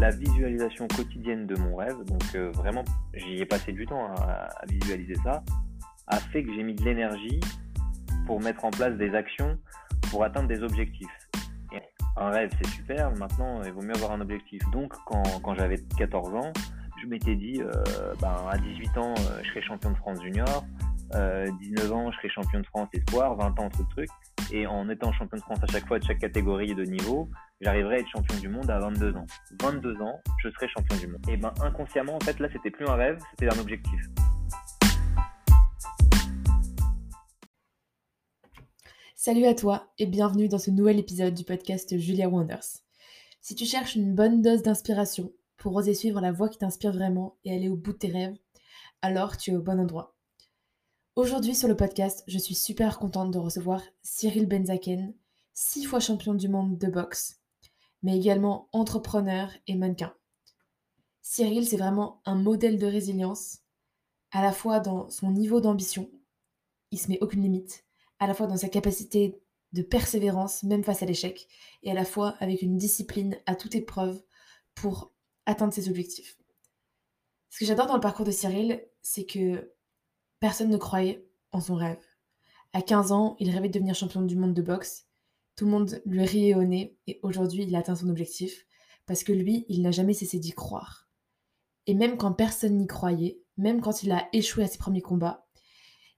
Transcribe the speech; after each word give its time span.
la 0.00 0.10
visualisation 0.10 0.86
quotidienne 0.88 1.46
de 1.46 1.56
mon 1.56 1.74
rêve, 1.76 2.04
donc 2.04 2.22
euh, 2.34 2.50
vraiment 2.52 2.84
j'y 3.14 3.38
ai 3.38 3.46
passé 3.46 3.72
du 3.72 3.84
temps 3.84 4.14
à, 4.14 4.48
visualiser 4.68 5.14
ça, 5.24 5.42
a 6.06 6.18
fait 6.18 6.44
que 6.44 6.54
j'ai 6.54 6.62
mis 6.62 6.74
de 6.74 6.84
l'énergie 6.84 7.40
pour 8.26 8.40
mettre 8.40 8.64
en 8.64 8.70
place 8.70 8.96
des 8.96 9.14
actions 9.14 9.58
pour 10.10 10.24
atteindre 10.24 10.48
des 10.48 10.62
objectifs. 10.62 11.28
un 12.16 12.30
rêve 12.30 12.50
c'est 12.62 12.70
super, 12.70 13.10
maintenant 13.16 13.62
il 13.64 13.72
vaut 13.72 13.82
mieux 13.82 13.94
avoir 13.96 14.12
un 14.12 14.20
objectif. 14.20 14.62
Donc 14.72 14.94
quand, 15.06 15.54
j'avais 15.54 15.78
14 15.96 16.34
ans, 16.34 16.52
je 17.02 17.06
m'étais 17.06 17.34
dit 17.34 17.60
euh, 17.60 18.14
ben, 18.20 18.36
à 18.48 18.56
18 18.56 18.98
ans 18.98 19.14
euh, 19.18 19.40
je 19.42 19.50
serai 19.50 19.62
champion 19.62 19.90
de 19.90 19.96
France 19.96 20.22
junior, 20.22 20.64
19 21.12 21.92
ans 21.92 22.10
je 22.12 22.16
serai 22.18 22.28
champion 22.28 22.60
de 22.60 22.66
France 22.66 22.88
espoir, 22.92 23.34
20 23.34 23.58
ans 23.58 23.68
truc 23.68 23.88
truc. 23.90 24.10
Et 24.50 24.66
en 24.66 24.88
étant 24.88 25.12
champion 25.12 25.36
de 25.36 25.42
France 25.42 25.58
à 25.62 25.66
chaque 25.66 25.86
fois 25.86 25.98
de 25.98 26.04
chaque 26.04 26.20
catégorie 26.20 26.74
de 26.74 26.82
niveau, 26.84 27.28
j'arriverai 27.60 27.96
à 27.96 27.98
être 27.98 28.08
champion 28.08 28.38
du 28.38 28.48
monde 28.48 28.70
à 28.70 28.78
22 28.78 29.14
ans. 29.14 29.26
22 29.60 30.00
ans, 30.00 30.18
je 30.42 30.48
serai 30.48 30.68
champion 30.68 30.96
du 30.96 31.06
monde. 31.06 31.20
Et 31.28 31.36
ben 31.36 31.52
inconsciemment, 31.60 32.14
en 32.16 32.20
fait, 32.20 32.40
là, 32.40 32.48
c'était 32.50 32.70
plus 32.70 32.86
un 32.86 32.94
rêve, 32.94 33.18
c'était 33.30 33.54
un 33.54 33.58
objectif. 33.58 34.00
Salut 39.14 39.44
à 39.44 39.54
toi 39.54 39.92
et 39.98 40.06
bienvenue 40.06 40.48
dans 40.48 40.58
ce 40.58 40.70
nouvel 40.70 40.98
épisode 40.98 41.34
du 41.34 41.44
podcast 41.44 41.98
Julia 41.98 42.30
Wonders. 42.30 42.80
Si 43.42 43.54
tu 43.54 43.66
cherches 43.66 43.96
une 43.96 44.14
bonne 44.14 44.40
dose 44.40 44.62
d'inspiration 44.62 45.30
pour 45.58 45.76
oser 45.76 45.92
suivre 45.92 46.22
la 46.22 46.32
voie 46.32 46.48
qui 46.48 46.56
t'inspire 46.56 46.92
vraiment 46.92 47.36
et 47.44 47.54
aller 47.54 47.68
au 47.68 47.76
bout 47.76 47.92
de 47.92 47.98
tes 47.98 48.10
rêves, 48.10 48.36
alors 49.02 49.36
tu 49.36 49.50
es 49.50 49.56
au 49.56 49.62
bon 49.62 49.78
endroit. 49.78 50.17
Aujourd'hui 51.18 51.56
sur 51.56 51.66
le 51.66 51.74
podcast, 51.74 52.22
je 52.28 52.38
suis 52.38 52.54
super 52.54 53.00
contente 53.00 53.32
de 53.32 53.38
recevoir 53.38 53.82
Cyril 54.04 54.46
Benzaken, 54.46 55.12
six 55.52 55.82
fois 55.84 55.98
champion 55.98 56.32
du 56.32 56.46
monde 56.46 56.78
de 56.78 56.86
boxe, 56.86 57.40
mais 58.04 58.16
également 58.16 58.68
entrepreneur 58.70 59.50
et 59.66 59.74
mannequin. 59.74 60.14
Cyril, 61.20 61.66
c'est 61.66 61.76
vraiment 61.76 62.22
un 62.24 62.36
modèle 62.36 62.78
de 62.78 62.86
résilience, 62.86 63.62
à 64.30 64.42
la 64.42 64.52
fois 64.52 64.78
dans 64.78 65.10
son 65.10 65.32
niveau 65.32 65.60
d'ambition, 65.60 66.08
il 66.92 67.00
se 67.00 67.08
met 67.08 67.18
aucune 67.20 67.42
limite, 67.42 67.84
à 68.20 68.28
la 68.28 68.34
fois 68.34 68.46
dans 68.46 68.56
sa 68.56 68.68
capacité 68.68 69.42
de 69.72 69.82
persévérance, 69.82 70.62
même 70.62 70.84
face 70.84 71.02
à 71.02 71.06
l'échec, 71.06 71.48
et 71.82 71.90
à 71.90 71.94
la 71.94 72.04
fois 72.04 72.36
avec 72.38 72.62
une 72.62 72.76
discipline 72.76 73.36
à 73.46 73.56
toute 73.56 73.74
épreuve 73.74 74.22
pour 74.76 75.12
atteindre 75.46 75.74
ses 75.74 75.88
objectifs. 75.88 76.38
Ce 77.50 77.58
que 77.58 77.64
j'adore 77.64 77.88
dans 77.88 77.96
le 77.96 78.00
parcours 78.00 78.24
de 78.24 78.30
Cyril, 78.30 78.86
c'est 79.02 79.26
que 79.26 79.74
Personne 80.40 80.70
ne 80.70 80.76
croyait 80.76 81.26
en 81.52 81.60
son 81.60 81.74
rêve. 81.74 82.04
À 82.72 82.82
15 82.82 83.12
ans, 83.12 83.36
il 83.40 83.50
rêvait 83.50 83.68
de 83.68 83.72
devenir 83.72 83.94
champion 83.94 84.22
du 84.22 84.36
monde 84.36 84.54
de 84.54 84.62
boxe. 84.62 85.06
Tout 85.56 85.64
le 85.64 85.70
monde 85.70 86.00
lui 86.04 86.24
riait 86.24 86.54
au 86.54 86.64
nez 86.64 86.96
et 87.06 87.18
aujourd'hui, 87.22 87.64
il 87.64 87.74
a 87.74 87.80
atteint 87.80 87.96
son 87.96 88.08
objectif 88.08 88.66
parce 89.06 89.24
que 89.24 89.32
lui, 89.32 89.64
il 89.68 89.82
n'a 89.82 89.90
jamais 89.90 90.14
cessé 90.14 90.38
d'y 90.38 90.52
croire. 90.52 91.08
Et 91.86 91.94
même 91.94 92.18
quand 92.18 92.32
personne 92.32 92.76
n'y 92.76 92.86
croyait, 92.86 93.40
même 93.56 93.80
quand 93.80 94.02
il 94.02 94.12
a 94.12 94.28
échoué 94.32 94.64
à 94.64 94.68
ses 94.68 94.78
premiers 94.78 95.02
combats, 95.02 95.48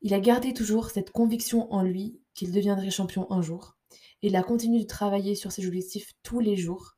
il 0.02 0.12
a 0.14 0.20
gardé 0.20 0.52
toujours 0.52 0.90
cette 0.90 1.10
conviction 1.10 1.72
en 1.72 1.82
lui 1.82 2.20
qu'il 2.34 2.52
deviendrait 2.52 2.90
champion 2.90 3.30
un 3.30 3.42
jour. 3.42 3.76
Et 4.22 4.28
il 4.28 4.36
a 4.36 4.42
continué 4.42 4.80
de 4.80 4.86
travailler 4.86 5.34
sur 5.34 5.52
ses 5.52 5.66
objectifs 5.66 6.12
tous 6.22 6.40
les 6.40 6.56
jours. 6.56 6.96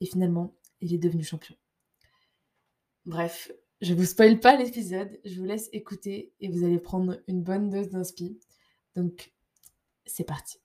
Et 0.00 0.06
finalement, 0.06 0.56
il 0.80 0.94
est 0.94 0.98
devenu 0.98 1.22
champion. 1.22 1.56
Bref, 3.04 3.52
je 3.84 3.92
vous 3.92 4.04
spoil 4.04 4.40
pas 4.40 4.56
l'épisode, 4.56 5.10
je 5.26 5.38
vous 5.38 5.44
laisse 5.44 5.68
écouter 5.74 6.32
et 6.40 6.48
vous 6.48 6.64
allez 6.64 6.78
prendre 6.78 7.18
une 7.28 7.42
bonne 7.42 7.68
dose 7.68 7.90
d'inspi. 7.90 8.40
Donc, 8.96 9.30
c'est 10.06 10.26
parti. 10.26 10.58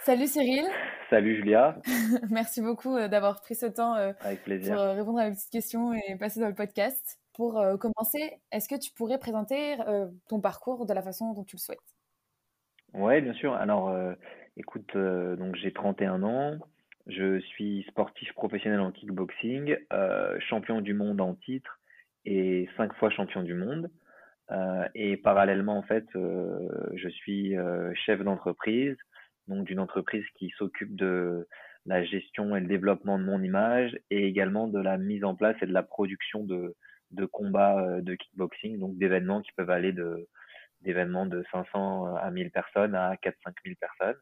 Salut 0.00 0.28
Cyril. 0.28 0.64
Salut 1.10 1.34
Julia. 1.34 1.80
Merci 2.30 2.62
beaucoup 2.62 2.96
euh, 2.96 3.08
d'avoir 3.08 3.40
pris 3.40 3.56
ce 3.56 3.66
temps 3.66 3.96
euh, 3.96 4.12
Avec 4.20 4.44
plaisir. 4.44 4.74
pour 4.74 4.82
euh, 4.82 4.92
répondre 4.92 5.18
à 5.18 5.28
mes 5.28 5.34
petites 5.34 5.50
questions 5.50 5.92
et 5.92 6.16
passer 6.16 6.38
dans 6.38 6.46
le 6.46 6.54
podcast. 6.54 7.18
Pour 7.34 7.62
commencer, 7.78 8.38
est-ce 8.50 8.66
que 8.66 8.80
tu 8.80 8.92
pourrais 8.92 9.18
présenter 9.18 9.76
ton 10.26 10.40
parcours 10.40 10.86
de 10.86 10.94
la 10.94 11.02
façon 11.02 11.34
dont 11.34 11.44
tu 11.44 11.56
le 11.56 11.60
souhaites? 11.60 11.78
Oui, 12.94 13.20
bien 13.20 13.34
sûr. 13.34 13.52
Alors, 13.52 13.94
écoute, 14.56 14.96
donc 14.96 15.54
j'ai 15.56 15.70
31 15.70 16.22
ans. 16.22 16.56
Je 17.06 17.38
suis 17.40 17.84
sportif 17.90 18.32
professionnel 18.32 18.80
en 18.80 18.90
kickboxing, 18.90 19.76
champion 20.48 20.80
du 20.80 20.94
monde 20.94 21.20
en 21.20 21.34
titre 21.34 21.78
et 22.26 22.68
cinq 22.76 22.92
fois 22.94 23.08
champion 23.10 23.42
du 23.42 23.54
monde. 23.54 23.90
Euh, 24.50 24.86
et 24.94 25.16
parallèlement, 25.16 25.78
en 25.78 25.82
fait, 25.82 26.04
euh, 26.14 26.68
je 26.94 27.08
suis 27.08 27.56
euh, 27.56 27.92
chef 27.94 28.22
d'entreprise, 28.22 28.96
donc 29.48 29.64
d'une 29.64 29.80
entreprise 29.80 30.24
qui 30.36 30.50
s'occupe 30.58 30.94
de 30.94 31.48
la 31.86 32.04
gestion 32.04 32.56
et 32.56 32.60
le 32.60 32.66
développement 32.66 33.18
de 33.18 33.24
mon 33.24 33.42
image 33.42 33.96
et 34.10 34.26
également 34.26 34.66
de 34.66 34.80
la 34.80 34.98
mise 34.98 35.24
en 35.24 35.34
place 35.34 35.56
et 35.62 35.66
de 35.66 35.72
la 35.72 35.84
production 35.84 36.44
de, 36.44 36.74
de 37.12 37.24
combats 37.26 38.00
de 38.00 38.14
kickboxing, 38.14 38.78
donc 38.78 38.98
d'événements 38.98 39.40
qui 39.40 39.52
peuvent 39.56 39.70
aller 39.70 39.92
de 39.92 40.28
d'événements 40.82 41.26
de 41.26 41.42
500 41.52 42.16
à 42.16 42.30
1000 42.30 42.50
personnes 42.50 42.94
à 42.94 43.14
4-5 43.14 43.32
000 43.64 43.76
personnes. 43.80 44.20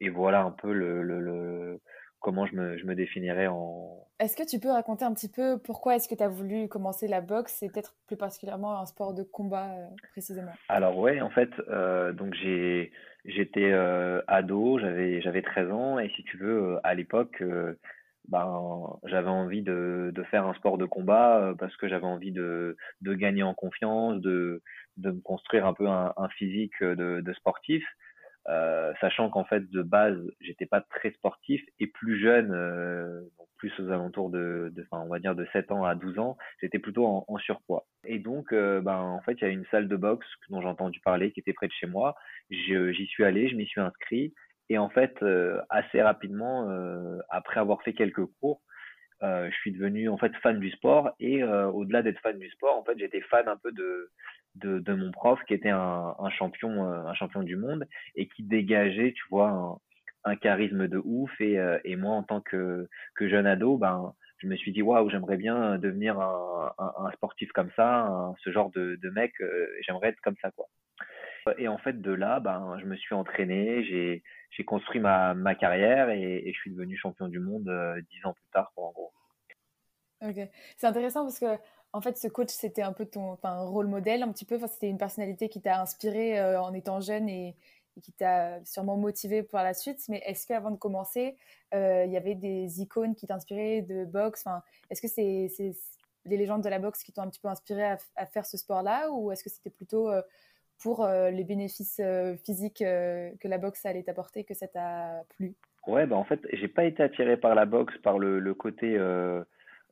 Et 0.00 0.08
voilà 0.08 0.42
un 0.42 0.50
peu 0.50 0.72
le, 0.72 1.02
le, 1.02 1.20
le 1.20 1.80
comment 2.22 2.46
je 2.46 2.54
me, 2.54 2.78
je 2.78 2.86
me 2.86 2.94
définirais 2.94 3.48
en... 3.48 4.06
Est-ce 4.18 4.36
que 4.36 4.48
tu 4.48 4.60
peux 4.60 4.70
raconter 4.70 5.04
un 5.04 5.12
petit 5.12 5.30
peu 5.30 5.58
pourquoi 5.58 5.96
est-ce 5.96 6.08
que 6.08 6.14
tu 6.14 6.22
as 6.22 6.28
voulu 6.28 6.68
commencer 6.68 7.08
la 7.08 7.20
boxe 7.20 7.62
et 7.62 7.68
peut-être 7.68 7.94
plus 8.06 8.16
particulièrement 8.16 8.78
un 8.78 8.86
sport 8.86 9.12
de 9.12 9.24
combat 9.24 9.72
euh, 9.72 9.86
précisément? 10.12 10.52
Alors 10.68 10.96
ouais, 10.96 11.20
en 11.20 11.30
fait, 11.30 11.50
euh, 11.68 12.12
donc 12.12 12.32
j'ai 12.34 12.92
j'étais 13.24 13.70
euh, 13.72 14.22
ado, 14.28 14.78
j'avais 14.78 15.20
j'avais 15.20 15.42
13 15.42 15.70
ans 15.72 15.98
et 15.98 16.08
si 16.10 16.22
tu 16.22 16.36
veux, 16.38 16.78
à 16.84 16.94
l'époque, 16.94 17.42
ben, 18.28 18.98
j'avais 19.04 19.28
envie 19.28 19.62
de, 19.62 20.12
de 20.14 20.22
faire 20.24 20.46
un 20.46 20.54
sport 20.54 20.78
de 20.78 20.86
combat 20.86 21.54
parce 21.58 21.76
que 21.76 21.88
j'avais 21.88 22.06
envie 22.06 22.32
de, 22.32 22.76
de 23.00 23.14
gagner 23.14 23.42
en 23.42 23.54
confiance, 23.54 24.20
de, 24.20 24.62
de 24.96 25.10
me 25.10 25.20
construire 25.20 25.66
un 25.66 25.74
peu 25.74 25.88
un, 25.88 26.12
un 26.16 26.28
physique 26.28 26.80
de, 26.82 27.20
de 27.20 27.32
sportif. 27.32 27.84
Euh, 28.48 28.92
sachant 29.00 29.30
qu'en 29.30 29.44
fait 29.44 29.70
de 29.70 29.82
base 29.82 30.18
j'étais 30.40 30.66
pas 30.66 30.80
très 30.80 31.12
sportif 31.12 31.62
et 31.78 31.86
plus 31.86 32.20
jeune 32.20 32.50
euh, 32.52 33.20
plus 33.56 33.72
aux 33.78 33.88
alentours 33.88 34.30
de, 34.30 34.72
de 34.74 34.84
enfin, 34.90 35.04
on 35.06 35.08
va 35.08 35.20
dire 35.20 35.36
de 35.36 35.46
7 35.52 35.70
ans 35.70 35.84
à 35.84 35.94
12 35.94 36.18
ans 36.18 36.36
j'étais 36.60 36.80
plutôt 36.80 37.06
en, 37.06 37.24
en, 37.28 37.38
surpoids. 37.38 37.86
Et 38.04 38.18
donc 38.18 38.52
euh, 38.52 38.80
ben 38.80 38.96
en 38.96 39.20
fait 39.20 39.34
il 39.34 39.42
y 39.42 39.44
a 39.44 39.50
une 39.50 39.64
salle 39.66 39.86
de 39.86 39.94
boxe 39.94 40.26
dont 40.50 40.60
j'ai 40.60 40.66
entendu 40.66 40.98
parler 41.04 41.30
qui 41.30 41.38
était 41.38 41.52
près 41.52 41.68
de 41.68 41.72
chez 41.72 41.86
moi. 41.86 42.16
J'y 42.50 43.06
suis 43.06 43.22
allé 43.22 43.48
je 43.48 43.54
m'y 43.54 43.66
suis 43.66 43.80
inscrit. 43.80 44.34
Et 44.68 44.76
en 44.76 44.88
fait 44.88 45.24
assez 45.68 46.02
rapidement 46.02 46.68
après 47.30 47.60
avoir 47.60 47.82
fait 47.82 47.92
quelques 47.92 48.24
cours 48.40 48.60
je 49.20 49.54
suis 49.60 49.70
devenu 49.70 50.08
en 50.08 50.18
fait 50.18 50.34
fan 50.42 50.58
du 50.58 50.70
sport. 50.70 51.12
Et 51.20 51.44
au-delà 51.44 52.02
d'être 52.02 52.20
fan 52.20 52.38
du 52.38 52.50
sport 52.50 52.76
en 52.76 52.84
fait 52.84 52.98
j'étais 52.98 53.20
fan 53.20 53.46
un 53.46 53.56
peu 53.56 53.70
de 53.70 54.10
de, 54.56 54.92
mon 54.92 55.10
prof 55.10 55.40
qui 55.46 55.54
était 55.54 55.70
un, 55.70 56.14
champion 56.30 56.84
euh, 56.84 57.04
un 57.06 57.14
champion 57.14 57.42
du 57.42 57.56
monde 57.56 57.86
et 58.14 58.28
qui 58.28 58.42
dégageait 58.42 59.12
tu 59.12 59.22
vois 59.30 59.80
un, 60.24 60.36
charisme 60.36 60.88
de 60.88 61.00
ouf. 61.04 61.30
Et, 61.40 61.58
euh, 61.58 61.78
et 61.84 61.96
moi 61.96 62.14
en 62.14 62.22
tant 62.22 62.40
que, 62.40 62.88
jeune 63.20 63.46
ado 63.46 63.78
ben 63.78 64.14
je 64.38 64.46
me 64.46 64.56
suis 64.56 64.72
dit 64.72 64.82
waouh 64.82 65.08
j'aimerais 65.10 65.36
bien 65.36 65.78
devenir 65.78 66.18
un, 66.20 67.10
sportif 67.14 67.50
comme 67.52 67.70
ça 67.76 68.34
ce 68.42 68.50
genre 68.50 68.70
de, 68.70 68.98
mec 69.10 69.32
euh, 69.40 69.66
j'aimerais 69.82 70.08
être 70.08 70.20
comme 70.20 70.36
ça 70.42 70.50
quoi. 70.50 70.66
Et 71.58 71.66
en 71.66 71.78
fait 71.78 72.00
de 72.00 72.12
là 72.12 72.40
ben 72.40 72.78
je 72.80 72.86
me 72.86 72.96
suis 72.96 73.14
entraîné 73.14 73.84
j'ai 73.84 74.22
j'ai 74.50 74.64
construit 74.64 75.00
ma, 75.00 75.34
ma 75.34 75.54
carrière 75.54 76.10
et, 76.10 76.52
je 76.52 76.58
suis 76.58 76.70
devenu 76.70 76.96
champion 76.96 77.28
du 77.28 77.40
monde 77.40 77.70
dix 78.10 78.26
ans 78.26 78.34
plus 78.34 78.48
tard 78.52 78.70
quoi, 78.74 78.88
en 78.88 78.92
gros. 78.92 79.12
Ok. 80.22 80.36
C'est 80.76 80.86
intéressant 80.86 81.22
parce 81.24 81.40
que 81.40 81.58
en 81.92 82.00
fait, 82.00 82.16
ce 82.16 82.28
coach, 82.28 82.48
c'était 82.50 82.82
un 82.82 82.92
peu 82.92 83.04
ton 83.04 83.36
rôle 83.42 83.86
modèle, 83.86 84.22
un 84.22 84.32
petit 84.32 84.44
peu. 84.44 84.56
Enfin, 84.56 84.66
c'était 84.66 84.88
une 84.88 84.98
personnalité 84.98 85.48
qui 85.48 85.60
t'a 85.60 85.80
inspiré 85.80 86.38
euh, 86.38 86.60
en 86.60 86.72
étant 86.72 87.00
jeune 87.00 87.28
et, 87.28 87.54
qui 88.00 88.12
t'a 88.12 88.64
sûrement 88.64 88.96
motivé 88.96 89.42
pour 89.42 89.58
la 89.58 89.74
suite. 89.74 90.00
Mais 90.08 90.22
est-ce 90.24 90.46
qu'avant 90.46 90.70
de 90.70 90.76
commencer, 90.76 91.36
euh, 91.74 92.04
il 92.06 92.12
y 92.12 92.16
avait 92.16 92.34
des 92.34 92.80
icônes 92.80 93.14
qui 93.14 93.26
t'inspiraient 93.26 93.82
de 93.82 94.06
boxe? 94.06 94.46
Enfin, 94.46 94.62
Est-ce 94.88 95.02
que 95.02 95.08
c'est 95.08 95.48
les 96.24 96.36
légendes 96.36 96.62
de 96.62 96.68
la 96.70 96.78
boxe 96.78 97.02
qui 97.02 97.12
t'ont 97.12 97.22
un 97.22 97.28
petit 97.28 97.40
peu 97.40 97.48
inspiré 97.48 97.84
à, 97.84 98.26
faire 98.26 98.46
ce 98.46 98.56
sport-là? 98.56 99.10
Ou 99.10 99.30
est-ce 99.30 99.44
que 99.44 99.50
c'était 99.50 99.68
plutôt 99.68 100.08
euh, 100.08 100.22
pour 100.78 101.06
les 101.06 101.44
bénéfices 101.44 102.00
physiques 102.44 102.78
que 102.78 103.48
la 103.48 103.58
boxe 103.58 103.86
allait 103.86 104.02
t'apporter 104.02 104.42
que 104.42 104.54
ça 104.54 104.66
t'a 104.66 105.22
plu? 105.36 105.54
Ouais, 105.86 106.06
bah 106.06 106.16
en 106.16 106.24
fait, 106.24 106.40
j'ai 106.52 106.66
pas 106.66 106.84
été 106.84 107.04
attiré 107.04 107.36
par 107.36 107.54
la 107.54 107.66
boxe, 107.66 107.96
par 107.98 108.18
le, 108.18 108.54
côté 108.54 108.96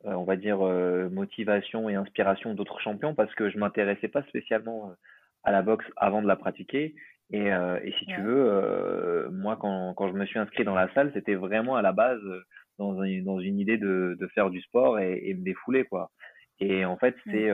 on 0.03 0.23
va 0.23 0.35
dire, 0.35 0.65
euh, 0.65 1.09
motivation 1.09 1.89
et 1.89 1.95
inspiration 1.95 2.53
d'autres 2.53 2.79
champions 2.79 3.15
parce 3.15 3.33
que 3.35 3.49
je 3.49 3.57
m'intéressais 3.57 4.07
pas 4.07 4.23
spécialement 4.23 4.89
euh, 4.89 4.93
à 5.43 5.51
la 5.51 5.61
boxe 5.61 5.85
avant 5.97 6.21
de 6.21 6.27
la 6.27 6.35
pratiquer. 6.35 6.95
Et, 7.33 7.47
et 7.47 7.93
si 7.97 8.05
tu 8.07 8.21
veux, 8.21 9.29
moi, 9.31 9.55
quand, 9.55 9.93
quand 9.93 10.09
je 10.09 10.13
me 10.13 10.25
suis 10.25 10.37
inscrit 10.37 10.65
dans 10.65 10.75
la 10.75 10.93
salle, 10.93 11.11
c'était 11.13 11.35
vraiment 11.35 11.77
à 11.77 11.81
la 11.81 11.93
base 11.93 12.19
dans, 12.77 13.01
une, 13.03 13.23
dans 13.23 13.39
une 13.39 13.57
idée 13.57 13.77
de, 13.77 14.17
de 14.19 14.27
faire 14.27 14.49
du 14.49 14.59
sport 14.59 14.99
et, 14.99 15.21
et 15.23 15.33
me 15.33 15.41
défouler, 15.41 15.85
quoi. 15.85 16.11
Et 16.59 16.83
en 16.83 16.97
fait, 16.97 17.15
c'est 17.25 17.49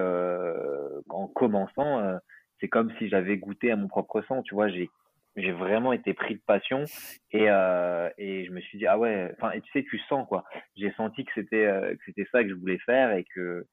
en 1.09 1.27
commençant, 1.27 2.19
c'est 2.59 2.69
comme 2.69 2.91
si 2.97 3.07
j'avais 3.07 3.38
goûté 3.38 3.71
à 3.71 3.75
mon 3.75 3.88
propre 3.88 4.23
sang. 4.23 4.41
Tu 4.41 4.55
vois, 4.55 4.67
j'ai 4.67 4.89
j'ai 5.37 5.51
vraiment 5.51 5.93
été 5.93 6.13
pris 6.13 6.35
de 6.35 6.41
passion 6.45 6.83
et, 7.31 7.49
euh, 7.49 8.09
et 8.17 8.45
je 8.45 8.51
me 8.51 8.59
suis 8.59 8.79
dit 8.79 8.87
ah 8.87 8.97
ouais 8.97 9.31
enfin 9.37 9.51
et 9.51 9.61
tu 9.61 9.71
sais 9.71 9.83
tu 9.83 9.99
sens 10.09 10.27
quoi. 10.27 10.43
J'ai 10.75 10.91
senti 10.93 11.23
que 11.25 11.31
c'était 11.35 11.65
euh, 11.65 11.93
que 11.95 12.01
c'était 12.05 12.27
ça 12.31 12.43
que 12.43 12.49
je 12.49 12.55
voulais 12.55 12.79
faire 12.79 13.11
et 13.11 13.23
que 13.35 13.65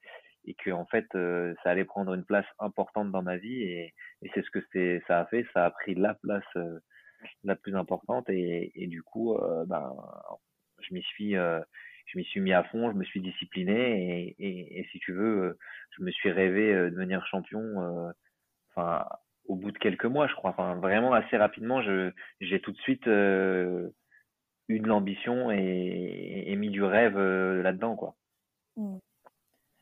et 0.45 0.55
que 0.55 0.71
en 0.71 0.85
fait 0.87 1.07
euh, 1.15 1.55
ça 1.63 1.71
allait 1.71 1.85
prendre 1.87 2.13
une 2.13 2.25
place 2.25 2.47
importante 2.59 3.11
dans 3.11 3.23
ma 3.23 3.39
vie 3.39 3.63
et, 3.63 3.95
et 4.23 4.31
c'est 4.35 4.45
ce 4.45 4.51
que 4.51 4.61
c'est 4.73 5.03
ça 5.09 5.21
a 5.21 5.27
fait. 5.27 5.47
Ça 5.55 5.65
a 5.65 5.71
pris 5.71 5.95
la 5.95 6.15
place 6.15 6.45
euh, 6.57 6.79
la 7.45 7.57
plus 7.57 7.75
importante 7.75 8.29
et, 8.29 8.73
et 8.75 8.87
du 8.87 9.03
coup 9.03 9.39
ben 9.67 9.97
je 10.81 10.93
m'y 10.93 11.03
suis 11.03 11.33
je 11.33 12.19
m'y 12.19 12.25
suis 12.25 12.41
mis 12.41 12.53
à 12.53 12.65
fond 12.65 12.91
je 12.93 12.97
me 12.97 13.05
suis 13.05 13.23
discipliné 13.23 14.27
et, 14.29 14.37
et, 14.39 14.81
et 14.81 14.85
si 14.93 14.99
tu 14.99 15.15
veux 15.15 15.57
je 15.97 16.03
me 16.03 16.11
suis 16.11 16.31
rêvé 16.31 16.75
de 16.75 16.91
devenir 16.91 17.27
champion 17.27 18.13
enfin 18.77 19.07
au 19.47 19.57
bout 19.57 19.71
de 19.71 19.79
quelques 19.79 20.05
mois, 20.07 20.27
je 20.27 20.35
crois. 20.35 20.51
Enfin, 20.51 20.75
vraiment 20.77 21.13
assez 21.13 21.37
rapidement, 21.37 21.83
j'ai 22.41 22.61
tout 22.61 22.73
de 22.73 22.79
suite 22.79 23.07
euh, 23.07 23.91
eu 24.69 24.79
de 24.79 24.89
l'ambition 24.89 25.51
et, 25.51 26.45
et, 26.47 26.57
mis 26.57 26.71
du 26.71 26.83
rêve 26.83 27.17
euh, 27.17 27.63
là-dedans, 27.63 27.97
quoi. 27.97 28.17
Mmh. 28.77 28.97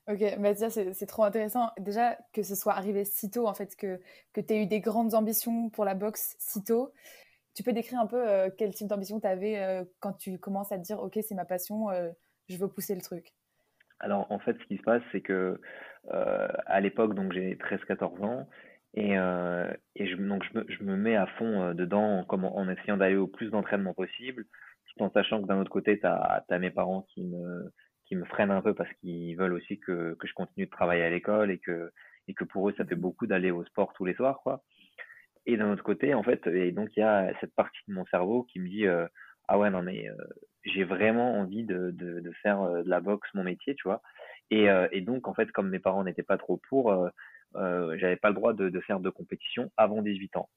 Ok, 0.08 0.24
c'est, 0.68 1.06
trop 1.06 1.22
intéressant. 1.22 1.70
Déjà, 1.78 2.18
que 2.32 2.42
ce 2.42 2.56
soit 2.56 2.72
arrivé 2.72 3.04
si 3.04 3.30
tôt, 3.30 3.46
en 3.46 3.54
fait, 3.54 3.76
que, 3.76 4.00
que 4.32 4.40
tu 4.40 4.52
aies 4.52 4.62
eu 4.64 4.66
des 4.66 4.80
grandes 4.80 5.14
ambitions 5.14 5.70
pour 5.70 5.84
la 5.84 5.94
boxe 5.94 6.34
si 6.38 6.64
tôt. 6.64 6.92
Tu 7.54 7.62
peux 7.62 7.72
décrire 7.72 8.00
un 8.00 8.06
peu 8.06 8.28
euh, 8.28 8.50
quel 8.56 8.74
type 8.74 8.88
d'ambition 8.88 9.20
tu 9.20 9.26
avais 9.28 9.84
quand 10.00 10.14
tu 10.14 10.38
commences 10.38 10.72
à 10.72 10.78
te 10.78 10.82
dire, 10.82 10.98
ok, 11.00 11.18
c'est 11.22 11.34
ma 11.34 11.44
passion, 11.44 11.86
je 12.48 12.56
veux 12.56 12.68
pousser 12.68 12.96
le 12.96 13.00
truc? 13.00 13.32
Alors, 14.00 14.26
en 14.32 14.40
fait, 14.40 14.56
ce 14.58 14.66
qui 14.66 14.76
se 14.76 14.82
passe, 14.82 15.02
c'est 15.12 15.20
que 15.20 15.60
à 16.10 16.80
l'époque, 16.80 17.14
donc 17.14 17.32
j'ai 17.32 17.54
13-14 17.54 18.24
ans, 18.24 18.48
et, 18.94 19.16
euh, 19.18 19.72
et 19.96 20.06
je, 20.06 20.16
donc 20.16 20.44
je 20.44 20.58
me, 20.58 20.66
je 20.68 20.82
me 20.84 20.96
mets 20.96 21.16
à 21.16 21.26
fond 21.26 21.62
euh, 21.62 21.74
dedans 21.74 22.24
en, 22.28 22.42
en, 22.42 22.68
essayant 22.68 22.96
d'aller 22.96 23.16
au 23.16 23.26
plus 23.26 23.50
d'entraînement 23.50 23.94
possible, 23.94 24.44
tout 24.86 25.02
en 25.02 25.10
sachant 25.10 25.40
que 25.40 25.46
d'un 25.46 25.60
autre 25.60 25.70
côté, 25.70 25.98
tu 25.98 26.06
as, 26.06 26.44
mes 26.58 26.70
parents 26.70 27.06
qui 27.14 27.24
me, 27.24 27.72
qui 28.06 28.16
me 28.16 28.24
freinent 28.26 28.50
un 28.50 28.60
peu 28.60 28.74
parce 28.74 28.92
qu'ils 29.00 29.36
veulent 29.36 29.54
aussi 29.54 29.78
que, 29.80 30.14
que 30.14 30.26
je 30.26 30.34
continue 30.34 30.66
de 30.66 30.70
travailler 30.70 31.04
à 31.04 31.10
l'école 31.10 31.50
et 31.50 31.58
que, 31.58 31.90
et 32.28 32.34
que 32.34 32.44
pour 32.44 32.68
eux, 32.68 32.74
ça 32.76 32.84
fait 32.84 32.94
beaucoup 32.94 33.26
d'aller 33.26 33.50
au 33.50 33.64
sport 33.64 33.94
tous 33.94 34.04
les 34.04 34.14
soirs. 34.14 34.40
quoi. 34.42 34.62
Et 35.46 35.56
d'un 35.56 35.72
autre 35.72 35.82
côté, 35.82 36.14
en 36.14 36.22
fait, 36.22 36.46
et 36.46 36.70
donc 36.72 36.90
il 36.96 37.00
y 37.00 37.02
a 37.02 37.32
cette 37.40 37.54
partie 37.54 37.80
de 37.88 37.94
mon 37.94 38.04
cerveau 38.06 38.44
qui 38.44 38.60
me 38.60 38.68
dit 38.68 38.86
euh, 38.86 39.06
Ah 39.48 39.58
ouais, 39.58 39.70
non, 39.70 39.82
mais 39.82 40.08
euh, 40.08 40.14
j'ai 40.64 40.84
vraiment 40.84 41.38
envie 41.38 41.64
de, 41.64 41.90
de, 41.92 42.20
de 42.20 42.32
faire 42.42 42.60
euh, 42.62 42.82
de 42.82 42.88
la 42.90 43.00
boxe 43.00 43.28
mon 43.34 43.42
métier, 43.42 43.74
tu 43.74 43.84
vois. 43.84 44.02
Et, 44.50 44.66
et 44.90 45.00
donc, 45.00 45.28
en 45.28 45.34
fait, 45.34 45.50
comme 45.50 45.70
mes 45.70 45.78
parents 45.78 46.04
n'étaient 46.04 46.22
pas 46.22 46.36
trop 46.36 46.60
pour, 46.68 46.92
euh, 47.56 47.96
j'avais 47.98 48.16
pas 48.16 48.28
le 48.28 48.34
droit 48.34 48.52
de, 48.52 48.80
faire 48.80 49.00
de 49.00 49.10
compétition 49.10 49.70
avant 49.76 50.02
18 50.02 50.36
ans. 50.36 50.48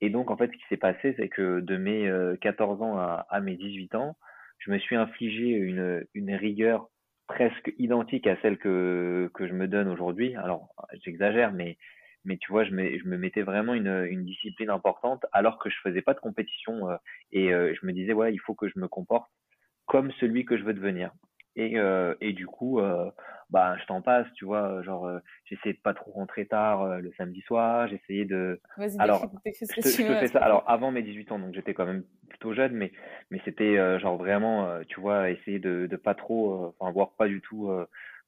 Et 0.00 0.10
donc, 0.10 0.30
en 0.30 0.36
fait, 0.36 0.46
ce 0.46 0.56
qui 0.56 0.64
s'est 0.68 0.76
passé, 0.76 1.14
c'est 1.18 1.28
que 1.28 1.60
de 1.60 1.76
mes 1.76 2.10
14 2.40 2.80
euh, 2.80 2.84
ans 2.84 2.98
à, 2.98 3.40
mes 3.40 3.56
18 3.56 3.94
ans, 3.94 4.16
je 4.58 4.70
me 4.70 4.78
suis 4.78 4.96
infligé 4.96 5.48
une, 5.48 6.04
une 6.14 6.34
rigueur 6.34 6.88
presque 7.26 7.72
identique 7.78 8.26
à 8.26 8.36
celle 8.42 8.58
que, 8.58 9.30
que 9.34 9.46
je 9.46 9.52
me 9.52 9.68
donne 9.68 9.88
aujourd'hui. 9.88 10.34
Alors, 10.36 10.68
j'exagère, 11.04 11.52
mais, 11.52 11.76
mais 12.24 12.38
tu 12.38 12.50
vois, 12.50 12.64
je 12.64 12.72
me, 12.72 12.98
je 12.98 13.04
me 13.04 13.16
mettais 13.18 13.42
vraiment 13.42 13.74
une, 13.74 14.06
une 14.10 14.24
discipline 14.24 14.70
importante 14.70 15.24
alors 15.32 15.58
que 15.58 15.70
je 15.70 15.76
faisais 15.82 16.02
pas 16.02 16.14
de 16.14 16.20
compétition 16.20 16.88
euh, 16.88 16.96
et 17.32 17.48
je 17.50 17.86
me 17.86 17.92
disais, 17.92 18.14
ouais, 18.14 18.32
il 18.32 18.40
faut 18.40 18.54
que 18.54 18.68
je 18.68 18.78
me 18.78 18.88
comporte 18.88 19.30
comme 19.86 20.12
celui 20.12 20.44
que 20.44 20.56
je 20.56 20.62
veux 20.62 20.74
devenir. 20.74 21.12
Et, 21.56 21.78
euh, 21.78 22.14
et 22.20 22.32
du 22.32 22.46
coup, 22.46 22.78
euh, 22.80 23.10
bah, 23.50 23.76
je 23.80 23.86
t'en 23.86 24.00
passe, 24.00 24.26
tu 24.34 24.44
vois, 24.44 24.82
genre, 24.82 25.06
euh, 25.06 25.18
j'essayais 25.44 25.74
de 25.74 25.80
pas 25.80 25.94
trop 25.94 26.12
rentrer 26.12 26.46
tard 26.46 26.82
euh, 26.82 26.98
le 27.00 27.12
samedi 27.16 27.40
soir, 27.42 27.88
j'essayais 27.88 28.24
de... 28.24 28.60
Alors, 29.00 29.28
je 29.44 29.50
te, 29.50 29.88
je 29.88 29.96
te 29.96 30.14
fais 30.14 30.28
ça, 30.28 30.38
alors 30.38 30.64
avant 30.68 30.92
mes 30.92 31.02
18 31.02 31.32
ans, 31.32 31.38
donc 31.40 31.54
j'étais 31.54 31.74
quand 31.74 31.86
même 31.86 32.04
plutôt 32.28 32.54
jeune, 32.54 32.72
mais, 32.72 32.92
mais 33.30 33.40
c'était 33.44 33.76
euh, 33.76 33.98
genre 33.98 34.16
vraiment, 34.16 34.68
euh, 34.68 34.82
tu 34.86 35.00
vois, 35.00 35.30
essayer 35.30 35.58
de, 35.58 35.86
de 35.86 35.96
pas 35.96 36.14
trop, 36.14 36.74
enfin, 36.78 36.92
voire 36.92 37.16
pas 37.18 37.26
du 37.26 37.40
tout 37.40 37.70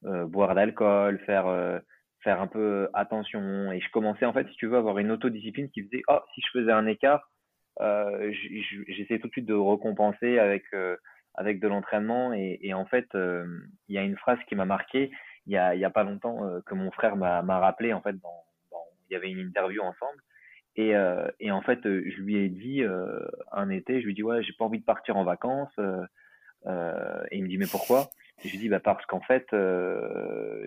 boire 0.03 0.57
d'alcool, 0.57 1.21
faire, 1.21 1.81
faire 2.25 2.41
un 2.41 2.49
peu 2.49 2.89
attention. 2.93 3.71
Et 3.71 3.81
je 3.81 3.91
commençais, 3.93 4.27
en 4.27 4.33
fait, 4.33 4.49
si 4.49 4.57
tu 4.57 4.67
veux, 4.67 4.77
avoir 4.77 4.99
une 4.99 5.13
autodiscipline 5.13 5.71
qui 5.71 5.85
faisait, 5.85 6.03
oh, 6.09 6.19
si 6.35 6.41
je 6.41 6.59
faisais 6.59 6.73
un 6.73 6.87
écart, 6.89 7.31
j'essayais 7.81 9.21
tout 9.21 9.29
de 9.29 9.33
suite 9.33 9.47
de 9.47 9.55
recompenser 9.55 10.41
avec 10.41 10.65
avec 11.35 11.61
de 11.61 11.69
l'entraînement. 11.69 12.33
Et, 12.33 12.75
en 12.75 12.85
fait, 12.85 13.15
euh, 13.15 13.47
il 13.89 13.95
y 13.95 13.99
a 13.99 14.03
une 14.03 14.17
phrase 14.17 14.39
qui 14.49 14.55
m'a 14.55 14.65
marqué 14.65 15.11
il 15.47 15.53
y 15.53 15.57
a, 15.57 15.91
pas 15.91 16.05
longtemps 16.05 16.45
euh, 16.45 16.61
que 16.67 16.75
mon 16.75 16.93
frère 16.93 17.17
m'a 17.17 17.59
rappelé. 17.59 17.93
En 17.93 18.01
fait, 18.01 18.15
il 18.15 19.13
y 19.13 19.17
avait 19.17 19.31
une 19.31 19.41
interview 19.41 19.83
ensemble. 19.83 20.23
Et, 20.77 20.95
euh, 20.95 21.29
en 21.51 21.63
fait, 21.63 21.81
je 21.85 22.21
lui 22.21 22.37
ai 22.37 22.49
dit 22.49 22.83
un 23.53 23.69
été, 23.71 24.01
je 24.01 24.05
lui 24.05 24.13
ai 24.13 24.15
dit 24.15 24.23
ouais, 24.23 24.43
j'ai 24.43 24.53
pas 24.53 24.65
envie 24.65 24.81
de 24.81 24.85
partir 24.85 25.17
en 25.17 25.25
vacances. 25.25 25.77
et 25.79 27.37
il 27.37 27.43
me 27.43 27.49
dit 27.49 27.59
mais 27.59 27.67
pourquoi? 27.71 28.11
Et 28.45 28.49
Je 28.49 28.53
lui 28.53 28.59
dis 28.59 28.69
bah 28.69 28.81
parce 28.81 29.05
qu'en 29.07 29.21
fait, 29.21 29.53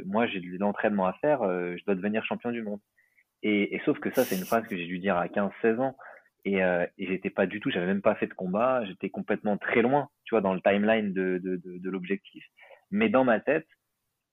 moi 0.06 0.28
j'ai 0.28 0.40
de 0.40 0.58
l'entraînement 0.60 1.08
à 1.08 1.14
faire, 1.14 1.42
je 1.44 1.84
dois 1.86 1.96
devenir 1.96 2.24
champion 2.26 2.52
du 2.52 2.62
monde. 2.62 2.80
Et 3.44 3.80
sauf 3.86 4.00
que 4.00 4.12
ça, 4.12 4.24
c'est 4.24 4.36
une 4.36 4.46
phrase 4.46 4.68
que 4.68 4.76
j'ai 4.76 4.88
dû 4.88 5.00
dire 5.00 5.18
à 5.18 5.28
15-16 5.28 5.80
ans. 5.80 5.96
Et, 6.46 6.64
euh, 6.64 6.86
et 6.98 7.08
j'étais 7.08 7.32
pas 7.32 7.48
du 7.48 7.60
tout, 7.60 7.72
j'avais 7.72 7.88
même 7.88 8.04
pas 8.04 8.16
fait 8.16 8.28
de 8.28 8.34
combat, 8.34 8.86
j'étais 8.86 9.10
complètement 9.10 9.58
très 9.58 9.82
loin, 9.82 10.10
tu 10.26 10.36
vois, 10.36 10.42
dans 10.42 10.54
le 10.54 10.62
timeline 10.62 11.12
de, 11.12 11.40
de, 11.44 11.60
de, 11.64 11.90
l'objectif. 11.90 12.46
Mais 12.92 13.10
dans 13.10 13.24
ma 13.24 13.40
tête, 13.40 13.68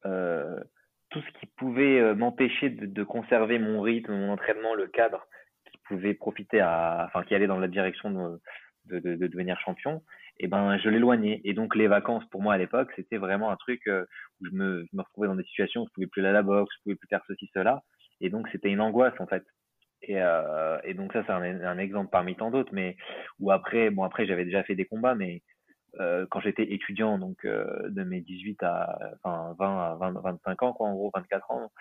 euh, 0.05 0.61
tout 1.09 1.23
ce 1.23 1.39
qui 1.41 1.47
pouvait 1.57 2.01
euh, 2.01 2.15
m'empêcher 2.15 2.69
de, 2.69 2.85
de, 2.85 3.03
conserver 3.03 3.59
mon 3.59 3.81
rythme, 3.81 4.13
mon 4.13 4.31
entraînement, 4.31 4.75
le 4.75 4.89
cadre, 4.89 5.27
qui 5.71 5.79
pouvait 5.89 6.13
profiter 6.13 6.61
à, 6.61 7.05
enfin, 7.07 7.25
qui 7.25 7.35
allait 7.35 7.47
dans 7.47 7.59
la 7.59 7.69
direction 7.69 8.11
de, 8.11 8.41
de, 8.87 9.17
de 9.17 9.27
devenir 9.27 9.59
champion, 9.61 10.03
et 10.39 10.47
eh 10.47 10.49
ben, 10.49 10.79
je 10.79 10.89
l'éloignais. 10.89 11.41
Et 11.45 11.55
donc, 11.55 11.77
les 11.77 11.87
vacances, 11.87 12.25
pour 12.31 12.43
moi, 12.43 12.55
à 12.55 12.59
l'époque, 12.59 12.91
c'était 12.97 13.19
vraiment 13.19 13.51
un 13.51 13.57
truc 13.57 13.87
euh, 13.87 14.05
où 14.41 14.47
je 14.47 14.51
me, 14.53 14.85
je 14.91 14.97
me 14.97 15.03
retrouvais 15.03 15.29
dans 15.29 15.37
des 15.37 15.45
situations 15.45 15.83
où 15.83 15.87
je 15.87 15.93
pouvais 15.93 16.07
plus 16.07 16.21
aller 16.21 16.31
à 16.31 16.33
la 16.33 16.43
boxe, 16.43 16.75
je 16.79 16.83
pouvais 16.83 16.97
plus 16.97 17.09
faire 17.09 17.23
ceci, 17.29 17.51
cela. 17.55 17.83
Et 18.21 18.31
donc, 18.31 18.49
c'était 18.51 18.71
une 18.71 18.81
angoisse, 18.81 19.15
en 19.21 19.27
fait. 19.27 19.45
Et, 20.03 20.21
euh, 20.21 20.79
et 20.85 20.95
donc 20.95 21.13
ça, 21.13 21.23
c'est 21.27 21.33
un, 21.33 21.43
un, 21.43 21.79
exemple 21.79 22.11
parmi 22.11 22.35
tant 22.35 22.51
d'autres. 22.51 22.73
Mais 22.73 22.97
ou 23.39 23.51
après, 23.51 23.91
bon 23.91 24.03
après, 24.03 24.27
j'avais 24.27 24.45
déjà 24.45 24.63
fait 24.65 24.75
des 24.75 24.85
combats, 24.85 25.15
mais 25.15 25.43
euh, 26.01 26.27
quand 26.31 26.41
j'étais 26.41 26.73
étudiant, 26.73 27.19
donc 27.19 27.45
euh, 27.45 27.89
de 27.89 28.03
mes 28.03 28.21
18 28.21 28.63
à 28.63 28.99
enfin 29.23 29.55
20 29.59 29.79
à 29.79 29.95
20, 30.01 30.21
25 30.21 30.63
ans, 30.63 30.73
quoi, 30.73 30.89
en 30.89 30.95
gros 30.95 31.11
24 31.15 31.51
ans, 31.51 31.73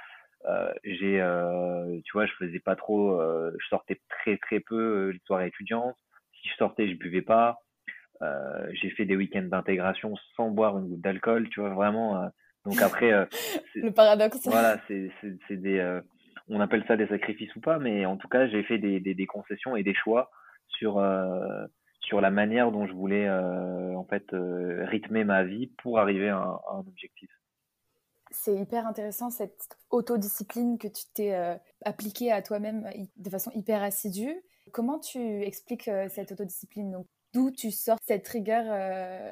j'ai, 0.83 1.23
tu 2.05 2.11
vois, 2.13 2.25
je 2.25 2.33
faisais 2.33 2.59
pas 2.59 2.75
trop, 2.75 3.19
je 3.59 3.67
sortais 3.67 3.99
très 4.09 4.37
très 4.37 4.59
peu 4.59 5.09
les 5.09 5.19
soirées 5.25 5.47
étudiantes. 5.47 5.95
Si 6.41 6.49
je 6.49 6.55
sortais, 6.55 6.89
je 6.89 6.95
buvais 6.95 7.21
pas. 7.21 7.59
j'ai 8.73 8.89
fait 8.91 9.05
des 9.05 9.15
week-ends 9.15 9.43
d'intégration 9.43 10.15
sans 10.35 10.49
boire 10.49 10.77
une 10.79 10.89
goutte 10.89 11.01
d'alcool, 11.01 11.47
tu 11.49 11.59
vois, 11.59 11.69
vraiment. 11.69 12.27
donc 12.65 12.81
après, 12.81 13.11
le 13.75 13.91
paradoxe. 13.91 14.41
Voilà, 14.45 14.79
c'est 14.87 15.11
c'est 15.47 15.57
des 15.57 16.01
on 16.49 16.59
appelle 16.59 16.83
ça 16.87 16.97
des 16.97 17.07
sacrifices 17.07 17.55
ou 17.55 17.61
pas, 17.61 17.79
mais 17.79 18.05
en 18.05 18.17
tout 18.17 18.27
cas, 18.27 18.47
j'ai 18.47 18.63
fait 18.63 18.77
des, 18.77 19.25
concessions 19.25 19.75
et 19.75 19.83
des 19.83 19.93
choix 19.93 20.31
sur 20.67 20.97
euh, 20.97 21.65
sur 21.99 22.19
la 22.19 22.31
manière 22.31 22.71
dont 22.71 22.87
je 22.87 22.93
voulais 22.93 23.27
euh, 23.27 23.95
en 23.95 24.05
fait 24.05 24.33
euh, 24.33 24.85
rythmer 24.85 25.23
ma 25.23 25.43
vie 25.43 25.67
pour 25.67 25.99
arriver 25.99 26.29
à 26.29 26.37
un, 26.37 26.79
objectif. 26.79 27.29
C'est 28.31 28.55
hyper 28.55 28.87
intéressant 28.87 29.29
cette 29.29 29.77
autodiscipline 29.89 30.77
que 30.77 30.87
tu 30.87 31.03
t'es 31.13 31.35
appliquée 31.83 32.31
à 32.31 32.41
toi-même 32.41 32.89
de 33.17 33.29
façon 33.29 33.51
hyper 33.53 33.83
assidue. 33.83 34.33
Comment 34.71 34.99
tu 34.99 35.19
expliques 35.43 35.89
cette 36.07 36.31
autodiscipline? 36.31 37.03
D'où 37.33 37.51
tu 37.51 37.71
sors 37.71 37.97
cette 38.01 38.25
rigueur 38.29 38.73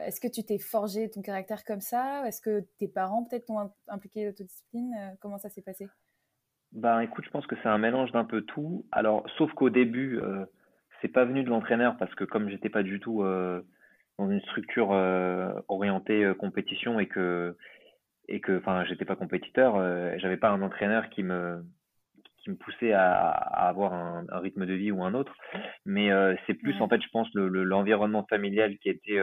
Est-ce 0.06 0.20
que 0.20 0.28
tu 0.28 0.44
t'es 0.44 0.58
forgé 0.58 1.10
ton 1.10 1.22
caractère 1.22 1.63
comme 1.63 1.80
ça? 1.80 2.28
Est-ce 2.28 2.42
que 2.42 2.68
tes 2.78 2.89
parents 2.89 3.24
peut-être 3.24 3.46
t'ont 3.46 3.72
impliqué 3.88 4.25
l'autodiscipline? 4.25 5.16
Comment 5.22 5.38
ça 5.38 5.48
s'est 5.48 5.62
passé? 5.62 5.88
Ben 6.71 6.99
écoute, 7.01 7.25
je 7.25 7.29
pense 7.31 7.47
que 7.47 7.55
c'est 7.61 7.69
un 7.69 7.77
mélange 7.77 8.11
d'un 8.11 8.25
peu 8.25 8.41
tout. 8.41 8.85
Alors, 8.91 9.25
sauf 9.38 9.51
qu'au 9.53 9.69
début, 9.69 10.19
euh, 10.19 10.45
c'est 11.01 11.07
pas 11.07 11.25
venu 11.25 11.43
de 11.43 11.49
l'entraîneur 11.49 11.97
parce 11.97 12.13
que 12.15 12.23
comme 12.23 12.49
j'étais 12.49 12.69
pas 12.69 12.83
du 12.83 12.99
tout 12.99 13.23
euh, 13.23 13.61
dans 14.17 14.29
une 14.29 14.41
structure 14.41 14.91
euh, 14.91 15.51
orientée 15.67 16.23
euh, 16.25 16.33
compétition 16.33 16.99
et 16.99 17.07
que 17.07 17.55
et 18.27 18.41
que 18.41 18.57
enfin 18.59 18.85
j'étais 18.85 19.05
pas 19.05 19.15
compétiteur, 19.15 19.75
euh, 19.77 20.13
j'avais 20.17 20.38
pas 20.38 20.49
un 20.49 20.61
entraîneur 20.61 21.09
qui 21.09 21.23
me 21.23 21.63
qui 22.38 22.49
me 22.51 22.55
poussait 22.55 22.93
à, 22.93 23.29
à 23.29 23.67
avoir 23.67 23.93
un, 23.93 24.25
un, 24.29 24.39
rythme 24.39 24.65
de 24.65 24.73
vie 24.73 24.91
ou 24.91 25.03
un 25.03 25.13
autre. 25.13 25.33
Mais 25.85 26.11
euh, 26.11 26.35
c'est 26.47 26.53
plus 26.53 26.75
ouais. 26.75 26.81
en 26.81 26.88
fait, 26.88 27.01
je 27.01 27.09
pense, 27.09 27.27
le, 27.33 27.47
l'environnement 27.63 28.25
familial 28.29 28.77
qui 28.77 28.89
était 28.89 29.19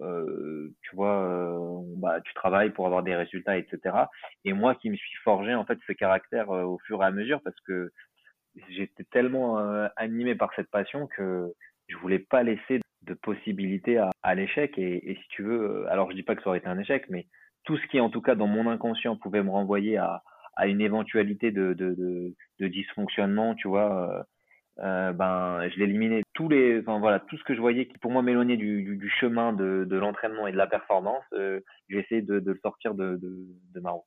euh, 0.00 0.74
tu 0.82 0.96
vois, 0.96 1.22
euh, 1.22 1.80
bah, 1.96 2.20
tu 2.20 2.32
travailles 2.34 2.70
pour 2.70 2.86
avoir 2.86 3.02
des 3.02 3.14
résultats, 3.14 3.58
etc. 3.58 3.96
Et 4.44 4.52
moi 4.52 4.74
qui 4.74 4.90
me 4.90 4.96
suis 4.96 5.16
forgé 5.24 5.54
en 5.54 5.64
fait 5.64 5.78
ce 5.86 5.92
caractère 5.92 6.50
euh, 6.50 6.62
au 6.62 6.78
fur 6.86 7.02
et 7.02 7.06
à 7.06 7.10
mesure 7.10 7.40
parce 7.42 7.58
que 7.60 7.90
j'étais 8.70 9.04
tellement 9.10 9.58
euh, 9.58 9.88
animé 9.96 10.34
par 10.34 10.52
cette 10.54 10.70
passion 10.70 11.06
que 11.06 11.52
je 11.88 11.96
voulais 11.96 12.18
pas 12.18 12.42
laisser 12.42 12.80
de 13.02 13.14
possibilité 13.14 14.02
à, 14.22 14.34
l'échec. 14.34 14.78
Et, 14.78 15.10
et, 15.10 15.14
si 15.14 15.28
tu 15.30 15.42
veux, 15.42 15.86
alors 15.90 16.10
je 16.10 16.16
dis 16.16 16.22
pas 16.22 16.34
que 16.34 16.42
ça 16.42 16.50
aurait 16.50 16.58
été 16.58 16.68
un 16.68 16.78
échec, 16.78 17.06
mais 17.08 17.26
tout 17.64 17.76
ce 17.76 17.86
qui 17.86 18.00
en 18.00 18.10
tout 18.10 18.20
cas 18.20 18.34
dans 18.34 18.46
mon 18.46 18.68
inconscient 18.68 19.16
pouvait 19.16 19.42
me 19.42 19.50
renvoyer 19.50 19.96
à, 19.96 20.22
à 20.56 20.66
une 20.66 20.80
éventualité 20.80 21.50
de, 21.50 21.72
de, 21.72 22.34
de 22.60 22.68
dysfonctionnement, 22.68 23.54
tu 23.54 23.68
vois 23.68 24.26
ben, 24.78 25.68
je 25.68 25.78
l'éliminais. 25.78 26.22
Tous 26.34 26.48
les, 26.48 26.80
enfin 26.80 26.98
voilà, 27.00 27.20
tout 27.20 27.36
ce 27.36 27.44
que 27.44 27.54
je 27.54 27.60
voyais 27.60 27.86
qui 27.86 27.98
pour 27.98 28.10
moi 28.10 28.22
m'éloignait 28.22 28.56
du, 28.56 28.96
du, 28.96 29.10
chemin 29.10 29.52
de, 29.52 29.84
de 29.88 29.96
l'entraînement 29.96 30.46
et 30.46 30.52
de 30.52 30.56
la 30.56 30.66
performance, 30.66 31.24
j'essayais 31.88 32.22
de, 32.22 32.40
de, 32.40 32.52
le 32.52 32.58
sortir 32.62 32.94
de, 32.94 33.16
de, 33.16 33.46
de 33.74 33.80
ma 33.80 33.90
route. 33.90 34.04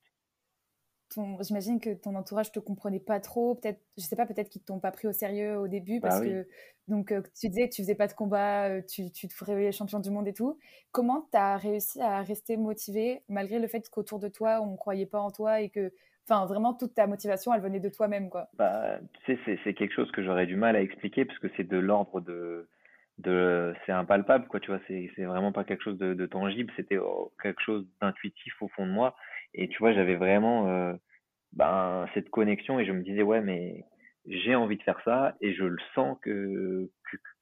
J'imagine 1.41 1.79
que 1.79 1.93
ton 1.93 2.15
entourage 2.15 2.51
te 2.51 2.59
comprenait 2.59 2.99
pas 2.99 3.19
trop, 3.19 3.55
peut-être, 3.55 3.81
je 3.97 4.03
sais 4.03 4.15
pas, 4.15 4.25
peut-être 4.25 4.49
qu'ils 4.49 4.63
t'ont 4.63 4.79
pas 4.79 4.91
pris 4.91 5.07
au 5.07 5.11
sérieux 5.11 5.57
au 5.57 5.67
début 5.67 5.99
bah 5.99 6.09
parce 6.09 6.21
que 6.21 6.47
donc 6.87 7.11
euh, 7.11 7.21
tu 7.37 7.49
disais 7.49 7.67
que 7.67 7.73
tu 7.73 7.81
faisais 7.81 7.95
pas 7.95 8.07
de 8.07 8.13
combat, 8.13 8.69
euh, 8.69 8.81
tu, 8.81 9.11
tu 9.11 9.27
te 9.27 9.33
ferais 9.33 9.71
champion 9.71 9.99
du 9.99 10.09
monde 10.09 10.27
et 10.27 10.33
tout. 10.33 10.57
Comment 10.91 11.27
tu 11.31 11.37
as 11.37 11.57
réussi 11.57 12.01
à 12.01 12.21
rester 12.21 12.55
motivé 12.55 13.23
malgré 13.27 13.59
le 13.59 13.67
fait 13.67 13.89
qu'autour 13.89 14.19
de 14.19 14.29
toi 14.29 14.61
on 14.61 14.75
croyait 14.77 15.05
pas 15.05 15.19
en 15.19 15.31
toi 15.31 15.59
et 15.59 15.69
que, 15.69 15.91
enfin, 16.27 16.45
vraiment 16.45 16.73
toute 16.73 16.93
ta 16.93 17.07
motivation 17.07 17.53
elle 17.53 17.61
venait 17.61 17.79
de 17.79 17.89
toi-même 17.89 18.29
quoi. 18.29 18.47
Bah, 18.57 18.99
tu 19.25 19.37
sais, 19.45 19.59
c'est 19.63 19.73
quelque 19.73 19.93
chose 19.93 20.11
que 20.11 20.23
j'aurais 20.23 20.45
du 20.45 20.55
mal 20.55 20.75
à 20.75 20.81
expliquer 20.81 21.25
parce 21.25 21.39
que 21.39 21.47
c'est 21.57 21.67
de 21.67 21.77
l'ordre 21.77 22.21
de 22.21 22.67
de 23.17 23.73
c'est 23.85 23.91
impalpable 23.91 24.47
quoi 24.47 24.59
tu 24.59 24.71
vois 24.71 24.79
c'est 24.87 25.25
vraiment 25.25 25.51
pas 25.51 25.63
quelque 25.63 25.83
chose 25.83 25.97
de, 25.99 26.25
tangible 26.25 26.71
c'était 26.75 26.97
oh, 26.97 27.33
quelque 27.43 27.61
chose 27.61 27.85
d'intuitif 28.01 28.53
au 28.61 28.67
fond 28.69 28.87
de 28.87 28.91
moi 28.91 29.15
et 29.53 29.67
tu 29.67 29.77
vois, 29.79 29.93
j'avais 29.93 30.15
vraiment 30.15 30.69
euh, 30.69 30.93
ben, 31.53 32.07
cette 32.13 32.29
connexion 32.29 32.79
et 32.79 32.85
je 32.85 32.91
me 32.91 33.03
disais, 33.03 33.23
ouais, 33.23 33.41
mais 33.41 33.85
j'ai 34.27 34.55
envie 34.55 34.77
de 34.77 34.83
faire 34.83 35.01
ça 35.03 35.35
et 35.41 35.53
je 35.53 35.63
le 35.63 35.79
sens 35.95 36.17
que, 36.21 36.89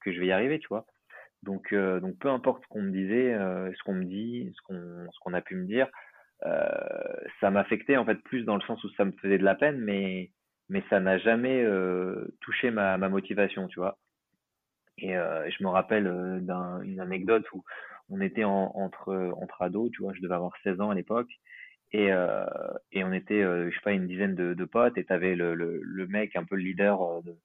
que, 0.02 0.12
je 0.12 0.20
vais 0.20 0.26
y 0.26 0.32
arriver, 0.32 0.58
tu 0.58 0.68
vois. 0.68 0.86
Donc, 1.42 1.72
euh, 1.72 2.00
donc 2.00 2.18
peu 2.18 2.28
importe 2.28 2.62
ce 2.62 2.68
qu'on 2.68 2.82
me 2.82 2.90
disait, 2.90 3.32
euh, 3.32 3.72
ce 3.72 3.82
qu'on 3.84 3.94
me 3.94 4.04
dit, 4.04 4.52
ce 4.56 4.62
qu'on 4.62 5.06
qu'on 5.22 5.34
a 5.34 5.40
pu 5.40 5.54
me 5.56 5.66
dire, 5.66 5.88
ça 6.42 7.50
m'affectait 7.50 7.96
en 7.96 8.04
fait 8.04 8.16
plus 8.22 8.44
dans 8.44 8.56
le 8.56 8.62
sens 8.62 8.82
où 8.84 8.88
ça 8.96 9.04
me 9.04 9.12
faisait 9.12 9.38
de 9.38 9.44
la 9.44 9.54
peine, 9.54 9.78
mais 9.78 10.30
mais 10.68 10.82
ça 10.88 11.00
n'a 11.00 11.18
jamais 11.18 11.62
euh, 11.62 12.28
touché 12.40 12.70
ma, 12.70 12.96
ma 12.96 13.08
motivation, 13.08 13.66
tu 13.66 13.80
vois. 13.80 13.98
Et 14.98 15.12
je 15.14 15.62
me 15.64 15.68
rappelle 15.68 16.04
d'une 16.42 17.00
anecdote 17.00 17.50
où 17.52 17.64
on 18.10 18.20
était 18.20 18.44
en, 18.44 18.72
entre 18.74 19.32
entre 19.36 19.62
ados, 19.62 19.90
tu 19.92 20.02
vois, 20.02 20.12
je 20.14 20.20
devais 20.20 20.34
avoir 20.34 20.52
16 20.62 20.80
ans 20.80 20.90
à 20.90 20.94
l'époque 20.94 21.30
et, 21.92 22.12
euh, 22.12 22.44
et 22.92 23.02
on 23.04 23.12
était, 23.12 23.42
euh, 23.42 23.68
je 23.70 23.74
sais 23.74 23.82
pas, 23.82 23.92
une 23.92 24.06
dizaine 24.06 24.34
de, 24.34 24.54
de 24.54 24.64
potes, 24.64 24.96
et 24.96 25.04
t'avais 25.04 25.34
le, 25.34 25.54
le, 25.54 25.80
le 25.82 26.06
mec, 26.06 26.36
un 26.36 26.44
peu 26.44 26.56
le 26.56 26.62
leader 26.62 27.02
euh, 27.02 27.20
de, 27.22 27.36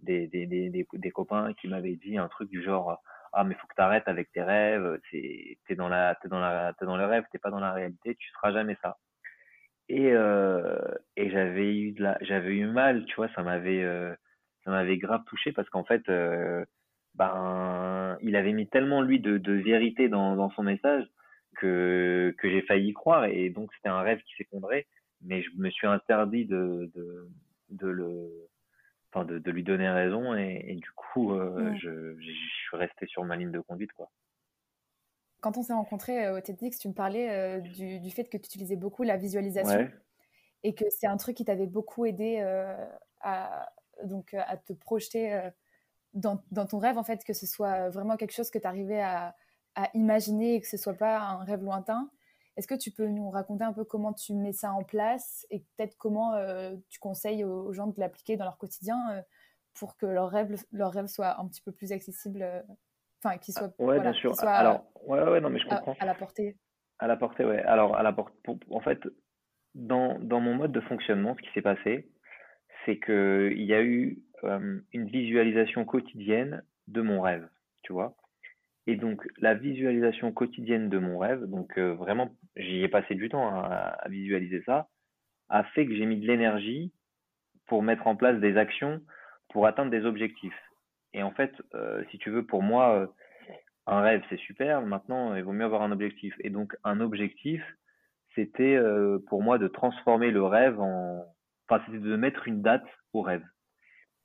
des, 0.00 0.26
des, 0.28 0.46
des, 0.46 0.86
des, 0.92 1.10
copains 1.10 1.52
qui 1.54 1.68
m'avait 1.68 1.96
dit 1.96 2.16
un 2.16 2.28
truc 2.28 2.48
du 2.48 2.62
genre 2.62 3.02
Ah, 3.32 3.44
mais 3.44 3.54
faut 3.54 3.66
que 3.66 3.74
t'arrêtes 3.74 4.08
avec 4.08 4.30
tes 4.32 4.42
rêves, 4.42 5.00
t'es 5.10 5.74
dans, 5.76 5.88
la, 5.88 6.18
es 6.24 6.28
dans, 6.28 6.40
la, 6.40 6.72
es 6.80 6.84
dans 6.84 6.96
le 6.96 7.06
rêve, 7.06 7.24
t'es 7.32 7.38
pas 7.38 7.50
dans 7.50 7.60
la 7.60 7.72
réalité, 7.72 8.14
tu 8.16 8.30
seras 8.30 8.52
jamais 8.52 8.76
ça. 8.82 8.98
Et, 9.88 10.12
euh, 10.12 10.78
et 11.16 11.30
j'avais 11.30 11.74
eu 11.76 11.92
de 11.92 12.02
la, 12.02 12.18
j'avais 12.22 12.54
eu 12.56 12.66
mal, 12.66 13.04
tu 13.06 13.16
vois, 13.16 13.28
ça 13.34 13.42
m'avait, 13.42 13.84
ça 14.64 14.70
m'avait 14.70 14.98
grave 14.98 15.24
touché 15.26 15.52
parce 15.52 15.68
qu'en 15.70 15.84
fait, 15.84 16.02
ben, 17.14 18.16
il 18.22 18.36
avait 18.36 18.52
mis 18.52 18.68
tellement 18.68 19.02
lui 19.02 19.20
de, 19.20 19.38
de 19.38 19.52
vérité 19.52 20.08
dans, 20.08 20.36
dans 20.36 20.50
son 20.50 20.62
message 20.62 21.04
que, 21.56 22.34
que 22.38 22.50
j'ai 22.50 22.62
failli 22.62 22.90
y 22.90 22.92
croire 22.92 23.24
et 23.24 23.50
donc 23.50 23.72
c'était 23.74 23.88
un 23.88 24.00
rêve 24.02 24.20
qui 24.22 24.34
s'effondrait 24.36 24.86
mais 25.22 25.42
je 25.42 25.50
me 25.56 25.70
suis 25.70 25.86
interdit 25.86 26.44
de, 26.44 26.90
de, 26.94 27.28
de 27.70 27.88
le 27.88 28.30
enfin 29.12 29.24
de, 29.24 29.38
de, 29.38 29.50
lui 29.50 29.62
donner 29.62 29.88
raison 29.88 30.34
et, 30.34 30.64
et 30.66 30.74
du 30.74 30.90
coup 30.92 31.32
euh, 31.32 31.74
je, 31.76 32.16
je, 32.18 32.30
suis 32.30 32.76
resté 32.76 33.06
sur 33.06 33.24
ma 33.24 33.36
ligne 33.36 33.50
de 33.50 33.60
conduite 33.60 33.92
quoi. 33.92 34.10
Quand 35.40 35.56
on 35.56 35.62
s'est 35.62 35.72
rencontrés 35.72 36.26
euh, 36.26 36.38
au 36.38 36.40
TEDx 36.40 36.78
tu 36.78 36.88
me 36.88 36.94
parlais 36.94 37.30
euh, 37.30 37.60
du, 37.60 38.00
du, 38.00 38.10
fait 38.10 38.24
que 38.24 38.36
tu 38.36 38.46
utilisais 38.46 38.76
beaucoup 38.76 39.02
la 39.02 39.16
visualisation 39.16 39.88
et 40.62 40.74
que 40.74 40.84
c'est 40.90 41.06
un 41.06 41.16
truc 41.16 41.36
qui 41.36 41.44
t'avait 41.44 41.66
beaucoup 41.66 42.04
aidé 42.04 42.40
à 43.20 43.72
donc 44.04 44.34
à 44.34 44.56
te 44.56 44.72
projeter 44.72 45.50
dans, 46.14 46.42
dans, 46.52 46.66
ton 46.66 46.78
rêve 46.78 46.98
en 46.98 47.04
fait 47.04 47.24
que 47.24 47.32
ce 47.32 47.46
soit 47.46 47.88
vraiment 47.90 48.16
quelque 48.16 48.32
chose 48.32 48.50
que 48.50 48.58
tu 48.58 48.66
arrivais 48.66 49.00
à 49.00 49.34
à 49.78 49.90
imaginer 49.94 50.56
et 50.56 50.60
que 50.60 50.66
ce 50.66 50.76
soit 50.76 50.94
pas 50.94 51.20
un 51.20 51.44
rêve 51.44 51.62
lointain. 51.62 52.10
Est-ce 52.58 52.66
que 52.66 52.74
tu 52.74 52.90
peux 52.90 53.06
nous 53.06 53.30
raconter 53.30 53.62
un 53.62 53.72
peu 53.72 53.84
comment 53.84 54.12
tu 54.12 54.34
mets 54.34 54.52
ça 54.52 54.72
en 54.72 54.82
place 54.82 55.46
et 55.48 55.60
peut-être 55.60 55.96
comment 55.96 56.34
euh, 56.34 56.74
tu 56.90 56.98
conseilles 56.98 57.44
aux, 57.44 57.72
gens 57.72 57.86
de 57.86 57.94
l'appliquer 57.98 58.36
dans 58.36 58.44
leur 58.44 58.58
quotidien 58.58 58.98
euh, 59.12 59.22
pour 59.78 59.96
que 59.96 60.06
leur 60.06 60.28
rêve, 60.28 60.56
leur 60.72 60.92
rêve 60.92 61.06
soit 61.06 61.40
un 61.40 61.46
petit 61.46 61.62
peu 61.62 61.70
plus 61.70 61.92
accessible, 61.92 62.42
euh, 62.42 62.60
enfin, 63.22 63.38
qu'il 63.38 63.54
soit, 63.54 63.72
ouais, 63.78 64.00
bien 64.00 64.12
sûr. 64.12 64.34
Alors, 64.42 64.90
ouais, 65.04 65.22
ouais, 65.22 65.40
non, 65.40 65.50
mais 65.50 65.60
je 65.60 65.68
comprends. 65.68 65.94
À, 66.00 66.04
la 66.04 66.16
portée. 66.16 66.56
À 66.98 67.06
la 67.06 67.16
portée, 67.16 67.44
ouais. 67.44 67.62
Alors, 67.62 67.94
à 67.94 68.02
la 68.02 68.12
portée, 68.12 68.36
en 68.72 68.80
fait, 68.80 68.98
dans, 69.76 70.18
dans 70.18 70.40
mon 70.40 70.56
mode 70.56 70.72
de 70.72 70.80
fonctionnement, 70.80 71.36
ce 71.36 71.42
qui 71.42 71.52
s'est 71.54 71.62
passé, 71.62 72.10
c'est 72.84 72.98
qu'il 72.98 73.62
y 73.62 73.72
a 73.72 73.82
eu 73.82 74.20
une 74.42 75.06
visualisation 75.06 75.84
quotidienne 75.84 76.64
de 76.88 77.02
mon 77.02 77.20
rêve, 77.20 77.48
tu 77.84 77.92
vois. 77.92 78.16
Et 78.88 78.96
donc, 78.96 79.28
la 79.36 79.52
visualisation 79.52 80.32
quotidienne 80.32 80.88
de 80.88 80.98
mon 80.98 81.18
rêve, 81.18 81.44
donc 81.44 81.76
euh, 81.76 81.92
vraiment, 81.92 82.34
j'y 82.58 82.82
ai 82.82 82.88
passé 82.88 83.14
du 83.14 83.28
temps 83.28 83.48
à, 83.48 83.96
visualiser 84.08 84.62
ça, 84.66 84.88
a 85.48 85.64
fait 85.64 85.86
que 85.86 85.94
j'ai 85.94 86.06
mis 86.06 86.20
de 86.20 86.26
l'énergie 86.26 86.92
pour 87.66 87.82
mettre 87.82 88.06
en 88.06 88.16
place 88.16 88.38
des 88.40 88.56
actions 88.56 89.00
pour 89.50 89.66
atteindre 89.66 89.90
des 89.90 90.04
objectifs. 90.04 90.58
Et 91.14 91.22
en 91.22 91.30
fait, 91.30 91.52
euh, 91.74 92.04
si 92.10 92.18
tu 92.18 92.30
veux, 92.30 92.44
pour 92.44 92.62
moi, 92.62 92.94
euh, 92.94 93.06
un 93.86 94.00
rêve, 94.00 94.22
c'est 94.28 94.38
super. 94.40 94.82
Maintenant, 94.82 95.34
il 95.34 95.42
vaut 95.42 95.52
mieux 95.52 95.64
avoir 95.64 95.82
un 95.82 95.92
objectif. 95.92 96.34
Et 96.40 96.50
donc, 96.50 96.76
un 96.84 97.00
objectif, 97.00 97.62
c'était 98.34 98.78
pour 99.26 99.42
moi 99.42 99.58
de 99.58 99.68
transformer 99.68 100.30
le 100.30 100.44
rêve 100.44 100.78
en... 100.78 101.24
Enfin, 101.68 101.82
c'était 101.86 101.98
de 101.98 102.16
mettre 102.16 102.46
une 102.46 102.60
date 102.60 102.86
au 103.14 103.22
rêve. 103.22 103.44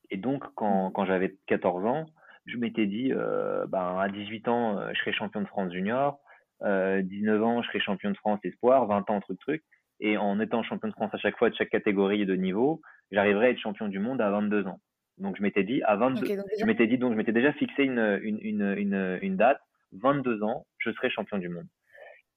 Et 0.10 0.18
donc, 0.18 0.44
quand, 0.56 0.92
quand 0.92 1.06
j'avais 1.06 1.38
14 1.48 1.86
ans, 1.86 2.06
je 2.46 2.58
m'étais 2.58 2.86
dit, 2.86 3.12
euh, 3.12 3.66
ben, 3.68 3.98
à 3.98 4.10
18 4.10 4.48
ans, 4.48 4.78
euh, 4.78 4.90
je 4.94 5.00
serai 5.00 5.14
champion 5.14 5.42
de 5.42 5.48
France 5.48 5.72
junior, 5.72 6.20
euh, 6.62 7.02
19 7.02 7.44
ans, 7.44 7.62
je 7.62 7.68
serai 7.68 7.80
champion 7.80 8.12
de 8.12 8.18
France 8.18 8.40
espoir, 8.44 8.86
20 8.88 9.10
ans, 9.10 9.20
truc, 9.20 9.40
truc. 9.40 9.64
Et 10.00 10.18
en 10.18 10.40
étant 10.40 10.64
champion 10.64 10.88
de 10.88 10.94
France 10.94 11.14
à 11.14 11.18
chaque 11.18 11.38
fois 11.38 11.50
de 11.50 11.56
chaque 11.56 11.70
catégorie 11.70 12.26
de 12.26 12.36
niveau, 12.36 12.82
j'arriverai 13.12 13.48
à 13.48 13.50
être 13.52 13.60
champion 13.60 13.88
du 13.88 14.00
monde 14.00 14.22
à 14.22 14.30
22 14.30 14.68
ans. 14.68 14.80
Donc, 15.18 15.38
je 15.38 15.44
m'étais 15.44 15.64
dit, 15.64 15.82
à 15.84 15.96
22, 15.96 16.26
je 16.60 16.66
m'étais 16.66 16.88
dit, 16.88 16.98
donc, 16.98 17.14
je 17.14 17.18
m'étais 17.18 17.32
déjà 17.32 17.54
fixé 17.54 17.84
une, 17.84 18.20
une, 18.24 18.40
une, 18.42 18.76
une, 18.78 19.20
une 19.22 19.38
date, 19.38 19.62
22 19.94 20.44
ans, 20.44 20.66
je 20.80 20.92
serai 20.92 21.10
champion 21.10 21.38
du 21.38 21.50
monde. 21.50 21.68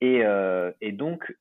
Et, 0.00 0.24
euh, 0.24 0.70
et 0.80 0.92
donc, 0.92 1.34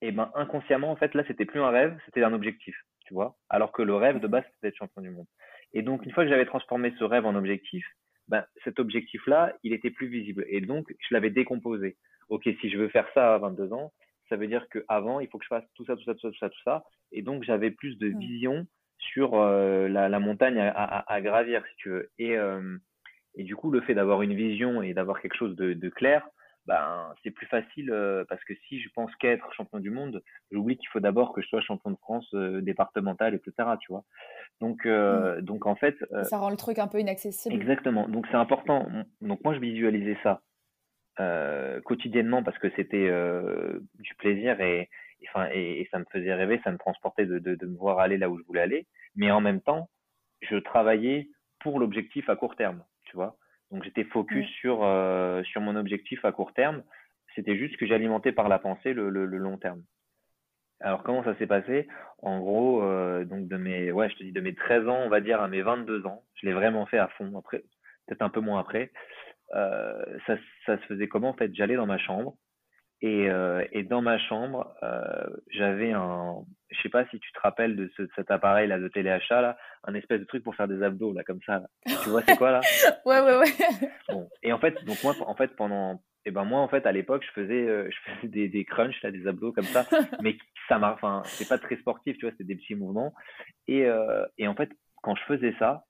et 0.00 0.08
eh 0.08 0.12
ben, 0.12 0.32
inconsciemment, 0.34 0.90
en 0.90 0.96
fait, 0.96 1.14
là, 1.14 1.22
c'était 1.28 1.44
plus 1.44 1.60
un 1.60 1.70
rêve, 1.70 1.96
c'était 2.06 2.24
un 2.24 2.32
objectif, 2.32 2.74
tu 3.06 3.14
vois. 3.14 3.36
Alors 3.48 3.70
que 3.70 3.82
le 3.82 3.94
rêve 3.94 4.18
de 4.18 4.26
base, 4.26 4.42
c'était 4.46 4.68
d'être 4.68 4.76
champion 4.76 5.00
du 5.00 5.10
monde. 5.10 5.26
Et 5.72 5.82
donc, 5.82 6.04
une 6.04 6.10
fois 6.10 6.24
que 6.24 6.30
j'avais 6.30 6.44
transformé 6.44 6.92
ce 6.98 7.04
rêve 7.04 7.24
en 7.24 7.36
objectif, 7.36 7.86
ben, 8.26 8.44
cet 8.64 8.80
objectif-là, 8.80 9.54
il 9.62 9.72
était 9.72 9.90
plus 9.90 10.08
visible. 10.08 10.44
Et 10.48 10.60
donc, 10.60 10.92
je 10.98 11.14
l'avais 11.14 11.30
décomposé. 11.30 11.96
Ok, 12.32 12.48
si 12.62 12.70
je 12.70 12.78
veux 12.78 12.88
faire 12.88 13.06
ça 13.12 13.34
à 13.34 13.38
22 13.38 13.74
ans, 13.74 13.92
ça 14.30 14.36
veut 14.36 14.46
dire 14.46 14.66
qu'avant, 14.70 15.20
il 15.20 15.28
faut 15.28 15.36
que 15.36 15.44
je 15.44 15.48
fasse 15.48 15.64
tout 15.74 15.84
ça, 15.84 15.96
tout 15.96 16.04
ça, 16.04 16.14
tout 16.14 16.20
ça, 16.20 16.30
tout 16.30 16.38
ça, 16.38 16.48
tout 16.48 16.62
ça. 16.64 16.84
Et 17.12 17.20
donc, 17.20 17.42
j'avais 17.42 17.70
plus 17.70 17.98
de 17.98 18.08
mmh. 18.08 18.18
vision 18.18 18.66
sur 18.96 19.34
euh, 19.34 19.86
la, 19.86 20.08
la, 20.08 20.18
montagne 20.18 20.58
à, 20.58 20.70
à, 20.70 21.12
à, 21.12 21.20
gravir, 21.20 21.62
si 21.68 21.76
tu 21.76 21.90
veux. 21.90 22.10
Et, 22.18 22.38
euh, 22.38 22.78
et 23.34 23.44
du 23.44 23.54
coup, 23.54 23.70
le 23.70 23.82
fait 23.82 23.92
d'avoir 23.92 24.22
une 24.22 24.32
vision 24.32 24.80
et 24.80 24.94
d'avoir 24.94 25.20
quelque 25.20 25.36
chose 25.36 25.54
de, 25.56 25.74
de 25.74 25.88
clair, 25.90 26.26
ben, 26.64 27.12
c'est 27.22 27.32
plus 27.32 27.46
facile 27.48 27.90
euh, 27.90 28.24
parce 28.30 28.42
que 28.44 28.54
si 28.66 28.80
je 28.80 28.88
pense 28.94 29.14
qu'être 29.16 29.52
champion 29.52 29.78
du 29.78 29.90
monde, 29.90 30.22
j'oublie 30.50 30.78
qu'il 30.78 30.88
faut 30.88 31.00
d'abord 31.00 31.34
que 31.34 31.42
je 31.42 31.48
sois 31.48 31.60
champion 31.60 31.90
de 31.90 31.98
France 31.98 32.26
euh, 32.32 32.62
départemental, 32.62 33.34
etc. 33.34 33.68
Tu 33.78 33.92
vois. 33.92 34.04
Donc, 34.62 34.86
euh, 34.86 35.36
mmh. 35.36 35.40
donc 35.42 35.66
en 35.66 35.74
fait. 35.74 35.96
ça 36.22 36.38
rend 36.38 36.48
le 36.48 36.56
truc 36.56 36.78
un 36.78 36.88
peu 36.88 36.98
inaccessible. 36.98 37.54
Exactement. 37.54 38.08
Donc 38.08 38.26
c'est 38.30 38.38
important. 38.38 38.88
Donc 39.20 39.44
moi 39.44 39.52
je 39.54 39.60
visualisais 39.60 40.16
ça 40.22 40.40
quotidiennement 41.84 42.42
parce 42.42 42.58
que 42.58 42.70
c'était 42.76 43.10
du 43.98 44.14
plaisir 44.16 44.60
et, 44.60 44.88
enfin 45.28 45.48
et, 45.52 45.80
et, 45.80 45.88
ça 45.90 45.98
me 45.98 46.04
faisait 46.10 46.34
rêver, 46.34 46.60
ça 46.64 46.72
me 46.72 46.78
transportait 46.78 47.26
de, 47.26 47.38
de, 47.38 47.54
de 47.54 47.66
me 47.66 47.76
voir 47.76 47.98
aller 47.98 48.18
là 48.18 48.30
où 48.30 48.38
je 48.38 48.44
voulais 48.44 48.62
aller. 48.62 48.86
Mais 49.14 49.30
en 49.30 49.40
même 49.40 49.60
temps, 49.60 49.88
je 50.40 50.56
travaillais 50.56 51.28
pour 51.60 51.78
l'objectif 51.78 52.28
à 52.28 52.36
court 52.36 52.56
terme. 52.56 52.82
Tu 53.04 53.16
vois. 53.16 53.36
Donc 53.70 53.84
j'étais 53.84 54.04
focus 54.04 54.46
sur, 54.60 54.84
euh, 54.84 55.42
sur 55.44 55.60
mon 55.60 55.76
objectif 55.76 56.24
à 56.24 56.32
court 56.32 56.52
terme. 56.52 56.82
C'était 57.34 57.56
juste 57.56 57.76
que 57.78 57.86
j'alimentais 57.86 58.32
par 58.32 58.48
la 58.48 58.58
pensée 58.58 58.92
le, 58.92 59.08
le, 59.08 59.24
long 59.24 59.56
terme. 59.56 59.82
Alors 60.80 61.02
comment 61.02 61.24
ça 61.24 61.36
s'est 61.38 61.46
passé? 61.46 61.88
En 62.20 62.40
gros, 62.40 62.82
euh, 62.82 63.24
donc 63.24 63.48
de 63.48 63.56
mes, 63.56 63.90
ouais, 63.90 64.10
je 64.10 64.16
te 64.16 64.24
dis 64.24 64.32
de 64.32 64.40
mes 64.40 64.54
13 64.54 64.88
ans, 64.88 65.00
on 65.04 65.08
va 65.08 65.20
dire 65.20 65.40
à 65.40 65.48
mes 65.48 65.62
22 65.62 66.06
ans, 66.06 66.22
je 66.34 66.46
l'ai 66.46 66.52
vraiment 66.52 66.84
fait 66.84 66.98
à 66.98 67.08
fond. 67.08 67.32
Après, 67.38 67.62
peut-être 68.06 68.22
un 68.22 68.28
peu 68.28 68.40
moins 68.40 68.60
après. 68.60 68.90
Euh, 69.54 70.04
ça, 70.26 70.36
ça 70.66 70.78
se 70.78 70.82
faisait 70.86 71.08
comment 71.08 71.30
En 71.30 71.34
fait, 71.34 71.54
j'allais 71.54 71.76
dans 71.76 71.86
ma 71.86 71.98
chambre 71.98 72.36
et, 73.02 73.28
euh, 73.28 73.64
et 73.72 73.82
dans 73.82 74.00
ma 74.00 74.16
chambre, 74.16 74.72
euh, 74.84 75.26
j'avais 75.50 75.90
un, 75.90 76.36
je 76.70 76.80
sais 76.82 76.88
pas 76.88 77.04
si 77.06 77.18
tu 77.18 77.32
te 77.32 77.40
rappelles 77.40 77.74
de, 77.74 77.90
ce, 77.96 78.04
cet 78.14 78.30
appareil 78.30 78.68
là 78.68 78.78
de 78.78 78.86
téléachat 78.86 79.40
là, 79.40 79.58
un 79.82 79.94
espèce 79.94 80.20
de 80.20 80.24
truc 80.24 80.44
pour 80.44 80.54
faire 80.54 80.68
des 80.68 80.84
abdos 80.84 81.12
là 81.12 81.24
comme 81.24 81.40
ça. 81.44 81.58
Là. 81.58 81.66
Tu 82.04 82.10
vois 82.10 82.22
c'est 82.22 82.36
quoi 82.36 82.52
là? 82.52 82.60
Ouais 83.04 83.20
ouais 83.20 83.38
ouais. 83.38 83.52
Bon 84.08 84.28
et 84.44 84.52
en 84.52 84.60
fait 84.60 84.84
donc 84.84 85.02
moi 85.02 85.14
en 85.26 85.34
fait 85.34 85.48
pendant 85.56 85.94
et 86.24 86.28
eh 86.28 86.30
ben 86.30 86.44
moi 86.44 86.60
en 86.60 86.68
fait 86.68 86.86
à 86.86 86.92
l'époque 86.92 87.24
je 87.26 87.32
faisais 87.32 87.66
euh, 87.66 87.90
je 87.90 88.12
faisais 88.12 88.28
des, 88.28 88.48
des 88.48 88.64
crunchs 88.64 89.02
là 89.02 89.10
des 89.10 89.26
abdos 89.26 89.50
comme 89.50 89.64
ça 89.64 89.84
mais 90.22 90.36
ça 90.68 90.78
m'a 90.78 90.92
enfin 90.92 91.22
c'est 91.24 91.48
pas 91.48 91.58
très 91.58 91.76
sportif 91.78 92.16
tu 92.16 92.24
vois 92.26 92.30
c'était 92.30 92.44
des 92.44 92.54
petits 92.54 92.76
mouvements 92.76 93.12
et 93.66 93.86
euh, 93.86 94.24
et 94.38 94.46
en 94.46 94.54
fait 94.54 94.70
quand 95.02 95.16
je 95.16 95.24
faisais 95.24 95.52
ça 95.58 95.84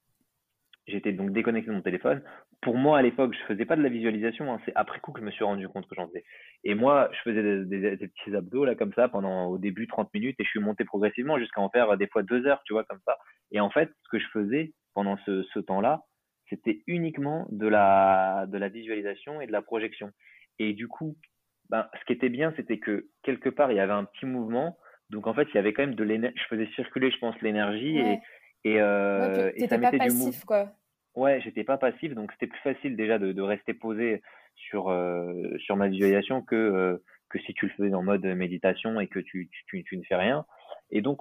j'étais 0.87 1.12
donc 1.12 1.33
déconnecté 1.33 1.71
de 1.71 1.76
mon 1.76 1.83
téléphone. 1.83 2.23
Pour 2.62 2.76
moi, 2.76 2.99
à 2.99 3.02
l'époque, 3.02 3.35
je 3.35 3.45
faisais 3.52 3.64
pas 3.64 3.75
de 3.75 3.83
la 3.83 3.88
visualisation. 3.88 4.52
Hein. 4.52 4.61
C'est 4.64 4.73
après 4.76 5.00
coup 5.00 5.12
que 5.12 5.21
je 5.21 5.25
me 5.25 5.33
suis 5.33 5.45
rendu 5.45 5.69
compte 5.69 5.87
que 5.88 5.97
j'en 5.97 6.07
faisais. 6.07 6.25
Et 6.62 6.75
moi, 6.75 7.11
je 7.12 7.31
faisais 7.31 7.64
des, 7.64 7.97
petits 8.09 8.37
abdos 8.37 8.64
là 8.64 8.76
comme 8.76 8.92
ça 8.95 9.09
pendant 9.09 9.47
au 9.47 9.59
début 9.59 9.88
30 9.88 10.14
minutes 10.14 10.37
et 10.38 10.45
je 10.45 10.49
suis 10.49 10.61
monté 10.61 10.85
progressivement 10.85 11.38
jusqu'à 11.38 11.61
en 11.61 11.69
faire 11.71 11.97
des 11.97 12.07
fois 12.07 12.23
deux 12.23 12.47
heures, 12.47 12.62
tu 12.64 12.73
vois, 12.73 12.85
comme 12.85 13.00
ça. 13.04 13.19
Et 13.50 13.59
en 13.59 13.69
fait, 13.69 13.90
ce 14.04 14.09
que 14.11 14.19
je 14.21 14.28
faisais 14.33 14.73
pendant 14.95 15.16
ce, 15.26 15.42
ce 15.42 15.59
temps-là, 15.59 16.04
c'était 16.49 16.83
uniquement 16.87 17.49
de 17.50 17.66
la, 17.66 18.47
de 18.47 18.59
la 18.59 18.69
visualisation 18.69 19.40
et 19.40 19.49
de 19.49 19.52
la 19.52 19.62
projection. 19.62 20.11
Et 20.61 20.73
du 20.73 20.87
coup, 20.87 21.16
ben, 21.69 21.88
ce 21.99 22.04
qui 22.04 22.12
était 22.12 22.28
bien, 22.28 22.52
c'était 22.57 22.78
que 22.78 23.09
quelque 23.23 23.49
part, 23.49 23.73
il 23.73 23.76
y 23.76 23.81
avait 23.81 23.92
un 23.92 24.04
petit 24.04 24.26
mouvement. 24.26 24.78
Donc 25.11 25.26
en 25.26 25.35
fait, 25.35 25.49
il 25.52 25.54
y 25.57 25.59
avait 25.59 25.73
quand 25.73 25.83
même 25.83 25.95
de 25.95 26.04
l'énergie. 26.04 26.37
Je 26.38 26.45
faisais 26.45 26.69
circuler, 26.76 27.11
je 27.11 27.19
pense, 27.19 27.35
l'énergie 27.42 27.99
et, 27.99 28.19
et, 28.64 28.81
euh, 28.81 29.50
et 29.57 29.66
ça 29.66 29.78
mettait 29.78 29.99
passif, 29.99 30.12
du 30.12 30.19
mouvement. 30.19 30.42
quoi. 30.47 30.73
Ouais, 31.14 31.40
j'étais 31.42 31.64
pas 31.64 31.76
passif, 31.76 32.14
donc 32.14 32.33
c'était 32.33 32.47
plus 32.47 32.61
facile 32.61 32.97
déjà 32.97 33.19
de, 33.19 33.33
de 33.33 33.42
rester 33.42 33.75
posé 33.75 34.23
sur, 34.54 34.88
euh, 34.88 35.57
sur 35.59 35.76
ma 35.76 35.88
visualisation 35.88 36.42
que, 36.42 36.57
euh, 36.57 37.02
que 37.28 37.38
si 37.40 37.52
tu 37.52 37.66
le 37.66 37.73
faisais 37.73 37.95
en 37.95 38.02
mode 38.02 38.25
méditation 38.25 38.99
et 38.99 39.09
que 39.09 39.19
tu, 39.19 39.50
tu, 39.66 39.85
tu 39.85 39.97
ne 39.97 40.02
fais 40.04 40.16
rien. 40.16 40.47
Et 40.90 41.02
donc, 41.02 41.21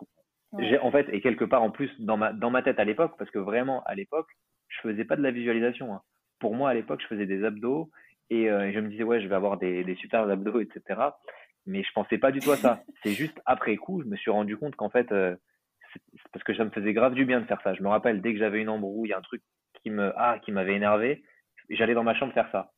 j'ai 0.60 0.80
en 0.80 0.92
fait, 0.92 1.08
et 1.12 1.22
quelque 1.22 1.46
part 1.46 1.64
en 1.64 1.72
plus 1.72 1.90
dans 2.00 2.18
ma, 2.18 2.32
dans 2.32 2.52
ma 2.52 2.62
tête 2.62 2.80
à 2.80 2.86
l'époque, 2.86 3.16
parce 3.18 3.32
que 3.32 3.40
vraiment 3.40 3.84
à 3.84 3.96
l'époque, 3.96 4.28
je 4.70 4.80
faisais 4.80 5.06
pas 5.06 5.18
de 5.18 5.24
la 5.24 5.32
visualisation. 5.32 5.94
Hein. 5.94 6.02
Pour 6.40 6.56
moi, 6.56 6.70
à 6.70 6.74
l'époque, 6.74 7.02
je 7.02 7.08
faisais 7.08 7.26
des 7.26 7.44
abdos 7.44 7.90
et, 8.30 8.50
euh, 8.50 8.72
je 8.74 8.80
me 8.80 8.90
disais, 8.90 9.04
ouais, 9.04 9.22
je 9.22 9.28
vais 9.28 9.36
avoir 9.36 9.58
des, 9.58 9.84
des 9.84 9.96
super 9.96 10.22
abdos, 10.22 10.62
etc. 10.62 11.02
Mais 11.66 11.84
je 11.84 11.92
pensais 11.94 12.18
pas 12.18 12.32
du 12.32 12.40
tout 12.40 12.52
à 12.52 12.58
ça. 12.58 12.82
C'est 13.04 13.12
juste 13.12 13.42
après 13.46 13.76
coup, 13.76 14.02
je 14.02 14.08
me 14.08 14.16
suis 14.16 14.32
rendu 14.32 14.56
compte 14.58 14.76
qu'en 14.76 14.90
fait, 14.90 15.10
parce 16.32 16.44
que 16.46 16.56
ça 16.56 16.64
me 16.64 16.70
faisait 16.70 16.94
grave 16.94 17.14
du 17.14 17.26
bien 17.26 17.42
de 17.42 17.46
faire 17.46 17.62
ça. 17.62 17.74
Je 17.74 17.84
me 17.84 17.90
rappelle, 17.90 18.22
dès 18.22 18.34
que 18.34 18.40
j'avais 18.40 18.62
une 18.62 18.70
embrouille, 18.70 19.14
un 19.14 19.22
truc 19.22 19.42
qui 19.84 19.90
me, 19.90 20.14
ah, 20.18 20.40
qui 20.40 20.52
m'avait 20.52 20.76
énervé, 20.76 21.24
j'allais 21.70 21.94
dans 21.94 22.04
ma 22.04 22.16
chambre 22.16 22.34
faire 22.34 22.50
ça. 22.52 22.72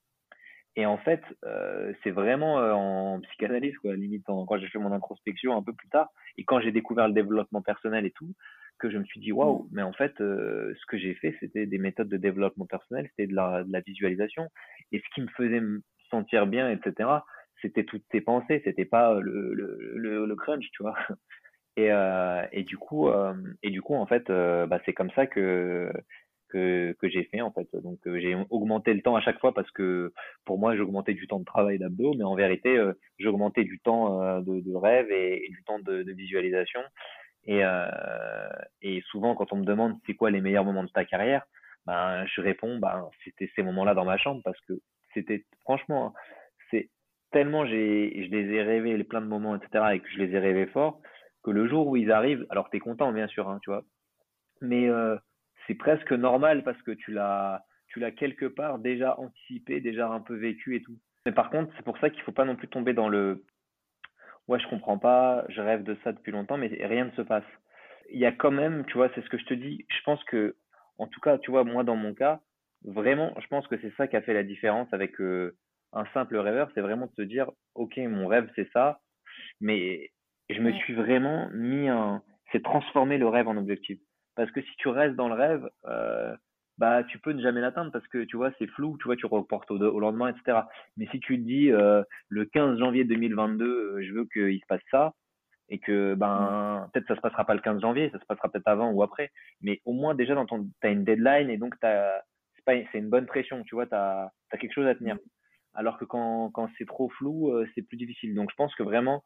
Et 0.75 0.86
en 0.86 0.98
fait, 0.98 1.22
euh, 1.45 1.93
c'est 2.03 2.10
vraiment 2.12 2.60
euh, 2.60 2.72
en 2.72 3.19
psychanalyse, 3.22 3.77
quoi, 3.77 3.95
limite 3.95 4.24
quand 4.25 4.57
j'ai 4.57 4.67
fait 4.67 4.79
mon 4.79 4.91
introspection 4.91 5.55
un 5.55 5.62
peu 5.62 5.74
plus 5.74 5.89
tard, 5.89 6.10
et 6.38 6.43
quand 6.45 6.60
j'ai 6.62 6.72
découvert 6.72 7.07
le 7.07 7.13
développement 7.13 7.62
personnel 7.62 8.05
et 8.05 8.12
tout, 8.12 8.33
que 8.79 8.89
je 8.89 8.98
me 8.98 9.05
suis 9.05 9.19
dit 9.19 9.31
waouh, 9.31 9.69
mais 9.72 9.83
en 9.83 9.93
fait, 9.93 10.19
euh, 10.19 10.74
ce 10.79 10.86
que 10.88 10.98
j'ai 10.98 11.13
fait, 11.15 11.36
c'était 11.39 11.67
des 11.67 11.77
méthodes 11.77 12.10
de 12.10 12.17
développement 12.17 12.65
personnel, 12.65 13.07
c'était 13.10 13.27
de 13.27 13.36
la, 13.36 13.63
de 13.63 13.72
la 13.72 13.81
visualisation, 13.81 14.50
et 14.91 15.00
ce 15.00 15.13
qui 15.13 15.22
me 15.22 15.27
faisait 15.38 15.62
me 15.62 15.81
sentir 16.10 16.48
bien, 16.48 16.72
etc. 16.72 17.10
C'était 17.62 17.83
toutes 17.83 18.07
tes 18.10 18.22
pensées, 18.22 18.62
c'était 18.65 18.86
pas 18.86 19.19
le, 19.19 19.53
le, 19.53 20.25
le, 20.25 20.36
crunch, 20.36 20.69
tu 20.72 20.83
vois. 20.83 20.95
Et, 21.75 21.89
et 22.51 22.62
du 22.62 22.77
coup, 22.77 23.10
et 23.63 23.72
du 23.72 23.81
coup, 23.81 23.95
en 23.95 24.05
fait, 24.05 24.27
bah, 24.27 24.79
c'est 24.86 24.93
comme 24.93 25.10
ça 25.15 25.25
que 25.25 25.91
que, 26.53 26.95
j'ai 27.10 27.24
fait 27.25 27.41
en 27.41 27.51
fait. 27.51 27.67
Donc 27.81 28.00
j'ai 28.05 28.36
augmenté 28.50 28.93
le 28.93 29.01
temps 29.01 29.15
à 29.15 29.22
chaque 29.22 29.39
fois 29.39 29.53
parce 29.53 29.69
que 29.72 30.13
pour 30.45 30.57
moi 30.57 30.75
j'augmentais 30.75 31.13
du 31.13 31.27
temps 31.27 31.39
de 31.39 31.45
travail 31.45 31.79
d'abdos, 31.79 32.13
mais 32.17 32.24
en 32.24 32.36
vérité 32.36 32.79
j'augmentais 33.19 33.63
du 33.63 33.79
temps 33.79 34.39
de, 34.41 34.62
de, 34.62 34.75
rêve 34.75 35.12
et, 35.12 35.48
du 35.50 35.63
temps 35.63 35.79
de, 35.79 36.12
visualisation. 36.13 36.81
Et, 37.45 37.63
euh, 37.63 39.01
souvent, 39.12 39.36
quand 39.36 39.51
on 39.51 39.57
me 39.57 39.65
demande 39.65 39.98
c'est 40.05 40.13
quoi 40.13 40.31
les 40.31 40.41
meilleurs 40.41 40.65
moments 40.65 40.83
de 40.83 40.89
ta 40.89 41.05
carrière, 41.05 41.45
ben, 41.86 42.25
je 42.27 42.41
réponds, 42.41 42.77
ben, 42.79 43.10
c'était 43.24 43.50
ces 43.55 43.63
moments-là 43.63 43.93
dans 43.93 44.05
ma 44.05 44.17
chambre 44.17 44.41
parce 44.43 44.60
que 44.62 44.74
c'était, 45.13 45.43
franchement, 45.62 46.13
c'est 46.72 46.89
tellement 47.31 47.65
j'ai, 47.65 48.24
je 48.25 48.29
les 48.31 48.53
ai 48.53 48.62
rêvés, 48.62 49.03
plein 49.03 49.22
de 49.22 49.27
moments, 49.27 49.55
etc., 49.55 49.86
et 49.93 50.00
que 50.00 50.10
je 50.10 50.19
les 50.19 50.33
ai 50.33 50.39
rêvés 50.39 50.67
fort, 50.67 51.01
que 51.43 51.51
le 51.51 51.67
jour 51.67 51.88
où 51.88 51.98
ils 51.98 52.12
arrivent, 52.12 52.45
alors 52.50 52.69
t'es 52.69 52.79
content, 52.79 53.12
bien 53.12 53.27
sûr, 53.27 53.50
hein, 53.50 53.60
tu 53.62 53.69
vois, 53.69 53.83
mais 54.62 54.89
euh, 54.89 55.17
c'est 55.67 55.75
presque 55.75 56.12
normal 56.12 56.63
parce 56.63 56.82
que 56.84 56.91
tu 56.91 57.12
l'as, 57.12 57.63
tu 57.88 58.00
l'as 58.00 58.12
quelque 58.12 58.46
part 58.46 58.79
déjà 58.79 59.20
anticipé, 59.20 59.82
déjà 59.82 60.10
un 60.10 60.20
peu 60.20 60.36
vécu 60.36 60.75
et 60.75 60.82
tout. 60.82 60.98
Mais 61.25 61.32
par 61.32 61.50
contre, 61.50 61.74
c'est 61.77 61.86
pour 61.86 61.98
ça 62.00 62.10
qu'il 62.10 62.22
faut 62.24 62.32
pas 62.32 62.46
non 62.46 62.55
plus 62.55 62.67
tomber 62.67 62.93
dans 62.93 63.10
le 63.10 63.43
ouais, 64.47 64.60
je 64.60 64.67
comprends 64.67 64.97
pas, 64.97 65.45
je 65.49 65.62
rêve 65.62 65.84
de 65.84 65.97
ça 66.04 66.12
depuis 66.12 66.32
longtemps, 66.32 66.58
mais 66.58 66.67
rien 66.67 67.06
ne 67.06 67.12
se 67.12 67.21
passe. 67.21 67.45
Il 68.12 68.19
y 68.19 68.26
a 68.26 68.32
quand 68.32 68.52
même, 68.52 68.86
tu 68.86 68.93
vois, 68.95 69.10
c'est 69.15 69.23
ce 69.23 69.30
que 69.30 69.38
je 69.38 69.45
te 69.45 69.54
dis, 69.54 69.86
je 69.89 70.04
pense 70.04 70.23
que, 70.26 70.56
en 70.97 71.08
tout 71.08 71.19
cas, 71.21 71.38
tu 71.38 71.52
vois, 71.52 71.63
moi, 71.63 71.84
dans 71.84 71.95
mon 71.95 72.13
cas, 72.13 72.41
vraiment, 72.84 73.34
je 73.39 73.47
pense 73.47 73.67
que 73.67 73.80
c'est 73.80 73.93
ça 73.95 74.08
qui 74.08 74.15
a 74.15 74.21
fait 74.21 74.34
la 74.34 74.43
différence 74.43 74.91
avec 74.93 75.19
euh, 75.21 75.56
un 75.93 76.06
simple 76.13 76.38
rêveur, 76.38 76.69
c'est 76.73 76.82
vraiment 76.82 77.08
de 77.08 77.13
se 77.15 77.21
dire, 77.21 77.49
ok, 77.76 77.97
mon 77.97 78.28
rêve, 78.28 78.49
c'est 78.56 78.69
ça, 78.71 78.99
mais 79.62 80.12
je 80.49 80.60
me 80.60 80.73
suis 80.73 80.93
vraiment 80.93 81.49
mis 81.54 81.88
un, 81.88 82.21
c'est 82.52 82.63
transformer 82.63 83.17
le 83.17 83.28
rêve 83.28 83.47
en 83.47 83.58
objectif. 83.58 83.99
Parce 84.36 84.52
que 84.52 84.62
si 84.62 84.76
tu 84.78 84.88
restes 84.88 85.15
dans 85.15 85.30
le 85.30 85.36
rêve, 85.36 85.69
euh, 85.86 86.36
bah 86.78 87.04
tu 87.04 87.19
peux 87.19 87.32
ne 87.32 87.41
jamais 87.41 87.62
l'atteindre 87.62 87.91
parce 87.91 88.08
que 88.08 88.24
tu 88.24 88.36
vois 88.36 88.52
c'est 88.58 88.67
flou, 88.67 88.98
tu 88.98 89.06
vois 89.06 89.15
tu 89.15 89.26
reportes 89.26 89.69
au, 89.72 89.80
au 89.80 90.00
lendemain, 90.00 90.30
etc. 90.30 90.62
Mais 90.98 91.08
si 91.12 91.19
tu 91.19 91.38
te 91.38 91.43
dis 91.46 91.72
euh, 91.72 92.04
le 92.30 92.46
15 92.46 92.80
janvier 92.80 93.04
2022, 93.04 93.65
euh, 93.65 94.04
je 94.04 94.13
veux 94.13 94.26
qu'il 94.26 94.60
se 94.60 94.65
passe 94.67 94.82
ça 94.89 95.13
et 95.69 95.80
que 95.80 96.15
ben 96.15 96.89
peut-être 96.93 97.08
ça 97.08 97.15
se 97.15 97.22
passera 97.22 97.46
pas 97.46 97.54
le 97.54 97.62
15 97.62 97.82
janvier, 97.82 98.10
ça 98.12 98.19
se 98.19 98.26
passera 98.26 98.50
peut-être 98.50 98.67
avant 98.67 98.91
ou 98.91 99.04
après, 99.04 99.32
mais 99.62 99.82
au 99.86 99.93
moins 99.93 100.15
déjà 100.15 100.36
dans 100.36 100.46
ton 100.46 100.67
t'as 100.82 100.91
une 100.91 101.04
deadline 101.04 101.50
et 101.50 101.58
donc 101.58 101.76
t'as 101.80 102.22
c'est 102.56 102.65
pas 102.65 102.74
c'est 102.91 102.98
une 103.00 103.10
bonne 103.10 103.28
pression, 103.28 103.63
tu 103.63 103.76
vois 103.76 103.86
t'as 103.86 104.30
as 104.52 104.58
quelque 104.58 104.74
chose 104.74 104.88
à 104.88 104.96
tenir. 104.96 105.17
Alors 105.76 105.98
que 105.98 106.06
quand 106.06 106.50
quand 106.52 106.69
c'est 106.78 106.88
trop 106.88 107.10
flou, 107.10 107.52
euh, 107.52 107.67
c'est 107.76 107.82
plus 107.84 107.98
difficile. 107.98 108.36
Donc 108.36 108.50
je 108.52 108.56
pense 108.56 108.74
que 108.76 108.84
vraiment 108.84 109.24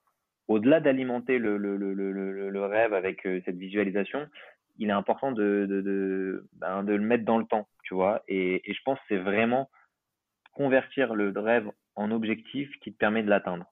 au-delà 0.48 0.80
d'alimenter 0.80 1.40
le, 1.40 1.58
le, 1.58 1.76
le, 1.76 1.94
le, 1.94 2.50
le 2.50 2.66
rêve 2.66 2.94
avec 2.94 3.28
cette 3.44 3.58
visualisation, 3.58 4.28
il 4.78 4.90
est 4.90 4.94
important 4.94 5.32
de, 5.32 5.66
de, 5.70 6.48
ben, 6.54 6.84
de 6.84 6.94
le 6.94 7.04
mettre 7.04 7.26
dans 7.26 7.38
le 7.38 7.46
temps, 7.46 7.68
tu 7.84 7.94
vois. 7.94 8.24
Et, 8.28 8.62
je 8.68 8.80
pense 8.84 8.98
que 9.00 9.06
c'est 9.10 9.18
vraiment 9.18 9.70
convertir 10.54 11.14
le 11.14 11.32
rêve 11.40 11.70
en 11.96 12.12
objectif 12.12 12.70
qui 12.82 12.92
te 12.94 12.98
permet 12.98 13.24
de 13.24 13.30
l'atteindre. 13.30 13.66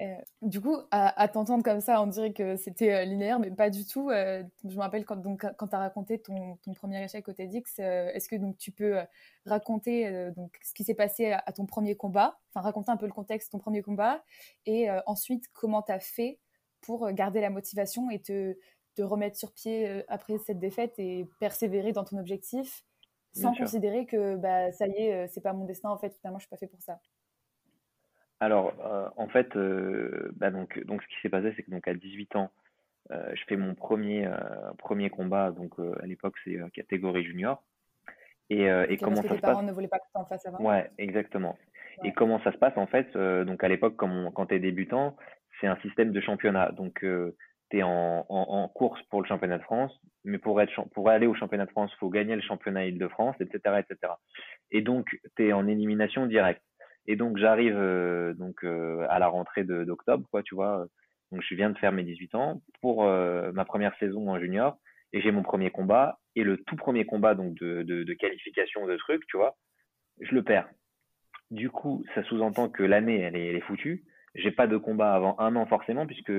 Euh, 0.00 0.16
du 0.40 0.60
coup, 0.60 0.76
à, 0.90 1.28
t'entendre 1.28 1.62
comme 1.62 1.80
ça, 1.80 2.00
on 2.00 2.06
dirait 2.06 2.32
que 2.32 2.56
c'était 2.56 2.92
euh, 2.92 3.04
linéaire, 3.04 3.38
mais 3.38 3.50
pas 3.50 3.70
du 3.70 3.84
tout. 3.84 4.10
Euh, 4.10 4.42
je 4.64 4.74
me 4.74 4.80
rappelle 4.80 5.04
quand, 5.04 5.20
quand 5.36 5.68
tu 5.68 5.74
as 5.74 5.78
raconté 5.78 6.18
ton, 6.18 6.56
ton, 6.62 6.72
premier 6.72 7.04
échec 7.04 7.28
au 7.28 7.32
TEDx, 7.32 7.78
est-ce 7.78 8.28
que 8.28 8.36
donc, 8.36 8.56
tu 8.56 8.72
peux 8.72 8.98
raconter 9.46 10.30
donc, 10.36 10.56
ce 10.62 10.72
qui 10.72 10.84
s'est 10.84 10.94
passé 10.94 11.32
à, 11.32 11.52
ton 11.52 11.66
premier 11.66 11.96
combat, 11.96 12.38
enfin 12.50 12.62
raconter 12.62 12.90
un 12.90 12.96
peu 12.96 13.06
le 13.06 13.12
contexte 13.12 13.48
de 13.48 13.52
ton 13.52 13.58
premier 13.58 13.82
combat, 13.82 14.24
et 14.64 14.88
ensuite 15.06 15.48
comment 15.52 15.82
tu 15.82 15.92
as 15.92 16.00
fait 16.00 16.38
pour 16.80 17.10
garder 17.12 17.40
la 17.40 17.50
motivation 17.50 18.10
et 18.10 18.20
te, 18.20 18.56
de 19.00 19.04
remettre 19.04 19.36
sur 19.36 19.52
pied 19.52 19.88
euh, 19.88 20.02
après 20.08 20.36
cette 20.38 20.58
défaite 20.58 20.98
et 20.98 21.26
persévérer 21.40 21.92
dans 21.92 22.04
ton 22.04 22.18
objectif 22.18 22.84
sans 23.32 23.54
considérer 23.54 24.06
que 24.06 24.36
bah, 24.36 24.72
ça 24.72 24.86
y 24.88 24.92
est, 24.96 25.14
euh, 25.14 25.26
c'est 25.28 25.40
pas 25.40 25.52
mon 25.52 25.64
destin, 25.64 25.88
en 25.88 25.98
fait, 25.98 26.12
finalement, 26.18 26.38
je 26.38 26.46
suis 26.46 26.50
pas 26.50 26.56
fait 26.56 26.66
pour 26.66 26.82
ça. 26.82 26.98
Alors, 28.40 28.74
euh, 28.84 29.08
en 29.16 29.28
fait, 29.28 29.56
bah 30.36 30.50
donc, 30.50 30.82
donc, 30.84 31.02
ce 31.02 31.08
qui 31.08 31.20
s'est 31.22 31.28
passé, 31.28 31.52
c'est 31.56 31.62
que 31.62 31.70
donc 31.70 31.86
à 31.86 31.94
18 31.94 32.36
ans, 32.36 32.50
je 33.10 33.42
fais 33.48 33.56
mon 33.56 33.74
premier, 33.74 34.28
premier 34.78 35.10
combat. 35.10 35.50
Donc, 35.50 35.74
à 35.78 36.06
l'époque, 36.06 36.34
c'est 36.44 36.58
catégorie 36.72 37.24
junior. 37.24 37.62
Et, 38.48 38.64
et 38.64 38.96
comment 38.96 39.16
parce 39.16 39.22
que 39.22 39.28
ça 39.28 39.34
tes 39.34 39.36
se 39.36 39.40
parents 39.42 39.62
ne 39.62 39.72
voulaient 39.72 39.88
pas 39.88 39.98
que 39.98 40.10
tu 40.12 40.20
en 40.20 40.24
fasses 40.24 40.46
avant 40.46 40.58
Ouais, 40.64 40.90
exactement. 40.98 41.58
Et 42.02 42.12
comment 42.12 42.40
ça 42.42 42.52
se 42.52 42.58
passe, 42.58 42.76
en 42.76 42.86
fait 42.86 43.16
Donc, 43.16 43.62
à 43.62 43.68
l'époque, 43.68 43.96
quand 43.96 44.46
tu 44.46 44.54
es 44.54 44.58
débutant, 44.58 45.16
c'est 45.60 45.66
un 45.66 45.76
système 45.82 46.10
de 46.12 46.20
championnat. 46.20 46.72
Donc, 46.72 47.04
tu 47.70 47.82
en, 47.82 48.26
en, 48.28 48.68
course 48.68 49.00
pour 49.10 49.22
le 49.22 49.28
championnat 49.28 49.58
de 49.58 49.62
France, 49.62 49.92
mais 50.24 50.38
pour, 50.38 50.58
aller 50.58 51.26
au 51.26 51.34
championnat 51.34 51.66
de 51.66 51.70
France, 51.70 51.90
il 51.94 51.98
faut 51.98 52.10
gagner 52.10 52.34
le 52.34 52.42
championnat 52.42 52.86
Île-de-France, 52.86 53.36
etc., 53.40 53.80
etc. 53.80 54.12
Et 54.70 54.82
donc, 54.82 55.06
tu 55.36 55.48
es 55.48 55.52
en 55.52 55.66
élimination 55.66 56.26
directe. 56.26 56.62
Et 57.06 57.16
donc, 57.16 57.38
j'arrive 57.38 57.76
euh, 57.76 58.34
donc 58.34 58.64
euh, 58.64 59.06
à 59.08 59.18
la 59.18 59.28
rentrée 59.28 59.64
d'octobre, 59.64 60.26
quoi, 60.30 60.42
tu 60.42 60.54
vois. 60.54 60.86
Donc, 61.32 61.42
je 61.48 61.54
viens 61.54 61.70
de 61.70 61.78
faire 61.78 61.92
mes 61.92 62.04
18 62.04 62.34
ans 62.34 62.62
pour 62.80 63.04
euh, 63.04 63.52
ma 63.52 63.64
première 63.64 63.96
saison 63.98 64.28
en 64.28 64.38
junior, 64.38 64.76
et 65.12 65.20
j'ai 65.20 65.30
mon 65.30 65.42
premier 65.42 65.70
combat, 65.70 66.18
et 66.36 66.44
le 66.44 66.58
tout 66.58 66.76
premier 66.76 67.06
combat 67.06 67.34
donc 67.34 67.54
de, 67.54 68.14
qualification 68.14 68.86
de 68.86 68.96
truc, 68.96 69.22
tu 69.28 69.36
vois, 69.36 69.56
je 70.20 70.34
le 70.34 70.42
perds. 70.42 70.68
Du 71.50 71.70
coup, 71.70 72.04
ça 72.14 72.22
sous-entend 72.24 72.68
que 72.68 72.82
l'année, 72.82 73.20
elle 73.20 73.36
est 73.36 73.60
foutue 73.60 74.04
j'ai 74.34 74.50
pas 74.50 74.66
de 74.66 74.76
combat 74.76 75.14
avant 75.14 75.38
un 75.38 75.56
an 75.56 75.66
forcément 75.66 76.06
puisque 76.06 76.32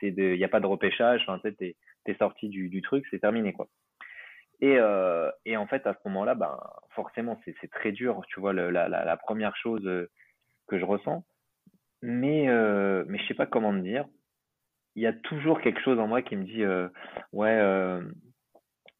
c'est 0.00 0.08
il 0.16 0.36
y 0.36 0.44
a 0.44 0.48
pas 0.48 0.60
de 0.60 0.66
repêchage 0.66 1.22
enfin 1.26 1.40
t'es 1.58 1.76
es 2.06 2.14
sorti 2.14 2.48
du, 2.48 2.82
truc 2.82 3.04
c'est 3.10 3.20
terminé 3.20 3.52
quoi. 3.52 3.68
Et 4.60 4.76
euh, 4.78 5.30
et 5.44 5.56
en 5.56 5.66
fait 5.66 5.86
à 5.86 5.94
ce 5.94 6.08
moment-là 6.08 6.34
ben 6.34 6.58
forcément 6.90 7.40
c'est 7.44 7.70
très 7.70 7.92
dur 7.92 8.22
tu 8.28 8.40
vois 8.40 8.52
la, 8.52 8.88
la, 8.88 9.16
première 9.16 9.56
chose 9.56 9.84
euh, 9.86 10.08
que 10.68 10.78
je 10.78 10.84
ressens. 10.84 11.24
Mais 12.02 12.48
euh, 12.48 13.04
mais 13.08 13.18
je 13.18 13.26
sais 13.26 13.34
pas 13.34 13.46
comment 13.46 13.72
te 13.72 13.78
dire. 13.78 14.06
Il 14.94 15.02
y 15.02 15.06
a 15.06 15.12
toujours 15.12 15.60
quelque 15.60 15.80
chose 15.80 15.98
en 15.98 16.06
moi 16.06 16.22
qui 16.22 16.36
me 16.36 16.44
dit 16.44 16.62
euh, 16.62 16.88
ouais 17.32 17.56
euh, 17.58 18.02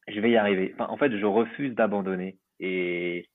je 0.09 0.21
vais 0.21 0.31
y 0.31 0.37
arriver. 0.37 0.75
En 0.79 0.97
fait 0.97 1.17
je 1.17 1.27
refuse 1.27 1.75
d'abandonner. 1.75 2.39
Et 2.61 3.29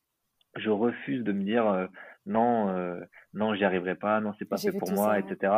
je 0.55 0.69
refuse 0.69 1.23
de 1.23 1.31
me 1.33 1.43
dire 1.43 1.89
non, 2.29 2.69
euh, 2.69 3.01
non, 3.33 3.53
j'y 3.55 3.65
arriverai 3.65 3.95
pas, 3.95 4.21
non, 4.21 4.33
c'est 4.39 4.47
pas 4.47 4.57
fait 4.57 4.71
pour 4.71 4.91
moi, 4.93 5.19
etc. 5.19 5.53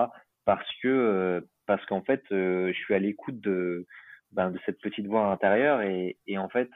Parce 0.45 0.67
que, 0.81 0.87
euh, 0.87 1.41
parce 1.67 1.85
qu'en 1.85 2.01
fait, 2.01 2.23
euh, 2.31 2.73
je 2.73 2.77
suis 2.79 2.95
à 2.95 2.99
l'écoute 2.99 3.39
de, 3.39 3.85
ben, 4.31 4.49
de 4.49 4.59
cette 4.65 4.81
petite 4.81 5.05
voix 5.05 5.31
intérieure 5.31 5.81
et, 5.81 6.17
et 6.25 6.37
en 6.39 6.49
fait, 6.49 6.71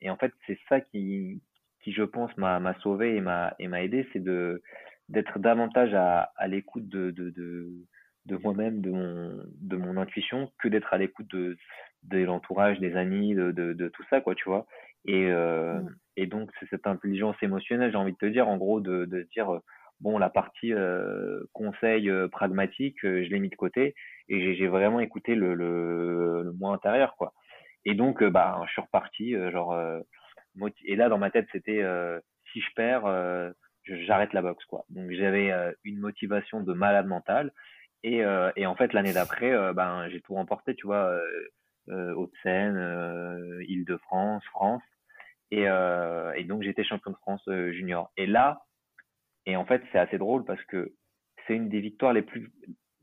Et 0.00 0.10
en 0.10 0.16
fait, 0.16 0.32
c'est 0.46 0.58
ça 0.68 0.80
qui, 0.80 1.40
qui, 1.82 1.92
je 1.92 2.02
pense, 2.02 2.36
m'a, 2.36 2.60
m'a 2.60 2.74
sauvé 2.80 3.16
et 3.16 3.20
m'a, 3.20 3.54
et 3.58 3.68
m'a 3.68 3.82
aidé, 3.82 4.06
c'est 4.12 4.22
de, 4.22 4.62
d'être 5.08 5.38
davantage 5.38 5.94
à, 5.94 6.32
à 6.36 6.46
l'écoute 6.48 6.88
de, 6.88 7.10
de, 7.10 7.30
de, 7.30 7.70
de 8.26 8.36
moi-même, 8.36 8.80
de 8.80 8.90
mon, 8.90 9.42
de 9.60 9.76
mon 9.76 9.96
intuition, 9.96 10.52
que 10.60 10.68
d'être 10.68 10.92
à 10.92 10.98
l'écoute 10.98 11.28
de, 11.30 11.56
de 12.02 12.18
l'entourage, 12.24 12.78
des 12.80 12.94
amis, 12.96 13.34
de, 13.34 13.52
de, 13.52 13.72
de, 13.72 13.88
tout 13.88 14.04
ça, 14.10 14.20
quoi, 14.20 14.34
tu 14.34 14.48
vois. 14.48 14.66
Et, 15.06 15.30
euh, 15.30 15.80
mmh. 15.80 15.96
Et 16.16 16.26
donc, 16.26 16.50
c'est 16.58 16.68
cette 16.70 16.86
intelligence 16.86 17.36
émotionnelle, 17.42 17.90
j'ai 17.90 17.96
envie 17.96 18.12
de 18.12 18.18
te 18.18 18.26
dire, 18.26 18.48
en 18.48 18.56
gros, 18.56 18.80
de, 18.80 19.04
de 19.04 19.22
dire, 19.34 19.60
bon, 20.00 20.18
la 20.18 20.30
partie 20.30 20.72
euh, 20.72 21.42
conseil 21.52 22.10
euh, 22.10 22.28
pragmatique, 22.28 23.04
euh, 23.04 23.24
je 23.24 23.30
l'ai 23.30 23.38
mis 23.38 23.48
de 23.48 23.56
côté 23.56 23.94
et 24.28 24.54
j'ai 24.56 24.66
vraiment 24.66 25.00
écouté 25.00 25.34
le, 25.34 25.54
le, 25.54 26.42
le 26.42 26.52
moi 26.52 26.72
intérieur, 26.74 27.16
quoi. 27.16 27.32
Et 27.84 27.94
donc, 27.94 28.24
bah, 28.24 28.60
je 28.66 28.72
suis 28.72 28.82
reparti, 28.82 29.34
genre, 29.52 29.78
et 30.84 30.96
là, 30.96 31.08
dans 31.08 31.18
ma 31.18 31.30
tête, 31.30 31.46
c'était, 31.52 31.84
si 32.52 32.60
je 32.60 32.74
perds, 32.74 33.52
j'arrête 33.84 34.32
la 34.32 34.42
boxe, 34.42 34.64
quoi. 34.64 34.84
Donc, 34.90 35.12
j'avais 35.12 35.52
une 35.84 36.00
motivation 36.00 36.60
de 36.60 36.72
malade 36.72 37.06
mental. 37.06 37.52
Et, 38.02 38.24
et 38.56 38.66
en 38.66 38.74
fait, 38.74 38.92
l'année 38.92 39.12
d'après, 39.12 39.52
ben, 39.72 40.08
j'ai 40.08 40.20
tout 40.20 40.34
remporté, 40.34 40.74
tu 40.74 40.88
vois, 40.88 41.16
Haute-Seine, 41.86 43.60
Île-de-France, 43.68 44.44
France. 44.46 44.82
Et, 45.50 45.64
et 45.64 46.44
donc, 46.44 46.62
j'étais 46.62 46.84
champion 46.84 47.12
de 47.12 47.16
France 47.16 47.48
junior. 47.70 48.10
Et 48.16 48.26
là, 48.26 48.60
et 49.46 49.56
en 49.56 49.64
fait, 49.64 49.82
c'est 49.92 49.98
assez 49.98 50.18
drôle 50.18 50.44
parce 50.44 50.62
que 50.64 50.92
c'est 51.46 51.54
une 51.54 51.68
des 51.68 51.80
victoires 51.80 52.12
les 52.12 52.22
plus, 52.22 52.52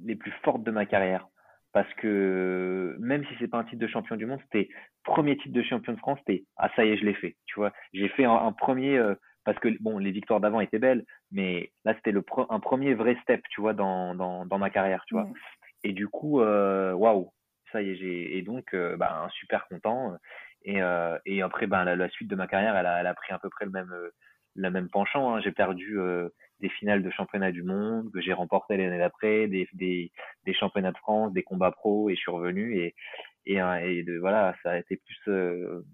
les 0.03 0.15
plus 0.15 0.31
fortes 0.43 0.63
de 0.63 0.71
ma 0.71 0.85
carrière. 0.85 1.27
Parce 1.71 1.91
que 1.95 2.95
même 2.99 3.25
si 3.25 3.33
c'est 3.39 3.47
pas 3.47 3.57
un 3.57 3.63
titre 3.63 3.81
de 3.81 3.87
champion 3.87 4.15
du 4.15 4.27
monde, 4.27 4.39
c'était 4.43 4.69
premier 5.03 5.35
titre 5.37 5.55
de 5.55 5.63
champion 5.63 5.93
de 5.93 5.97
France, 5.97 6.19
c'était 6.19 6.45
ah 6.55 6.69
ça 6.75 6.85
y 6.85 6.89
est, 6.89 6.97
je 6.97 7.05
l'ai 7.05 7.15
fait. 7.15 7.35
Tu 7.45 7.55
vois, 7.55 7.73
j'ai 7.93 8.09
fait 8.09 8.25
un, 8.25 8.51
premier 8.51 8.95
euh, 8.95 9.15
parce 9.43 9.57
que 9.57 9.69
bon, 9.81 9.97
les 9.97 10.11
victoires 10.11 10.39
d'avant 10.39 10.61
étaient 10.61 10.77
belles, 10.77 11.03
mais 11.31 11.71
là 11.83 11.95
c'était 11.95 12.11
le 12.11 12.23
un 12.49 12.59
premier 12.59 12.93
vrai 12.93 13.17
step, 13.23 13.41
tu 13.49 13.61
vois, 13.61 13.73
dans, 13.73 14.13
dans, 14.13 14.45
dans 14.45 14.59
ma 14.59 14.69
carrière, 14.69 15.03
tu 15.07 15.15
vois. 15.15 15.27
Et 15.83 15.93
du 15.93 16.07
coup, 16.07 16.41
euh, 16.41 16.93
waouh, 16.93 17.31
ça 17.71 17.81
y 17.81 17.89
est, 17.89 17.95
j'ai 17.95 18.37
et 18.37 18.43
donc 18.43 18.75
euh, 18.75 18.95
bah, 18.95 19.27
super 19.31 19.67
content. 19.67 20.15
Et, 20.65 20.79
et 21.25 21.41
après, 21.41 21.67
ben 21.67 21.83
la, 21.83 21.95
la, 21.95 22.09
suite 22.09 22.29
de 22.29 22.35
ma 22.35 22.47
carrière, 22.47 22.75
elle 22.77 22.85
a, 22.85 23.01
elle 23.01 23.07
a 23.07 23.13
pris 23.13 23.33
à 23.33 23.39
peu 23.39 23.49
près 23.49 23.65
le 23.65 23.71
même 23.71 23.93
le 24.55 24.71
même 24.71 24.89
penchant. 24.89 25.35
Hein. 25.35 25.41
J'ai 25.41 25.51
perdu 25.51 25.99
euh, 25.99 26.29
des 26.59 26.69
finales 26.69 27.03
de 27.03 27.09
championnat 27.11 27.51
du 27.51 27.63
monde 27.63 28.11
que 28.11 28.21
j'ai 28.21 28.33
remporté 28.33 28.77
l'année 28.77 28.97
d'après, 28.97 29.47
des, 29.47 29.67
des, 29.73 30.11
des, 30.45 30.53
championnats 30.53 30.91
de 30.91 30.97
France, 30.97 31.33
des 31.33 31.43
combats 31.43 31.71
pro 31.71 32.09
et 32.09 32.15
je 32.15 32.19
suis 32.19 32.31
revenu 32.31 32.77
et 32.77 32.95
et, 33.45 33.59
hein, 33.59 33.75
et 33.75 34.03
de, 34.03 34.17
voilà, 34.19 34.55
ça 34.63 34.71
a 34.71 34.77
été 34.77 34.95
plus 34.95 35.19
euh, 35.27 35.85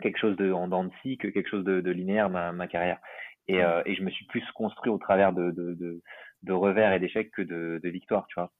quelque 0.00 0.18
chose 0.18 0.36
de 0.36 0.52
en 0.52 0.68
dents 0.68 0.84
de 0.84 0.92
scie 1.00 1.18
que 1.18 1.26
quelque 1.26 1.48
chose 1.48 1.64
de, 1.64 1.80
de 1.80 1.90
linéaire 1.90 2.30
ma, 2.30 2.52
ma 2.52 2.68
carrière. 2.68 3.00
Et, 3.48 3.64
euh, 3.64 3.82
et 3.84 3.96
je 3.96 4.02
me 4.04 4.10
suis 4.10 4.26
plus 4.26 4.44
construit 4.52 4.92
au 4.92 4.98
travers 4.98 5.32
de, 5.32 5.50
de, 5.50 5.74
de, 5.74 6.00
de 6.44 6.52
revers 6.52 6.92
et 6.92 7.00
d'échecs 7.00 7.32
que 7.32 7.42
de, 7.42 7.80
de 7.82 7.88
victoires, 7.88 8.26
tu 8.28 8.34
vois. 8.36 8.52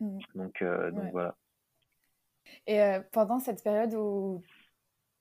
Mmh. 0.00 0.18
Donc, 0.34 0.60
euh, 0.60 0.90
donc 0.90 1.12
voilà. 1.12 1.34
Et 2.66 2.98
pendant 3.12 3.38
cette 3.38 3.64
période 3.64 3.94
où 3.94 4.42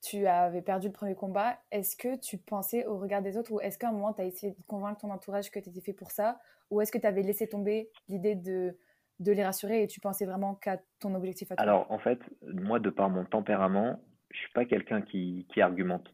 tu 0.06 0.28
avais 0.28 0.62
perdu 0.62 0.88
le 0.88 0.94
premier 0.94 1.16
combat, 1.16 1.58
est-ce 1.72 1.98
que 1.98 2.20
tu 2.20 2.38
pensais 2.38 2.86
au 2.86 2.98
regard 2.98 3.22
des 3.22 3.38
autres 3.38 3.52
ou 3.52 3.60
est-ce 3.60 3.78
qu'à 3.78 3.90
un 3.90 3.92
moment 3.92 4.14
tu 4.14 4.22
as 4.22 4.26
essayé 4.26 4.54
de 4.54 4.66
convaincre 4.68 5.02
ton 5.02 5.10
entourage 5.10 5.50
que 5.50 5.60
tu 5.60 5.70
étais 5.70 5.82
fait 5.82 5.94
pour 5.94 6.12
ça 6.12 6.40
ou 6.70 6.82
est-ce 6.82 6.92
que 6.92 6.98
tu 6.98 7.08
avais 7.08 7.22
laissé 7.22 7.48
tomber 7.48 7.90
l'idée 8.08 8.36
de, 8.36 8.78
de 9.20 9.32
les 9.32 9.44
rassurer 9.44 9.84
et 9.84 9.88
tu 9.88 10.00
pensais 10.00 10.26
vraiment 10.26 10.56
qu'à 10.56 10.80
ton 11.00 11.16
objectif 11.16 11.52
à 11.52 11.56
toi? 11.56 11.64
Alors 11.64 11.92
en 11.92 12.00
fait, 12.00 12.20
moi 12.44 12.80
de 12.80 12.90
par 12.90 13.10
mon 13.10 13.26
tempérament, 13.26 14.00
je 14.32 14.38
suis 14.38 14.52
pas 14.54 14.66
quelqu'un 14.66 15.02
qui, 15.02 15.48
qui 15.52 15.62
argumente. 15.62 16.14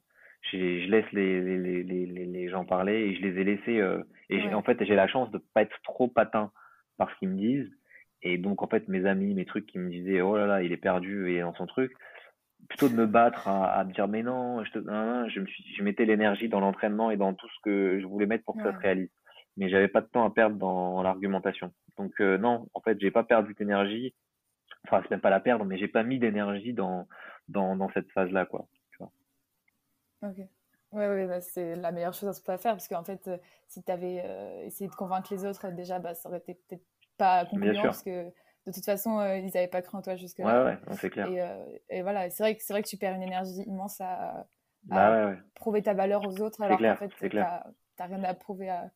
Je, 0.51 0.89
laisse 0.89 1.05
les, 1.11 1.39
les, 1.41 1.83
les, 1.83 2.05
les, 2.05 2.49
gens 2.49 2.65
parler 2.65 2.93
et 2.93 3.15
je 3.15 3.21
les 3.21 3.39
ai 3.39 3.43
laissés. 3.43 3.79
Euh, 3.79 4.03
et 4.29 4.53
en 4.53 4.63
fait, 4.63 4.83
j'ai 4.83 4.95
la 4.95 5.07
chance 5.07 5.29
de 5.31 5.37
pas 5.37 5.61
être 5.61 5.79
trop 5.83 6.07
patin 6.07 6.51
par 6.97 7.11
ce 7.11 7.15
qu'ils 7.19 7.29
me 7.29 7.37
disent. 7.37 7.71
Et 8.23 8.37
donc, 8.37 8.61
en 8.63 8.67
fait, 8.67 8.87
mes 8.87 9.05
amis, 9.05 9.33
mes 9.33 9.45
trucs 9.45 9.67
qui 9.67 9.77
me 9.77 9.89
disaient, 9.89 10.21
oh 10.21 10.37
là 10.37 10.47
là, 10.47 10.63
il 10.63 10.71
est 10.71 10.77
perdu 10.77 11.31
et 11.31 11.41
dans 11.41 11.53
son 11.53 11.67
truc, 11.67 11.91
plutôt 12.71 12.87
de 12.87 12.95
me 12.95 13.05
battre 13.05 13.49
à, 13.49 13.65
à 13.65 13.83
me 13.83 13.91
dire 13.91 14.07
mais 14.07 14.23
non, 14.23 14.63
je, 14.63 14.71
te, 14.71 14.79
je 14.79 15.39
me 15.39 15.45
suis, 15.45 15.75
je 15.75 15.83
mettais 15.83 16.05
l'énergie 16.05 16.47
dans 16.47 16.61
l'entraînement 16.61 17.11
et 17.11 17.17
dans 17.17 17.33
tout 17.33 17.47
ce 17.49 17.59
que 17.63 17.99
je 17.99 18.05
voulais 18.05 18.25
mettre 18.25 18.45
pour 18.45 18.55
que 18.55 18.63
ça 18.63 18.71
se 18.71 18.77
réalise. 18.77 19.09
Mais 19.57 19.69
j'avais 19.69 19.89
pas 19.89 19.99
de 19.99 20.05
temps 20.07 20.23
à 20.25 20.29
perdre 20.29 20.55
dans 20.55 21.03
l'argumentation. 21.03 21.73
Donc 21.97 22.13
euh, 22.21 22.37
non, 22.37 22.69
en 22.73 22.79
fait, 22.79 22.97
j'ai 23.01 23.11
pas 23.11 23.23
perdu 23.23 23.53
d'énergie. 23.53 24.15
Enfin, 24.87 25.01
c'est 25.03 25.11
même 25.11 25.19
pas 25.19 25.29
la 25.29 25.41
perdre, 25.41 25.65
mais 25.65 25.77
j'ai 25.77 25.89
pas 25.89 26.03
mis 26.03 26.17
d'énergie 26.17 26.73
dans, 26.73 27.07
dans 27.49 27.75
dans 27.75 27.89
cette 27.89 28.09
phase-là, 28.11 28.45
quoi. 28.45 28.67
Tu 28.91 28.97
vois. 28.99 29.11
Ok. 30.29 30.37
Ouais, 30.93 31.07
ouais 31.07 31.27
bah, 31.27 31.41
c'est 31.41 31.75
la 31.75 31.91
meilleure 31.91 32.13
chose 32.13 32.29
à 32.29 32.33
se 32.33 32.41
faire 32.41 32.57
parce 32.57 32.87
qu'en 32.87 33.03
fait, 33.03 33.27
euh, 33.27 33.37
si 33.67 33.83
tu 33.83 33.91
avais 33.91 34.23
euh, 34.25 34.65
essayé 34.65 34.89
de 34.89 34.95
convaincre 34.95 35.33
les 35.33 35.45
autres, 35.45 35.69
déjà, 35.71 35.99
bah, 35.99 36.13
ça 36.13 36.29
aurait 36.29 36.39
été 36.39 36.55
peut-être 36.55 36.85
pas 37.17 37.45
concluant 37.45 37.83
parce 37.83 38.03
que 38.03 38.31
de 38.67 38.71
toute 38.71 38.85
façon, 38.85 39.19
euh, 39.19 39.37
ils 39.37 39.45
n'avaient 39.45 39.67
pas 39.67 39.81
cru 39.81 39.97
en 39.97 40.01
toi 40.01 40.15
jusque-là. 40.15 40.63
Ouais, 40.63 40.71
ouais, 40.71 40.95
c'est 40.97 41.09
clair. 41.09 41.27
Et, 41.27 41.41
euh, 41.41 41.65
et 41.89 42.01
voilà, 42.03 42.29
c'est 42.29 42.43
vrai, 42.43 42.55
que, 42.55 42.61
vrai 42.71 42.83
que 42.83 42.87
tu 42.87 42.97
perds 42.97 43.15
une 43.15 43.23
énergie 43.23 43.63
immense 43.65 43.99
à, 44.01 44.45
bah 44.83 45.33
prouver 45.55 45.81
ta 45.81 45.93
valeur 45.93 46.25
aux 46.27 46.41
autres, 46.41 46.61
alors 46.61 46.77
qu'en 46.77 46.95
fait, 46.95 47.09
tu 47.19 47.35
n'as 47.35 47.63
rien 47.99 48.23
à 48.23 48.33
prouver 48.33 48.69
à. 48.69 48.91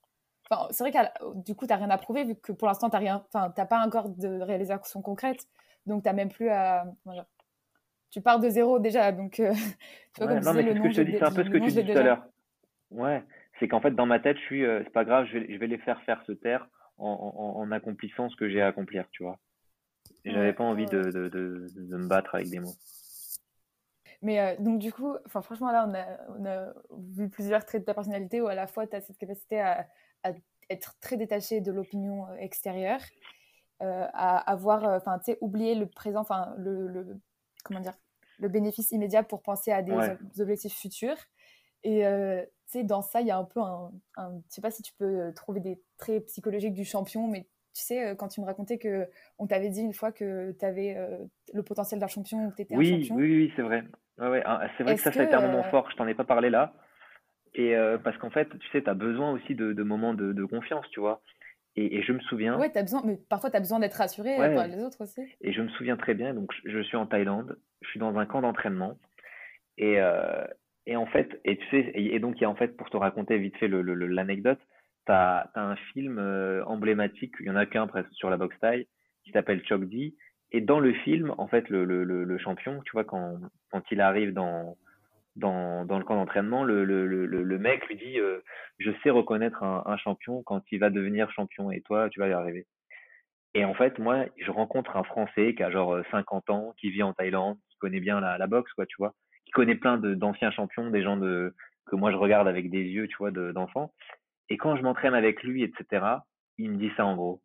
Enfin, 0.49 0.67
c'est 0.69 0.83
vrai 0.83 0.91
que 0.91 1.37
du 1.43 1.55
coup, 1.55 1.65
tu 1.65 1.73
n'as 1.73 1.77
rien 1.77 1.89
à 1.89 1.97
prouver, 1.97 2.23
vu 2.23 2.35
que 2.35 2.51
pour 2.51 2.67
l'instant, 2.67 2.89
tu 2.89 2.97
n'as 2.97 3.65
pas 3.65 3.79
encore 3.79 4.09
de 4.09 4.41
réalisation 4.41 5.01
concrète. 5.01 5.47
Donc, 5.87 6.03
tu 6.03 6.09
n'as 6.09 6.13
même 6.13 6.29
plus 6.29 6.49
à. 6.49 6.85
tu 8.11 8.21
pars 8.21 8.39
de 8.39 8.49
zéro 8.49 8.77
déjà. 8.77 9.11
Donc, 9.11 9.39
euh, 9.39 9.51
tu 10.13 10.23
vois, 10.23 10.27
comme 10.27 10.43
non, 10.43 10.53
mais 10.53 10.63
c'est 10.63 10.75
ce 10.75 10.81
que 10.81 10.89
je 10.91 10.95
te 10.95 11.01
dis, 11.01 11.17
c'est 11.17 11.23
un 11.23 11.31
peu 11.31 11.43
ce 11.43 11.49
que 11.49 11.57
tu 11.57 11.71
dis 11.71 11.85
tout 11.85 11.97
à 11.97 12.03
l'heure. 12.03 12.25
Ouais, 12.91 13.23
c'est 13.59 13.67
qu'en 13.67 13.81
fait, 13.81 13.91
dans 13.91 14.05
ma 14.05 14.19
tête, 14.19 14.37
je 14.37 14.43
suis, 14.43 14.63
c'est 14.83 14.93
pas 14.93 15.05
grave, 15.05 15.25
je 15.25 15.39
vais, 15.39 15.53
je 15.53 15.57
vais 15.57 15.67
les 15.67 15.79
faire 15.79 15.99
faire 16.03 16.21
se 16.27 16.31
taire 16.31 16.67
en, 16.99 17.07
en, 17.09 17.61
en 17.61 17.71
accomplissant 17.71 18.29
ce 18.29 18.35
que 18.35 18.47
j'ai 18.47 18.61
à 18.61 18.67
accomplir, 18.67 19.05
tu 19.11 19.23
vois. 19.23 19.39
Et 20.25 20.31
j'avais 20.31 20.53
pas 20.53 20.63
envie 20.63 20.87
de, 20.87 21.03
de, 21.03 21.29
de, 21.29 21.67
de, 21.75 21.97
me 21.97 22.07
battre 22.07 22.35
avec 22.35 22.49
des 22.49 22.59
mots. 22.59 22.73
Mais 24.23 24.39
euh, 24.39 24.55
donc, 24.59 24.79
du 24.79 24.91
coup, 24.91 25.15
franchement, 25.27 25.71
là, 25.71 25.87
on 25.87 25.93
a, 25.93 26.39
on 26.39 26.45
a, 26.45 26.73
vu 27.13 27.29
plusieurs 27.29 27.63
traits 27.63 27.81
de 27.81 27.85
ta 27.85 27.93
personnalité 27.93 28.41
où 28.41 28.47
à 28.47 28.55
la 28.55 28.65
fois 28.65 28.87
tu 28.87 28.95
as 28.95 29.01
cette 29.01 29.17
capacité 29.17 29.59
à, 29.61 29.87
à, 30.23 30.31
être 30.69 30.95
très 30.99 31.15
détaché 31.15 31.61
de 31.61 31.71
l'opinion 31.71 32.27
euh, 32.27 32.35
extérieure, 32.37 33.01
euh, 33.83 34.07
à 34.13 34.37
avoir, 34.51 34.83
enfin, 34.83 35.19
tu 35.19 35.25
sais, 35.25 35.37
oublier 35.41 35.75
le 35.75 35.85
présent, 35.85 36.21
enfin, 36.21 36.55
le, 36.57 36.87
le, 36.87 37.19
comment 37.63 37.79
dire, 37.79 37.93
le 38.39 38.49
bénéfice 38.49 38.91
immédiat 38.91 39.21
pour 39.21 39.43
penser 39.43 39.71
à 39.71 39.83
des 39.83 39.93
objectifs 40.39 40.75
futurs. 40.75 41.17
Et 41.83 42.07
euh, 42.07 42.43
tu 42.71 42.79
sais, 42.79 42.83
dans 42.83 43.03
ça, 43.03 43.21
il 43.21 43.27
y 43.27 43.31
a 43.31 43.37
un 43.37 43.43
peu 43.43 43.61
un, 43.61 43.91
un, 44.17 44.41
Je 44.49 44.55
sais 44.55 44.61
pas 44.61 44.71
si 44.71 44.81
tu 44.81 44.91
peux 44.93 45.31
trouver 45.35 45.59
des 45.59 45.79
traits 45.97 46.25
psychologiques 46.25 46.73
du 46.73 46.83
champion, 46.83 47.27
mais 47.27 47.47
tu 47.75 47.81
sais, 47.81 48.07
euh, 48.07 48.15
quand 48.15 48.29
tu 48.29 48.39
me 48.39 48.45
racontais 48.45 48.77
que 48.77 49.07
on 49.37 49.47
t'avait 49.47 49.69
dit 49.69 49.81
une 49.81 49.93
fois 49.93 50.13
que 50.13 50.53
tu 50.57 50.65
avais 50.65 50.95
euh, 50.95 51.17
le 51.53 51.61
potentiel 51.61 51.99
d'un 51.99 52.07
champion 52.07 52.45
ou 52.45 52.51
que 52.51 52.55
tu 52.55 52.61
étais 52.61 52.75
oui, 52.75 52.93
un 52.93 53.01
champion. 53.01 53.15
Oui, 53.15 53.35
oui, 53.35 53.53
c'est 53.55 53.61
vrai. 53.61 53.83
Ouais, 54.17 54.29
ouais. 54.29 54.41
Ah, 54.45 54.61
c'est 54.77 54.83
vrai 54.83 54.95
que 54.95 55.01
ça, 55.01 55.11
ça 55.11 55.19
a 55.19 55.23
été 55.25 55.35
un 55.35 55.41
moment 55.41 55.65
euh, 55.65 55.69
fort. 55.69 55.91
Je 55.91 55.97
t'en 55.97 56.07
ai 56.07 56.13
pas 56.13 56.23
parlé 56.23 56.49
là. 56.49 56.73
Et 57.53 57.73
parce 58.03 58.17
qu'en 58.17 58.29
fait, 58.29 58.49
tu 58.49 58.67
sais, 58.71 58.81
tu 58.81 58.89
as 58.89 58.93
besoin 58.93 59.31
aussi 59.31 59.55
de, 59.55 59.71
de 59.71 59.83
moments 59.83 60.13
de, 60.13 60.33
de, 60.33 60.43
confiance, 60.43 60.85
tu 60.91 60.99
vois. 60.99 61.21
Et, 61.77 61.97
et, 61.97 62.03
je 62.03 62.11
me 62.11 62.19
souviens. 62.19 62.59
Ouais, 62.59 62.69
as 62.77 62.81
besoin, 62.81 63.01
mais 63.05 63.17
parfois 63.29 63.49
tu 63.49 63.55
as 63.55 63.61
besoin 63.61 63.79
d'être 63.79 63.93
rassuré 63.93 64.35
par 64.35 64.67
les 64.67 64.83
autres 64.83 65.03
aussi. 65.03 65.21
Et 65.39 65.53
je 65.53 65.61
me 65.61 65.69
souviens 65.69 65.95
très 65.95 66.15
bien. 66.15 66.33
Donc, 66.33 66.51
je 66.65 66.81
suis 66.81 66.97
en 66.97 67.05
Thaïlande. 67.05 67.57
Je 67.81 67.87
suis 67.89 67.99
dans 67.99 68.17
un 68.17 68.25
camp 68.25 68.41
d'entraînement. 68.41 68.97
Et, 69.77 69.97
et 70.85 70.95
en 70.97 71.05
fait, 71.05 71.39
et 71.45 71.57
tu 71.57 71.65
sais, 71.71 71.91
et, 71.93 72.19
donc 72.19 72.35
il 72.37 72.41
y 72.41 72.45
a 72.45 72.49
en 72.49 72.55
fait, 72.55 72.75
pour 72.75 72.89
te 72.89 72.97
raconter 72.97 73.37
vite 73.37 73.55
fait 73.55 73.69
l'anecdote, 73.69 74.59
tu 75.05 75.11
as, 75.11 75.49
un 75.55 75.75
film 75.93 76.17
euh, 76.19 76.63
emblématique, 76.65 77.33
il 77.39 77.47
y 77.47 77.49
en 77.49 77.55
a 77.55 77.65
qu'un 77.65 77.87
presque 77.87 78.13
sur 78.13 78.29
la 78.29 78.37
boxe 78.37 78.57
taille, 78.59 78.87
qui 79.23 79.31
s'appelle 79.31 79.65
Chokdi. 79.65 80.15
Et 80.51 80.61
dans 80.61 80.79
le 80.79 80.93
film, 80.93 81.33
en 81.37 81.47
fait, 81.47 81.69
le, 81.69 82.37
champion, 82.37 82.81
tu 82.85 82.91
vois, 82.93 83.03
quand, 83.03 83.39
il 83.91 84.01
arrive 84.01 84.33
dans, 84.33 84.77
le 85.35 86.03
camp 86.03 86.15
d'entraînement, 86.15 86.63
le, 86.63 87.57
mec 87.57 87.87
lui 87.87 87.95
dit 87.95 88.19
euh, 88.19 88.39
Je 88.79 88.91
sais 89.03 89.09
reconnaître 89.09 89.63
un, 89.63 89.97
champion 89.97 90.43
quand 90.43 90.63
il 90.71 90.79
va 90.79 90.89
devenir 90.89 91.31
champion, 91.31 91.71
et 91.71 91.81
toi, 91.81 92.09
tu 92.09 92.19
vas 92.19 92.27
y 92.27 92.33
arriver. 92.33 92.65
Et 93.53 93.63
en 93.65 93.73
fait, 93.73 93.99
moi, 93.99 94.25
je 94.37 94.51
rencontre 94.51 94.97
un 94.97 95.03
Français 95.03 95.55
qui 95.55 95.63
a 95.63 95.71
genre 95.71 95.97
50 96.11 96.49
ans, 96.49 96.73
qui 96.77 96.89
vit 96.89 97.03
en 97.03 97.13
Thaïlande, 97.13 97.57
qui 97.69 97.77
connaît 97.77 98.01
bien 98.01 98.19
la, 98.19 98.47
boxe, 98.47 98.71
quoi, 98.73 98.85
tu 98.85 98.95
vois, 98.97 99.13
qui 99.45 99.51
connaît 99.51 99.75
plein 99.75 99.97
d'anciens 99.97 100.51
champions, 100.51 100.89
des 100.89 101.03
gens 101.03 101.19
que 101.19 101.95
moi 101.95 102.11
je 102.11 102.17
regarde 102.17 102.47
avec 102.47 102.69
des 102.69 102.83
yeux, 102.83 103.07
tu 103.07 103.15
vois, 103.17 103.31
d'enfants. 103.31 103.93
Et 104.49 104.57
quand 104.57 104.75
je 104.75 104.83
m'entraîne 104.83 105.13
avec 105.13 105.43
lui, 105.43 105.63
etc., 105.63 106.05
il 106.57 106.71
me 106.71 106.77
dit 106.77 106.91
ça 106.97 107.05
en 107.05 107.15
gros. 107.15 107.41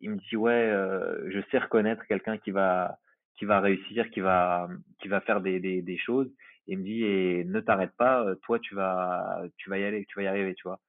Il 0.00 0.10
me 0.10 0.16
dit 0.16 0.36
ouais, 0.36 0.52
euh, 0.52 1.30
je 1.30 1.40
sais 1.50 1.58
reconnaître 1.58 2.04
quelqu'un 2.06 2.38
qui 2.38 2.50
va 2.50 2.98
qui 3.36 3.44
va 3.44 3.60
réussir, 3.60 4.10
qui 4.10 4.20
va 4.20 4.68
qui 5.00 5.08
va 5.08 5.20
faire 5.20 5.40
des 5.40 5.60
des, 5.60 5.82
des 5.82 5.98
choses. 5.98 6.28
Et 6.68 6.72
il 6.72 6.78
me 6.78 6.84
dit 6.84 7.04
et 7.04 7.44
ne 7.44 7.60
t'arrête 7.60 7.92
pas, 7.96 8.24
toi 8.42 8.58
tu 8.58 8.74
vas 8.74 9.42
tu 9.58 9.70
vas 9.70 9.78
y 9.78 9.84
aller, 9.84 10.04
tu 10.06 10.18
vas 10.18 10.24
y 10.24 10.26
arriver, 10.26 10.54
tu 10.54 10.62
vois. 10.64 10.80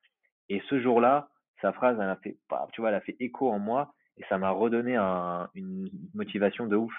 Et 0.50 0.62
ce 0.70 0.80
jour-là, 0.82 1.30
sa 1.62 1.72
phrase, 1.72 1.98
elle 2.00 2.10
a 2.10 2.18
fait, 2.18 2.38
tu 2.74 2.82
vois, 2.82 2.90
elle 2.90 2.96
a 2.96 3.02
fait 3.02 3.16
écho 3.20 3.50
en 3.50 3.58
moi 3.58 3.94
et 4.18 4.24
ça 4.30 4.38
m'a 4.38 4.52
redonné 4.52 4.96
un, 4.96 5.50
une 5.56 5.90
motivation 6.14 6.68
de 6.68 6.76
ouf. 6.76 6.94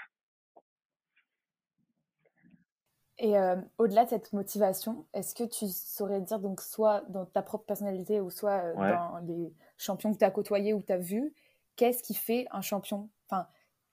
Et 3.18 3.34
au-delà 3.78 4.04
de 4.04 4.10
cette 4.10 4.32
motivation, 4.32 5.06
est-ce 5.14 5.34
que 5.34 5.44
tu 5.44 5.66
saurais 5.68 6.20
dire, 6.20 6.40
donc, 6.40 6.60
soit 6.60 7.02
dans 7.08 7.24
ta 7.24 7.42
propre 7.42 7.64
personnalité 7.64 8.20
ou 8.20 8.28
soit 8.30 8.72
dans 8.72 9.18
les 9.24 9.52
champions 9.78 10.12
que 10.12 10.18
tu 10.18 10.24
as 10.24 10.30
côtoyés 10.30 10.74
ou 10.74 10.82
tu 10.82 10.92
as 10.92 10.98
vus, 10.98 11.32
qu'est-ce 11.76 12.02
qui 12.02 12.14
fait 12.14 12.46
un 12.50 12.60
champion? 12.60 13.08
Enfin, 13.28 13.46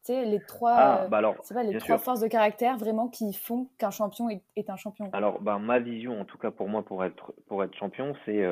tu 0.03 0.13
sais, 0.13 0.25
les 0.25 0.39
trois, 0.39 0.73
ah, 0.75 1.07
bah 1.07 1.21
les 1.63 1.77
trois 1.77 1.99
forces 1.99 2.21
de 2.21 2.27
caractère 2.27 2.77
vraiment 2.77 3.09
qui 3.09 3.31
font 3.33 3.69
qu'un 3.77 3.91
champion 3.91 4.27
est, 4.29 4.69
un 4.69 4.75
champion. 4.75 5.09
Alors, 5.13 5.39
bah, 5.39 5.59
ma 5.59 5.77
vision, 5.77 6.19
en 6.19 6.25
tout 6.25 6.39
cas 6.39 6.49
pour 6.49 6.67
moi, 6.67 6.83
pour 6.83 7.05
être, 7.05 7.35
pour 7.45 7.63
être 7.63 7.75
champion, 7.75 8.15
c'est 8.25 8.43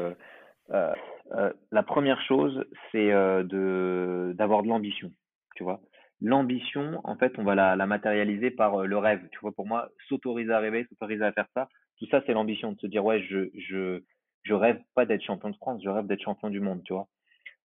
la 0.70 1.84
première 1.84 2.22
chose, 2.22 2.64
c'est 2.92 3.10
de 3.10 4.36
d'avoir 4.38 4.62
de 4.62 4.68
l'ambition, 4.68 5.12
tu 5.56 5.64
vois? 5.64 5.82
L'ambition, 6.22 7.00
en 7.04 7.16
fait, 7.16 7.38
on 7.38 7.44
va 7.44 7.56
la, 7.56 7.86
matérialiser 7.86 8.52
par 8.52 8.82
euh, 8.82 8.86
le 8.86 8.98
rêve. 8.98 9.28
Tu 9.32 9.40
vois, 9.40 9.52
pour 9.52 9.68
moi, 9.68 9.90
s'autoriser 10.08 10.52
à 10.52 10.60
rêver, 10.60 10.86
s'autoriser 10.90 11.24
à 11.24 11.32
faire 11.32 11.48
ça, 11.54 11.70
tout 11.98 12.08
ça, 12.08 12.22
c'est 12.26 12.34
l'ambition 12.34 12.72
de 12.72 12.80
se 12.80 12.88
dire, 12.88 13.04
ouais, 13.04 13.22
je, 13.22 13.50
je, 13.56 14.02
je 14.44 14.54
rêve 14.54 14.80
pas 14.96 15.06
d'être 15.06 15.24
champion 15.24 15.50
de 15.50 15.56
France, 15.56 15.82
je 15.84 15.90
rêve 15.90 16.08
d'être 16.08 16.24
champion 16.24 16.50
du 16.50 16.60
monde, 16.60 16.82
tu 16.84 16.94
vois. 16.94 17.08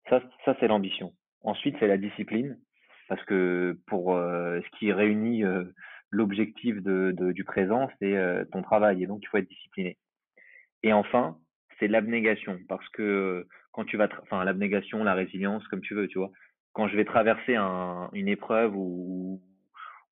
Ça, 0.10 0.22
ça 0.46 0.56
c'est 0.60 0.68
l'ambition. 0.68 1.14
Ensuite, 1.42 1.76
c'est 1.80 1.88
la 1.88 1.98
discipline, 1.98 2.60
parce 3.08 3.24
que 3.26 3.78
pour 3.88 4.16
euh, 4.16 4.60
ce 4.62 4.80
qui 4.80 4.92
réunit 4.92 5.44
euh, 5.44 5.64
l'objectif 6.12 6.82
de, 6.82 7.12
du 7.32 7.44
présent, 7.44 7.90
c'est 8.00 8.18
ton 8.52 8.62
travail, 8.62 9.04
et 9.04 9.08
donc 9.08 9.20
il 9.24 9.28
faut 9.28 9.38
être 9.38 9.50
discipliné. 9.50 9.98
Et 10.82 10.94
enfin, 10.94 11.38
c'est 11.80 11.88
l'abnégation, 11.88 12.60
parce 12.68 12.88
que 12.90 13.48
quand 13.72 13.86
tu 13.86 13.98
vas, 13.98 14.10
enfin, 14.24 14.44
l'abnégation, 14.44 15.04
la 15.04 15.14
résilience, 15.14 15.68
comme 15.68 15.82
tu 15.82 15.94
veux, 15.94 16.08
tu 16.08 16.18
vois, 16.18 16.32
quand 16.74 16.88
je 16.88 16.96
vais 16.96 17.06
traverser 17.06 17.56
un, 17.56 18.10
une 18.14 18.28
épreuve 18.28 18.76
ou, 18.76 19.42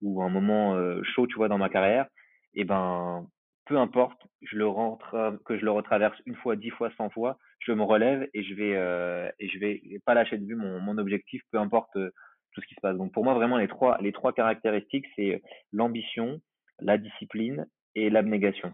ou 0.01 0.21
un 0.23 0.29
moment 0.29 0.75
euh, 0.75 1.01
chaud, 1.03 1.27
tu 1.27 1.35
vois, 1.35 1.47
dans 1.47 1.57
ma 1.57 1.69
carrière, 1.69 2.07
et 2.53 2.61
eh 2.61 2.63
ben, 2.63 3.27
peu 3.65 3.77
importe, 3.77 4.19
je 4.41 4.57
le 4.57 4.67
rentre, 4.67 5.39
que 5.45 5.57
je 5.57 5.65
le 5.65 5.71
retraverse 5.71 6.19
une 6.25 6.35
fois, 6.35 6.55
dix 6.55 6.71
fois, 6.71 6.89
cent 6.97 7.09
fois, 7.09 7.37
je 7.59 7.71
me 7.71 7.83
relève 7.83 8.27
et 8.33 8.43
je 8.43 8.53
vais 8.55 8.75
euh, 8.75 9.29
et 9.39 9.49
je 9.49 9.59
vais 9.59 9.81
pas 10.05 10.13
lâcher 10.13 10.37
de 10.37 10.45
vue 10.45 10.55
mon, 10.55 10.79
mon 10.79 10.97
objectif, 10.97 11.41
peu 11.51 11.59
importe 11.59 11.95
euh, 11.97 12.09
tout 12.53 12.61
ce 12.61 12.67
qui 12.67 12.75
se 12.75 12.81
passe. 12.81 12.97
Donc 12.97 13.11
pour 13.11 13.23
moi, 13.23 13.33
vraiment, 13.33 13.57
les 13.57 13.67
trois 13.67 13.97
les 13.99 14.11
trois 14.11 14.33
caractéristiques, 14.33 15.05
c'est 15.15 15.41
l'ambition, 15.71 16.39
la 16.79 16.97
discipline 16.97 17.67
et 17.93 18.09
l'abnégation. 18.09 18.73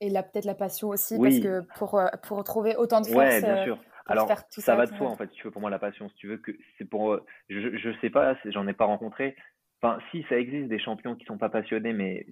Et 0.00 0.10
là, 0.10 0.24
peut-être 0.24 0.46
la 0.46 0.56
passion 0.56 0.88
aussi, 0.88 1.16
parce 1.16 1.38
que 1.38 1.60
pour, 1.78 2.00
pour 2.26 2.42
trouver 2.42 2.74
autant 2.74 3.00
de 3.00 3.06
force. 3.06 3.16
Ouais, 3.16 3.40
bien 3.40 3.64
sûr. 3.64 3.78
Alors, 4.06 4.28
ça, 4.50 4.76
va 4.76 4.86
de 4.86 4.94
soi, 4.94 5.08
en 5.08 5.16
fait, 5.16 5.30
si 5.30 5.36
tu 5.36 5.44
veux, 5.44 5.50
pour 5.50 5.60
moi, 5.60 5.70
la 5.70 5.78
passion. 5.78 6.08
Si 6.08 6.14
tu 6.16 6.28
veux, 6.28 6.38
que 6.38 6.52
c'est 6.78 6.84
pour. 6.84 7.12
Euh, 7.12 7.24
je, 7.48 7.76
je 7.76 7.90
sais 8.00 8.10
pas, 8.10 8.36
j'en 8.46 8.66
ai 8.66 8.72
pas 8.72 8.84
rencontré. 8.84 9.36
Enfin, 9.80 9.98
si, 10.10 10.24
ça 10.28 10.38
existe 10.38 10.68
des 10.68 10.78
champions 10.78 11.16
qui 11.16 11.24
sont 11.24 11.38
pas 11.38 11.48
passionnés, 11.48 11.92
mais 11.92 12.26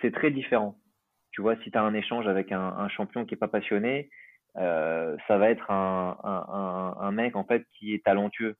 c'est 0.00 0.12
très 0.12 0.30
différent. 0.30 0.78
Tu 1.32 1.42
vois, 1.42 1.56
si 1.62 1.70
tu 1.70 1.76
as 1.78 1.82
un 1.82 1.94
échange 1.94 2.26
avec 2.26 2.52
un, 2.52 2.60
un 2.60 2.88
champion 2.88 3.26
qui 3.26 3.34
est 3.34 3.38
pas 3.38 3.48
passionné, 3.48 4.10
euh, 4.56 5.16
ça 5.28 5.36
va 5.36 5.50
être 5.50 5.70
un, 5.70 6.16
un, 6.24 6.96
un, 7.00 7.12
mec, 7.12 7.36
en 7.36 7.44
fait, 7.44 7.66
qui 7.78 7.94
est 7.94 8.04
talentueux 8.04 8.56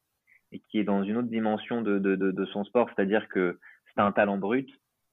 et 0.53 0.61
qui 0.61 0.79
est 0.79 0.85
dans 0.85 1.03
une 1.03 1.17
autre 1.17 1.29
dimension 1.29 1.83
de, 1.83 1.99
de, 1.99 2.17
de, 2.17 2.31
de 2.31 2.45
son 2.47 2.65
sport. 2.65 2.89
C'est-à-dire 2.95 3.29
que 3.29 3.59
c'est 3.95 4.01
un 4.01 4.13
talent 4.13 4.39
brut, 4.39 4.69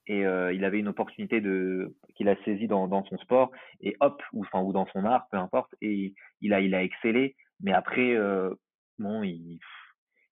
et 0.07 0.25
euh, 0.25 0.53
il 0.53 0.63
avait 0.65 0.79
une 0.79 0.87
opportunité 0.87 1.41
de 1.41 1.95
qu'il 2.15 2.29
a 2.29 2.35
saisi 2.43 2.67
dans, 2.67 3.03
son 3.05 3.17
sport. 3.17 3.51
Et 3.81 3.95
hop 3.99 4.21
ou 4.33 4.43
enfin 4.43 4.61
ou 4.61 4.71
dans 4.71 4.85
son 4.87 5.05
art 5.05 5.27
peu 5.31 5.37
importe. 5.37 5.73
Et 5.81 6.13
il 6.41 6.53
a 6.53 6.61
il 6.61 6.75
a 6.75 6.83
excellé. 6.83 7.35
Mais 7.61 7.73
après 7.73 8.15
euh, 8.15 8.53
bon 8.99 9.23
il 9.23 9.59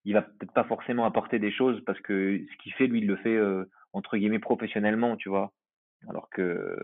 il 0.04 0.12
va 0.12 0.22
peut-être 0.22 0.52
pas 0.52 0.64
forcément 0.64 1.06
apporter 1.06 1.38
des 1.38 1.50
choses 1.50 1.82
parce 1.84 2.00
que 2.00 2.38
ce 2.38 2.62
qu'il 2.62 2.72
fait 2.74 2.86
lui 2.86 3.00
il 3.00 3.06
le 3.06 3.16
fait 3.16 3.34
euh, 3.34 3.64
entre 3.92 4.16
guillemets 4.16 4.38
professionnellement 4.38 5.16
tu 5.16 5.28
vois. 5.28 5.52
Alors 6.08 6.28
que 6.30 6.78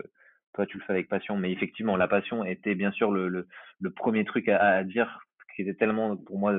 toi 0.55 0.67
tu 0.67 0.79
le 0.79 0.85
fais 0.85 0.93
avec 0.93 1.09
passion. 1.09 1.37
Mais 1.37 1.53
effectivement 1.53 1.97
la 1.97 2.09
passion 2.09 2.45
était 2.45 2.75
bien 2.75 2.91
sûr 2.93 3.13
le 3.13 3.29
le, 3.29 3.91
premier 3.93 4.25
truc 4.25 4.49
à, 4.49 4.83
dire 4.85 5.21
qui 5.55 5.63
était 5.63 5.75
tellement 5.75 6.17
pour 6.17 6.39
moi 6.39 6.55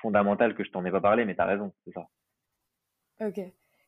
fondamental 0.00 0.54
que 0.54 0.64
je 0.64 0.70
t'en 0.70 0.84
ai 0.84 0.90
pas 0.90 1.00
parlé. 1.00 1.24
Mais 1.24 1.34
tu 1.34 1.40
as 1.40 1.46
raison 1.46 1.72
c'est 1.84 1.92
ça. 1.92 2.06
Ok 3.20 3.40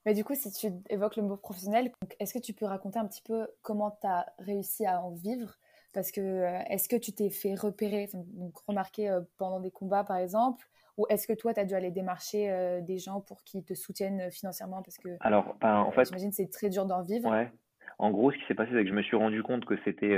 mais 0.07 0.15
du 0.15 0.25
coup, 0.25 0.35
si 0.35 0.51
tu 0.51 0.69
évoques 0.89 1.17
le 1.17 1.23
mot 1.23 1.37
professionnel, 1.37 1.93
est-ce 2.19 2.33
que 2.33 2.39
tu 2.39 2.55
peux 2.55 2.67
raconter 2.67 2.99
un 2.99 3.07
petit 3.07 3.23
peu 3.23 3.47
comment 3.63 3.91
tu 4.01 4.07
as 4.07 4.27
réussi 4.39 4.87
à 4.87 5.01
en 5.03 5.11
vivre? 5.11 5.57
Parce 5.93 6.13
que 6.13 6.21
euh, 6.21 6.59
est-ce 6.69 6.89
que 6.89 6.97
tu 6.97 7.13
t'es 7.13 7.31
fait 7.31 7.55
repérer, 7.55 8.09
donc 8.15 8.57
remarquer 8.67 9.11
euh, 9.11 9.21
pendant 9.39 9.61
des 9.61 9.71
combats 9.71 10.05
par 10.05 10.17
exemple? 10.17 10.67
Ou 10.97 11.07
est-ce 11.09 11.27
que 11.27 11.33
toi, 11.33 11.53
tu 11.55 11.61
as 11.61 11.65
dû 11.65 11.75
aller 11.75 11.91
démarcher 11.91 12.51
euh, 12.51 12.81
des 12.81 12.99
gens 12.99 13.21
pour 13.21 13.43
qu'ils 13.45 13.65
te 13.65 13.75
soutiennent 13.75 14.31
financièrement? 14.31 14.83
Parce 14.83 14.99
que 14.99 15.09
Alors, 15.21 15.57
ben, 15.61 15.79
en 15.79 15.91
fait, 15.93 16.05
j'imagine 16.05 16.33
c'est 16.33 16.51
très 16.51 16.69
dur 16.69 16.87
d'en 16.87 17.03
vivre. 17.03 17.31
Ouais. 17.31 17.51
En 17.99 18.11
gros, 18.11 18.31
ce 18.31 18.37
qui 18.39 18.45
s'est 18.47 18.55
passé, 18.55 18.71
c'est 18.73 18.83
que 18.83 18.89
je 18.89 18.95
me 18.95 19.03
suis 19.03 19.17
rendu 19.17 19.43
compte 19.43 19.65
que 19.65 19.77
c'était 19.85 20.17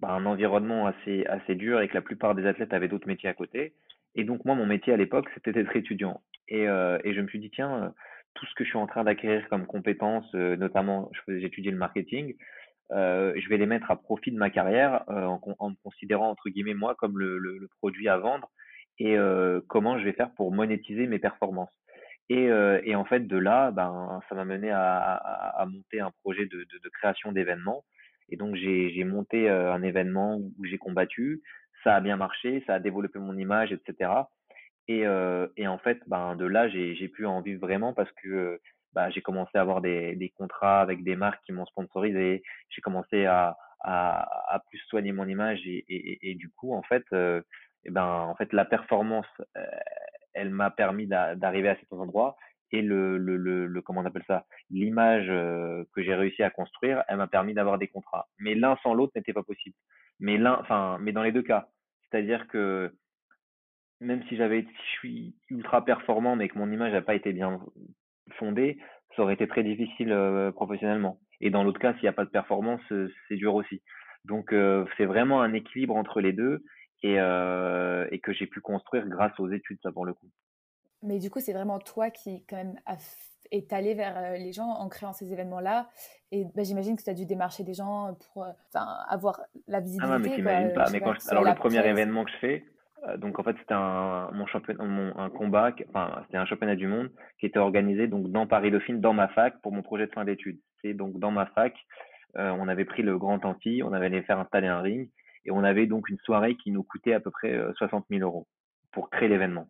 ben, 0.00 0.08
un 0.08 0.26
environnement 0.26 0.86
assez, 0.86 1.24
assez 1.26 1.54
dur 1.54 1.80
et 1.80 1.88
que 1.88 1.94
la 1.94 2.02
plupart 2.02 2.34
des 2.34 2.46
athlètes 2.46 2.72
avaient 2.72 2.88
d'autres 2.88 3.08
métiers 3.08 3.28
à 3.28 3.34
côté. 3.34 3.74
Et 4.14 4.24
donc, 4.24 4.44
moi, 4.44 4.54
mon 4.54 4.66
métier 4.66 4.92
à 4.92 4.96
l'époque, 4.96 5.28
c'était 5.34 5.52
d'être 5.52 5.74
étudiant. 5.76 6.22
Et, 6.48 6.62
et 6.62 7.14
je 7.14 7.20
me 7.20 7.28
suis 7.28 7.40
dit, 7.40 7.50
tiens, 7.50 7.92
tout 8.34 8.46
ce 8.46 8.54
que 8.54 8.64
je 8.64 8.70
suis 8.70 8.78
en 8.78 8.86
train 8.86 9.04
d'acquérir 9.04 9.48
comme 9.48 9.66
compétences, 9.66 10.30
euh, 10.34 10.56
notamment 10.56 11.10
j'ai 11.26 11.44
étudié 11.44 11.70
le 11.70 11.76
marketing, 11.76 12.34
euh, 12.92 13.32
je 13.36 13.48
vais 13.48 13.58
les 13.58 13.66
mettre 13.66 13.90
à 13.90 13.96
profit 13.96 14.30
de 14.30 14.38
ma 14.38 14.50
carrière 14.50 15.04
euh, 15.10 15.24
en, 15.26 15.40
en, 15.58 15.70
me 15.70 15.76
considérant 15.82 16.30
entre 16.30 16.48
guillemets 16.48 16.74
moi 16.74 16.94
comme 16.94 17.18
le, 17.18 17.38
le, 17.38 17.58
le 17.58 17.68
produit 17.78 18.08
à 18.08 18.16
vendre 18.16 18.50
et 19.00 19.16
comment 19.68 19.96
je 19.96 20.04
vais 20.04 20.12
faire 20.12 20.32
pour 20.34 20.52
monétiser 20.52 21.06
mes 21.06 21.20
performances. 21.20 21.70
Et, 22.30 22.46
et 22.82 22.96
en 22.96 23.04
fait 23.04 23.28
de 23.28 23.36
là, 23.36 23.70
ben 23.70 24.20
ça 24.28 24.34
m'a 24.34 24.44
mené 24.44 24.72
à, 24.72 24.98
à, 25.14 25.62
à, 25.62 25.66
monter 25.66 26.00
un 26.00 26.10
projet 26.24 26.46
de, 26.46 26.56
de, 26.56 26.78
de 26.82 26.88
création 26.88 27.30
d'événements. 27.30 27.84
Et 28.28 28.36
donc 28.36 28.56
j'ai 28.56 29.04
monté 29.04 29.48
un 29.48 29.84
événement 29.84 30.38
où 30.38 30.64
j'ai 30.64 30.78
combattu, 30.78 31.42
ça 31.84 31.94
a 31.94 32.00
bien 32.00 32.16
marché, 32.16 32.64
ça 32.66 32.74
a 32.74 32.80
développé 32.80 33.20
mon 33.20 33.38
image, 33.38 33.70
etc. 33.70 34.10
Et, 34.88 35.06
euh, 35.06 35.46
et 35.56 35.68
en 35.68 35.78
fait, 35.78 36.00
ben, 36.06 36.34
de 36.36 36.46
là, 36.46 36.68
j'ai 36.68 37.08
pu 37.08 37.26
en 37.26 37.40
vivre 37.42 37.60
vraiment 37.60 37.92
parce 37.92 38.10
que 38.22 38.60
bah, 38.94 39.10
j'ai 39.10 39.20
commencé 39.20 39.56
à 39.56 39.60
avoir 39.60 39.80
des, 39.82 40.16
des 40.16 40.30
contrats 40.30 40.80
avec 40.80 41.04
des 41.04 41.14
marques 41.14 41.44
qui 41.44 41.52
m'ont 41.52 41.66
sponsorisé. 41.66 42.42
J'ai 42.70 42.80
commencé 42.80 43.26
à, 43.26 43.56
à, 43.80 44.54
à, 44.54 44.58
plus 44.70 44.78
soigner 44.88 45.12
mon 45.12 45.28
image 45.28 45.60
et, 45.66 45.84
et, 45.88 46.30
et 46.30 46.34
du 46.34 46.48
coup, 46.50 46.74
en 46.74 46.82
fait, 46.82 47.04
euh, 47.12 47.42
et 47.84 47.90
ben, 47.90 48.06
en 48.06 48.34
fait, 48.34 48.52
la 48.52 48.64
performance, 48.64 49.26
euh, 49.56 49.64
elle 50.34 50.50
m'a 50.50 50.70
permis 50.70 51.06
d'arriver 51.06 51.68
à 51.68 51.76
cet 51.76 51.92
endroit 51.92 52.36
et 52.70 52.82
le, 52.82 53.18
le, 53.18 53.36
le, 53.36 53.66
le 53.66 53.82
comment 53.82 54.00
on 54.02 54.04
appelle 54.04 54.24
ça, 54.26 54.44
l'image 54.70 55.26
euh, 55.28 55.84
que 55.94 56.02
j'ai 56.02 56.14
réussi 56.14 56.42
à 56.42 56.50
construire, 56.50 57.02
elle 57.08 57.16
m'a 57.16 57.26
permis 57.26 57.54
d'avoir 57.54 57.78
des 57.78 57.88
contrats. 57.88 58.26
Mais 58.38 58.54
l'un 58.54 58.76
sans 58.82 58.94
l'autre 58.94 59.12
n'était 59.16 59.32
pas 59.32 59.42
possible. 59.42 59.76
Mais 60.20 60.36
l'un, 60.36 60.58
enfin, 60.60 60.98
mais 61.00 61.12
dans 61.12 61.22
les 61.22 61.32
deux 61.32 61.42
cas, 61.42 61.68
c'est-à-dire 62.02 62.46
que 62.48 62.92
même 64.00 64.22
si 64.28 64.36
j'avais, 64.36 64.62
je 64.62 64.90
suis 64.98 65.34
ultra 65.48 65.84
performant, 65.84 66.36
mais 66.36 66.48
que 66.48 66.58
mon 66.58 66.70
image 66.70 66.92
n'a 66.92 67.02
pas 67.02 67.14
été 67.14 67.32
bien 67.32 67.60
fondée, 68.38 68.78
ça 69.16 69.22
aurait 69.22 69.34
été 69.34 69.48
très 69.48 69.64
difficile 69.64 70.12
euh, 70.12 70.52
professionnellement. 70.52 71.18
Et 71.40 71.50
dans 71.50 71.64
l'autre 71.64 71.80
cas, 71.80 71.92
s'il 71.94 72.02
n'y 72.02 72.08
a 72.08 72.12
pas 72.12 72.24
de 72.24 72.30
performance, 72.30 72.80
euh, 72.92 73.12
c'est 73.28 73.36
dur 73.36 73.54
aussi. 73.54 73.82
Donc, 74.24 74.52
euh, 74.52 74.84
c'est 74.96 75.06
vraiment 75.06 75.40
un 75.42 75.52
équilibre 75.52 75.96
entre 75.96 76.20
les 76.20 76.32
deux 76.32 76.64
et, 77.02 77.14
et 77.14 78.18
que 78.18 78.32
j'ai 78.32 78.46
pu 78.46 78.60
construire 78.60 79.06
grâce 79.06 79.38
aux 79.38 79.48
études, 79.50 79.78
ça 79.82 79.92
pour 79.92 80.04
le 80.04 80.14
coup. 80.14 80.26
Mais 81.04 81.20
du 81.20 81.30
coup, 81.30 81.38
c'est 81.38 81.52
vraiment 81.52 81.78
toi 81.78 82.10
qui, 82.10 82.44
quand 82.48 82.56
même, 82.56 82.74
est 83.52 83.72
allé 83.72 83.94
vers 83.94 84.32
les 84.32 84.52
gens 84.52 84.66
en 84.66 84.88
créant 84.88 85.12
ces 85.12 85.32
événements-là. 85.32 85.88
Et 86.32 86.44
bah, 86.56 86.64
j'imagine 86.64 86.96
que 86.96 87.02
tu 87.04 87.10
as 87.10 87.14
dû 87.14 87.24
démarcher 87.24 87.62
des 87.62 87.74
gens 87.74 88.18
pour 88.32 88.46
avoir 88.74 89.40
la 89.68 89.78
visibilité. 89.78 90.12
Ah 90.12 90.18
non, 90.18 90.24
mais 90.24 90.34
t'imagines 90.34 90.72
pas. 90.72 90.90
Mais 90.90 91.00
quand 91.00 91.14
alors, 91.28 91.44
le 91.44 91.54
premier 91.54 91.86
événement 91.86 92.24
que 92.24 92.32
je 92.32 92.36
fais, 92.38 92.64
donc 93.18 93.38
en 93.38 93.42
fait 93.42 93.56
c'était 93.60 93.74
un 93.74 94.30
mon 94.32 94.46
championnat 94.46 94.82
un 95.16 95.30
combat 95.30 95.72
enfin 95.88 96.22
c'était 96.26 96.36
un 96.38 96.46
championnat 96.46 96.76
du 96.76 96.86
monde 96.86 97.10
qui 97.38 97.46
était 97.46 97.58
organisé 97.58 98.06
donc 98.06 98.30
dans 98.30 98.46
Paris 98.46 98.70
Dauphine 98.70 99.00
dans 99.00 99.12
ma 99.12 99.28
fac 99.28 99.60
pour 99.62 99.72
mon 99.72 99.82
projet 99.82 100.06
de 100.06 100.12
fin 100.12 100.24
d'études. 100.24 100.58
C'est 100.82 100.94
donc 100.94 101.18
dans 101.18 101.30
ma 101.30 101.46
fac 101.46 101.74
euh, 102.36 102.50
on 102.58 102.68
avait 102.68 102.84
pris 102.84 103.02
le 103.02 103.16
grand 103.16 103.44
anti 103.44 103.82
on 103.84 103.92
avait 103.92 104.06
allé 104.06 104.22
faire 104.22 104.38
installer 104.38 104.66
un 104.66 104.80
ring 104.80 105.10
et 105.44 105.50
on 105.50 105.64
avait 105.64 105.86
donc 105.86 106.08
une 106.08 106.18
soirée 106.18 106.56
qui 106.56 106.70
nous 106.70 106.82
coûtait 106.82 107.14
à 107.14 107.20
peu 107.20 107.30
près 107.30 107.56
60 107.76 108.04
euh, 108.04 108.16
000 108.18 108.28
euros 108.28 108.46
pour 108.92 109.10
créer 109.10 109.28
l'événement. 109.28 109.68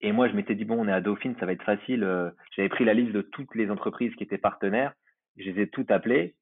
Et 0.00 0.12
moi 0.12 0.28
je 0.28 0.34
m'étais 0.34 0.54
dit 0.54 0.64
bon 0.64 0.76
on 0.78 0.88
est 0.88 0.92
à 0.92 1.00
Dauphine 1.00 1.36
ça 1.38 1.46
va 1.46 1.52
être 1.52 1.64
facile 1.64 2.32
j'avais 2.56 2.68
pris 2.68 2.84
la 2.84 2.94
liste 2.94 3.12
de 3.12 3.22
toutes 3.22 3.54
les 3.54 3.70
entreprises 3.70 4.14
qui 4.14 4.24
étaient 4.24 4.38
partenaires 4.38 4.94
je 5.36 5.50
les 5.50 5.62
ai 5.62 5.68
toutes 5.68 5.90
appelées 5.90 6.34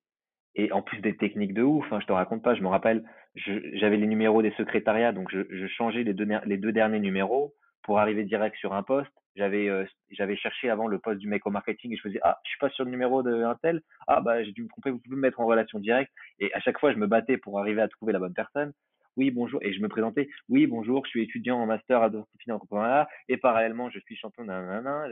et 0.56 0.72
en 0.72 0.82
plus 0.82 1.00
des 1.00 1.16
techniques 1.16 1.54
de 1.54 1.62
ouf, 1.62 1.84
hein, 1.92 1.98
je 2.00 2.06
te 2.06 2.12
raconte 2.12 2.42
pas, 2.42 2.54
je 2.54 2.62
me 2.62 2.68
rappelle, 2.68 3.04
j'avais 3.36 3.96
les 3.96 4.06
numéros 4.06 4.42
des 4.42 4.52
secrétariats, 4.52 5.12
donc 5.12 5.30
je, 5.30 5.40
je 5.50 5.66
changeais 5.66 6.04
les 6.04 6.14
deux, 6.14 6.28
les 6.44 6.56
deux 6.56 6.72
derniers 6.72 7.00
numéros 7.00 7.54
pour 7.82 7.98
arriver 7.98 8.24
direct 8.24 8.56
sur 8.56 8.72
un 8.72 8.82
poste. 8.82 9.12
J'avais 9.36 9.68
euh, 9.68 9.84
j'avais 10.10 10.36
cherché 10.36 10.70
avant 10.70 10.86
le 10.86 10.98
poste 10.98 11.18
du 11.18 11.26
mec 11.26 11.44
au 11.44 11.50
marketing 11.50 11.92
et 11.92 11.96
je 11.96 12.02
faisais 12.02 12.20
ah 12.22 12.38
je 12.44 12.50
suis 12.50 12.58
pas 12.58 12.70
sur 12.70 12.84
le 12.84 12.90
numéro 12.90 13.22
d'un 13.22 13.56
tel. 13.62 13.82
Ah 14.06 14.20
bah 14.20 14.44
j'ai 14.44 14.52
dû 14.52 14.62
me 14.62 14.68
tromper 14.68 14.90
vous 14.90 15.00
pouvez 15.00 15.16
me 15.16 15.22
mettre 15.22 15.40
en 15.40 15.46
relation 15.46 15.80
directe. 15.80 16.12
Et 16.38 16.54
à 16.54 16.60
chaque 16.60 16.78
fois 16.78 16.92
je 16.92 16.98
me 16.98 17.06
battais 17.06 17.36
pour 17.36 17.58
arriver 17.58 17.82
à 17.82 17.88
trouver 17.88 18.12
la 18.12 18.20
bonne 18.20 18.32
personne. 18.32 18.72
Oui 19.16 19.32
bonjour. 19.32 19.60
Et 19.62 19.72
je 19.72 19.80
me 19.80 19.88
présentais. 19.88 20.28
Oui 20.48 20.68
bonjour 20.68 21.04
je 21.04 21.10
suis 21.10 21.22
étudiant 21.24 21.58
en 21.58 21.66
master 21.66 22.02
à 22.02 22.10
Dauphine 22.10 22.52
en 22.52 23.06
et 23.28 23.36
parallèlement 23.36 23.90
je 23.90 23.98
suis 23.98 24.16
champion 24.16 24.44
d'un 24.44 25.04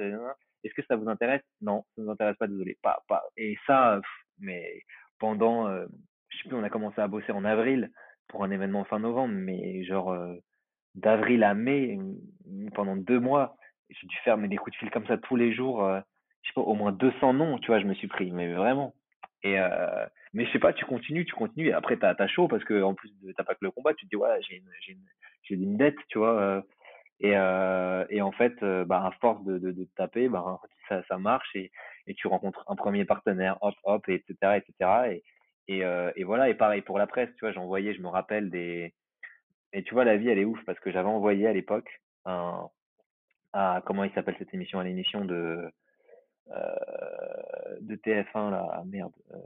Est-ce 0.62 0.74
que 0.74 0.86
ça 0.86 0.94
vous 0.94 1.08
intéresse? 1.08 1.42
Non, 1.60 1.84
ça 1.96 2.02
ne 2.02 2.06
nous 2.06 2.12
intéresse 2.12 2.36
pas, 2.36 2.46
désolé. 2.46 2.78
Pas, 2.80 3.02
pas. 3.08 3.24
Et 3.36 3.58
ça, 3.66 4.00
mais 4.38 4.82
pendant, 5.18 5.68
je 5.68 5.86
je 6.28 6.38
sais 6.38 6.48
plus, 6.48 6.56
on 6.56 6.62
a 6.62 6.70
commencé 6.70 7.00
à 7.00 7.08
bosser 7.08 7.32
en 7.32 7.44
avril 7.44 7.90
pour 8.32 8.42
un 8.42 8.50
événement 8.50 8.84
fin 8.84 8.98
novembre, 8.98 9.34
mais 9.34 9.84
genre 9.84 10.16
d'avril 10.96 11.44
à 11.44 11.54
mai, 11.54 11.98
pendant 12.74 12.96
deux 12.96 13.20
mois, 13.20 13.56
j'ai 13.90 14.06
dû 14.06 14.16
faire 14.24 14.36
mais 14.36 14.48
des 14.48 14.56
coups 14.56 14.72
de 14.72 14.78
fil 14.78 14.90
comme 14.90 15.06
ça 15.06 15.18
tous 15.18 15.36
les 15.36 15.52
jours. 15.52 15.86
je 16.42 16.48
sais 16.48 16.54
pas, 16.54 16.62
au 16.62 16.74
moins 16.74 16.92
200 16.92 17.34
noms, 17.34 17.58
tu 17.58 17.68
vois, 17.68 17.78
je 17.78 17.86
me 17.86 17.94
suis 17.94 18.08
pris, 18.08 18.32
mais 18.32 18.52
vraiment. 18.52 18.94
Et 19.44 19.56
mais 20.32 20.46
je 20.46 20.52
sais 20.52 20.58
pas, 20.58 20.72
tu 20.72 20.84
continues, 20.86 21.26
tu 21.26 21.34
continues, 21.34 21.68
et 21.68 21.72
après, 21.74 21.98
t'as 21.98 22.14
as 22.18 22.26
chaud 22.26 22.48
parce 22.48 22.64
que 22.64 22.82
en 22.82 22.94
plus, 22.94 23.12
t'as 23.36 23.44
pas 23.44 23.54
que 23.54 23.64
le 23.64 23.70
combat, 23.70 23.92
tu 23.94 24.06
te 24.06 24.10
dis, 24.10 24.16
ouais, 24.16 24.40
j'ai 24.48 24.56
une, 24.56 24.70
j'ai 24.80 24.92
une, 24.92 25.62
une 25.62 25.76
dette, 25.76 25.98
tu 26.08 26.18
vois. 26.18 26.64
et, 27.20 27.36
euh, 27.36 28.04
et 28.08 28.22
en 28.22 28.32
fait, 28.32 28.64
bah, 28.86 29.04
à 29.06 29.10
force 29.20 29.44
de, 29.44 29.58
de, 29.58 29.72
de 29.72 29.84
taper, 29.96 30.28
bah, 30.28 30.58
ça, 30.88 31.02
ça 31.08 31.18
marche 31.18 31.54
et, 31.54 31.70
et 32.06 32.14
tu 32.14 32.26
rencontres 32.26 32.64
un 32.68 32.76
premier 32.76 33.04
partenaire, 33.04 33.58
hop, 33.60 33.74
hop, 33.84 34.08
et 34.08 34.14
etc., 34.14 34.58
etc. 34.58 34.90
Et, 35.12 35.22
et, 35.68 35.82
et 36.16 36.24
voilà, 36.24 36.48
et 36.48 36.54
pareil 36.54 36.82
pour 36.82 36.98
la 36.98 37.06
presse, 37.06 37.30
tu 37.36 37.40
vois, 37.40 37.52
j'envoyais, 37.52 37.94
je 37.94 38.02
me 38.02 38.08
rappelle 38.08 38.50
des. 38.50 38.94
Et 39.72 39.82
tu 39.82 39.94
vois, 39.94 40.04
la 40.04 40.16
vie, 40.16 40.28
elle 40.28 40.38
est 40.38 40.44
ouf 40.44 40.62
parce 40.64 40.78
que 40.80 40.90
j'avais 40.90 41.08
envoyé 41.08 41.46
à 41.46 41.52
l'époque 41.52 42.00
un. 42.24 42.68
À, 43.54 43.82
comment 43.84 44.04
il 44.04 44.12
s'appelle 44.12 44.36
cette 44.38 44.54
émission 44.54 44.80
À 44.80 44.84
l'émission 44.84 45.24
de. 45.24 45.70
Euh, 46.50 47.78
de 47.80 47.96
TF1 47.96 48.50
là, 48.50 48.68
ah, 48.72 48.82
merde. 48.84 49.12
Euh, 49.32 49.38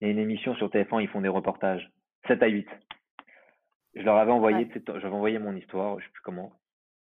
il 0.00 0.06
y 0.06 0.08
a 0.08 0.12
une 0.12 0.18
émission 0.18 0.54
sur 0.54 0.68
TF1, 0.68 1.02
ils 1.02 1.08
font 1.08 1.20
des 1.20 1.28
reportages. 1.28 1.90
7 2.26 2.42
à 2.42 2.46
8. 2.46 2.68
Je 3.94 4.02
leur 4.02 4.16
avais 4.16 4.32
envoyé, 4.32 4.68
j'avais 4.86 5.14
envoyé 5.14 5.38
mon 5.38 5.54
histoire, 5.56 5.98
je 5.98 6.04
sais 6.04 6.12
plus 6.12 6.22
comment. 6.22 6.52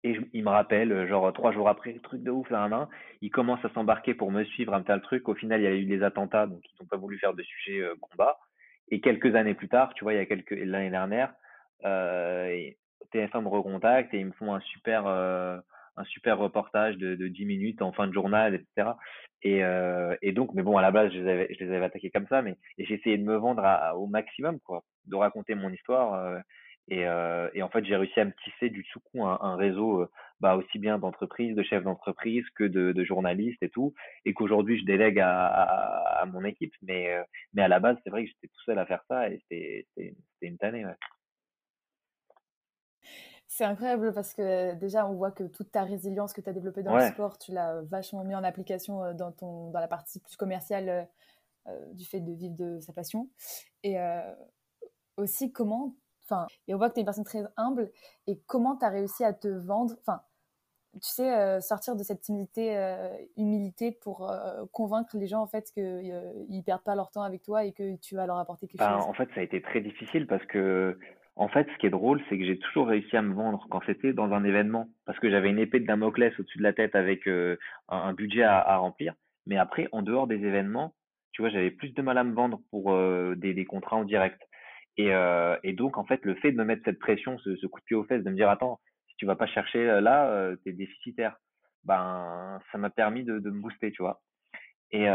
Et 0.03 0.19
ils 0.33 0.43
me 0.43 0.49
rappellent, 0.49 1.07
genre 1.07 1.31
trois 1.31 1.53
jours 1.53 1.69
après, 1.69 1.93
truc 2.03 2.23
de 2.23 2.31
ouf, 2.31 2.49
là, 2.49 2.67
là, 2.67 2.89
ils 3.21 3.31
commencent 3.31 3.63
à 3.63 3.69
s'embarquer 3.69 4.13
pour 4.13 4.31
me 4.31 4.43
suivre, 4.43 4.73
un 4.73 4.83
tel 4.83 5.01
truc. 5.01 5.29
Au 5.29 5.35
final, 5.35 5.61
il 5.61 5.63
y 5.63 5.67
a 5.67 5.75
eu 5.75 5.85
des 5.85 6.03
attentats, 6.03 6.45
donc 6.45 6.59
ils 6.65 6.75
n'ont 6.81 6.87
pas 6.87 6.97
voulu 6.97 7.17
faire 7.19 7.33
de 7.33 7.43
sujet 7.43 7.79
euh, 7.79 7.95
combat. 8.01 8.37
Et 8.89 8.99
quelques 8.99 9.35
années 9.35 9.53
plus 9.53 9.69
tard, 9.69 9.93
tu 9.93 10.03
vois, 10.03 10.13
il 10.13 10.17
y 10.17 10.19
a 10.19 10.25
quelques 10.25 10.51
l'année 10.51 10.89
dernière, 10.89 11.33
euh, 11.85 12.69
TF1 13.13 13.41
me 13.41 13.47
recontacte 13.47 14.13
et 14.13 14.19
ils 14.19 14.25
me 14.25 14.31
font 14.33 14.53
un 14.53 14.59
super, 14.59 15.07
euh, 15.07 15.57
un 15.95 16.03
super 16.05 16.37
reportage 16.37 16.97
de, 16.97 17.15
de 17.15 17.27
10 17.27 17.45
minutes 17.45 17.81
en 17.81 17.91
fin 17.91 18.07
de 18.07 18.13
journal, 18.13 18.55
etc. 18.55 18.91
Et, 19.41 19.63
euh, 19.63 20.15
donc, 20.33 20.53
mais 20.53 20.63
bon, 20.63 20.77
à 20.77 20.81
la 20.81 20.91
base, 20.91 21.11
je 21.11 21.19
les 21.19 21.73
avais, 21.73 21.85
attaqués 21.85 22.11
comme 22.11 22.27
ça, 22.27 22.41
mais 22.41 22.55
essayé 22.77 23.17
de 23.17 23.23
me 23.23 23.35
vendre 23.35 23.63
au 23.95 24.07
maximum, 24.07 24.59
quoi, 24.59 24.83
de 25.05 25.15
raconter 25.15 25.55
mon 25.55 25.69
histoire. 25.69 26.41
Et, 26.89 27.08
euh, 27.08 27.50
et, 27.54 27.63
en 27.63 27.69
fait, 27.69 27.86
j'ai 27.86 27.96
réussi 27.96 28.19
à 28.19 28.26
me 28.26 28.34
tisser 28.43 28.69
du 28.69 28.84
sous-coup 28.84 29.26
un, 29.26 29.39
un, 29.41 29.56
réseau 29.56 30.02
euh, 30.02 30.12
bah, 30.41 30.56
aussi 30.56 30.80
bien 30.80 31.00
d'entreprises, 31.00 31.56
de 31.56 31.63
chefs 31.63 31.84
d'entreprise 31.84 32.43
que 32.56 32.65
de, 32.65 32.91
de, 32.91 33.04
journalistes 33.06 33.62
et 33.63 33.69
tout, 33.69 33.93
et 34.26 34.34
qu'aujourd'hui 34.34 34.78
je 34.78 34.86
délègue 34.86 35.19
à, 35.19 35.48
à, 35.48 36.22
à, 36.22 36.26
mon 36.26 36.43
équipe. 36.43 36.74
Mais, 36.82 37.13
euh, 37.13 37.24
mais 37.54 37.62
à 37.62 37.69
la 37.69 37.80
base, 37.80 37.98
c'est 38.04 38.10
vrai 38.10 38.26
que 38.26 38.30
j'étais 38.30 38.48
tout 38.48 38.62
seul 38.65 38.80
à 38.80 38.86
faire 38.86 39.04
ça 39.08 39.30
et 39.30 39.41
c'était 39.50 40.15
une 40.41 40.58
tannée. 40.58 40.86
Ouais. 40.86 40.96
C'est 43.48 43.63
incroyable 43.63 44.13
parce 44.13 44.34
que 44.34 44.74
déjà, 44.76 45.08
on 45.08 45.13
voit 45.13 45.32
que 45.32 45.43
toute 45.43 45.72
ta 45.72 45.84
résilience 45.84 46.34
que 46.34 46.41
tu 46.41 46.50
as 46.50 46.54
développée 46.54 46.84
dans 46.84 46.98
le 46.98 47.08
sport, 47.08 47.38
tu 47.38 47.54
l'as 47.54 47.82
vachement 47.84 48.24
mis 48.24 48.36
en 48.36 48.43
application 48.43 49.13
dans, 49.13 49.32
ton, 49.32 49.69
dans 49.69 49.80
la 49.80 49.88
partie 49.88 50.19
plus 50.19 50.36
commerciale 50.36 51.08
euh, 51.67 51.93
du 51.93 52.04
fait 52.04 52.19
de 52.19 52.34
vivre 52.34 52.56
de 52.56 52.80
sa 52.82 52.93
passion. 52.93 53.30
Et 53.84 53.96
aussi, 55.17 55.54
comment. 55.54 55.96
Enfin, 56.25 56.47
et 56.67 56.73
on 56.73 56.77
voit 56.77 56.89
que 56.89 56.95
tu 56.95 56.99
es 56.99 57.01
une 57.01 57.05
personne 57.05 57.23
très 57.23 57.43
humble. 57.57 57.91
Et 58.27 58.39
comment 58.47 58.75
tu 58.77 58.86
as 58.86 58.89
réussi 58.89 59.23
à 59.23 59.33
te 59.33 59.47
vendre 59.47 59.95
Enfin, 60.01 60.21
tu 60.93 61.09
sais, 61.09 61.59
sortir 61.59 61.95
de 61.95 62.03
cette 62.03 62.21
timidité, 62.21 62.77
humilité 63.36 63.91
pour 63.91 64.31
convaincre 64.71 65.17
les 65.17 65.25
gens 65.25 65.41
en 65.41 65.47
fait 65.47 65.71
qu'ils 65.73 66.13
ne 66.49 66.62
perdent 66.62 66.83
pas 66.83 66.93
leur 66.93 67.09
temps 67.09 67.23
avec 67.23 67.41
toi 67.41 67.63
et 67.65 67.71
que 67.71 67.95
tu 67.95 68.15
vas 68.15 68.27
leur 68.27 68.38
apporter 68.38 68.67
quelque 68.67 68.79
ben, 68.79 68.99
chose? 68.99 69.07
En 69.07 69.13
fait, 69.13 69.27
ça 69.33 69.41
a 69.41 69.43
été 69.43 69.59
très 69.59 69.81
difficile 69.81 70.27
parce 70.27 70.45
que 70.45 70.99
en 71.36 71.47
fait, 71.47 71.67
ce 71.71 71.77
qui 71.79 71.88
est 71.88 71.91
drôle, 71.91 72.21
c'est 72.29 72.38
que 72.38 72.45
j'ai 72.45 72.59
toujours 72.59 72.88
réussi 72.88 73.17
à 73.17 73.21
me 73.21 73.33
vendre 73.33 73.65
quand 73.69 73.81
c'était 73.86 74.13
dans 74.13 74.31
un 74.33 74.43
événement, 74.43 74.89
parce 75.05 75.17
que 75.19 75.31
j'avais 75.31 75.49
une 75.49 75.57
épée 75.57 75.79
de 75.79 75.88
Damoclès 75.88 76.38
au-dessus 76.39 76.59
de 76.59 76.63
la 76.63 76.73
tête 76.73 76.95
avec 76.95 77.27
euh, 77.27 77.57
un, 77.89 78.13
budget 78.13 78.43
à, 78.43 78.59
à, 78.59 78.77
remplir. 78.77 79.15
Mais 79.47 79.57
après, 79.57 79.88
en 79.91 80.03
dehors 80.03 80.27
des 80.27 80.36
événements, 80.36 80.93
tu 81.31 81.41
vois, 81.41 81.49
j'avais 81.49 81.71
plus 81.71 81.89
de 81.93 82.01
mal 82.03 82.19
à 82.19 82.23
me 82.23 82.33
vendre 82.33 82.62
pour 82.69 82.93
euh, 82.93 83.33
des, 83.36 83.55
des, 83.55 83.65
contrats 83.65 83.95
en 83.95 84.03
direct. 84.03 84.39
Et, 84.97 85.13
euh, 85.13 85.58
et, 85.63 85.73
donc, 85.73 85.97
en 85.97 86.06
fait, 86.06 86.23
le 86.23 86.36
fait 86.36 86.51
de 86.51 86.58
me 86.58 86.65
mettre 86.65 86.84
cette 86.86 86.99
pression, 86.99 87.38
ce, 87.39 87.56
ce, 87.56 87.67
coup 87.67 87.79
de 87.79 87.86
pied 87.86 87.95
aux 87.95 88.03
fesses, 88.03 88.23
de 88.23 88.29
me 88.29 88.36
dire, 88.36 88.49
attends, 88.49 88.79
si 89.08 89.15
tu 89.17 89.25
vas 89.25 89.36
pas 89.36 89.47
chercher 89.47 89.89
euh, 89.89 90.01
là, 90.01 90.27
euh, 90.29 90.56
t'es 90.63 90.73
déficitaire. 90.73 91.38
Ben, 91.84 92.60
ça 92.71 92.77
m'a 92.77 92.89
permis 92.89 93.23
de, 93.23 93.39
de, 93.39 93.49
me 93.49 93.62
booster, 93.62 93.91
tu 93.91 94.01
vois. 94.01 94.21
Et, 94.91 95.06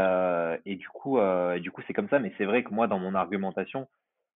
et 0.65 0.75
du 0.75 0.89
coup, 0.89 1.17
du 1.61 1.71
coup, 1.71 1.81
c'est 1.87 1.93
comme 1.93 2.09
ça. 2.09 2.19
Mais 2.19 2.33
c'est 2.37 2.43
vrai 2.45 2.63
que 2.63 2.73
moi, 2.73 2.87
dans 2.87 2.99
mon 2.99 3.15
argumentation, 3.15 3.87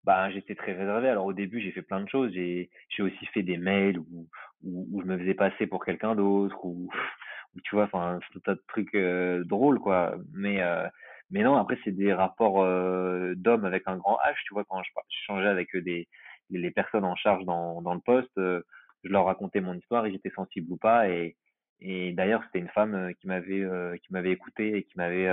bah, 0.03 0.29
j'étais 0.32 0.56
très 0.56 0.73
réservé. 0.73 1.10
Alors 1.10 1.25
au 1.25 1.34
début, 1.34 1.62
j'ai 1.62 1.71
fait 1.71 1.82
plein 1.82 2.01
de 2.01 2.10
choses. 2.10 2.32
J'ai, 2.34 2.69
j'ai 2.89 3.03
aussi 3.03 3.25
fait 3.27 3.43
des 3.43 3.58
mails 3.58 3.99
où, 3.99 4.27
où, 4.63 4.88
où 4.91 5.01
je 5.01 5.06
me 5.08 5.17
faisais 5.17 5.34
passer 5.34 5.67
pour 5.67 5.84
quelqu'un 5.84 6.15
d'autre, 6.15 6.63
ou, 6.65 6.89
tu 7.63 7.75
vois, 7.75 7.86
enfin, 7.86 8.19
tout 8.32 8.39
un 8.39 8.41
tas 8.41 8.56
de 8.56 8.63
trucs 8.67 8.95
euh, 8.95 9.43
drôles, 9.43 9.79
quoi. 9.79 10.15
Mais, 10.34 10.62
euh, 10.62 10.88
mais 11.31 11.43
non, 11.43 11.55
après, 11.55 11.77
c'est 11.83 11.91
des 11.91 12.13
rapports 12.13 12.63
euh, 12.63 13.33
d'hommes 13.36 13.65
avec 13.65 13.83
un 13.88 13.97
grand 13.97 14.17
H, 14.25 14.36
tu 14.45 14.53
vois, 14.53 14.65
quand 14.65 14.81
je, 14.83 14.91
changeais 15.25 15.47
avec 15.47 15.75
des, 15.77 16.07
les 16.49 16.71
personnes 16.71 17.05
en 17.05 17.15
charge 17.15 17.45
dans, 17.45 17.81
dans 17.81 17.93
le 17.93 18.01
poste, 18.01 18.31
je 18.38 19.09
leur 19.09 19.25
racontais 19.25 19.62
mon 19.62 19.73
histoire 19.73 20.05
et 20.05 20.12
j'étais 20.12 20.31
sensible 20.31 20.71
ou 20.71 20.77
pas. 20.77 21.09
Et, 21.09 21.36
et 21.81 22.13
d'ailleurs, 22.13 22.43
c'était 22.45 22.59
une 22.59 22.69
femme 22.69 23.13
qui 23.19 23.27
m'avait, 23.27 23.65
qui 23.99 24.13
m'avait 24.13 24.31
écouté 24.31 24.77
et 24.77 24.83
qui 24.83 24.97
m'avait, 24.97 25.29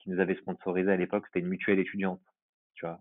qui 0.00 0.10
nous 0.10 0.20
avait 0.20 0.36
sponsorisé 0.36 0.90
à 0.90 0.96
l'époque. 0.96 1.24
C'était 1.26 1.40
une 1.40 1.48
mutuelle 1.48 1.78
étudiante, 1.78 2.20
tu 2.74 2.86
vois 2.86 3.00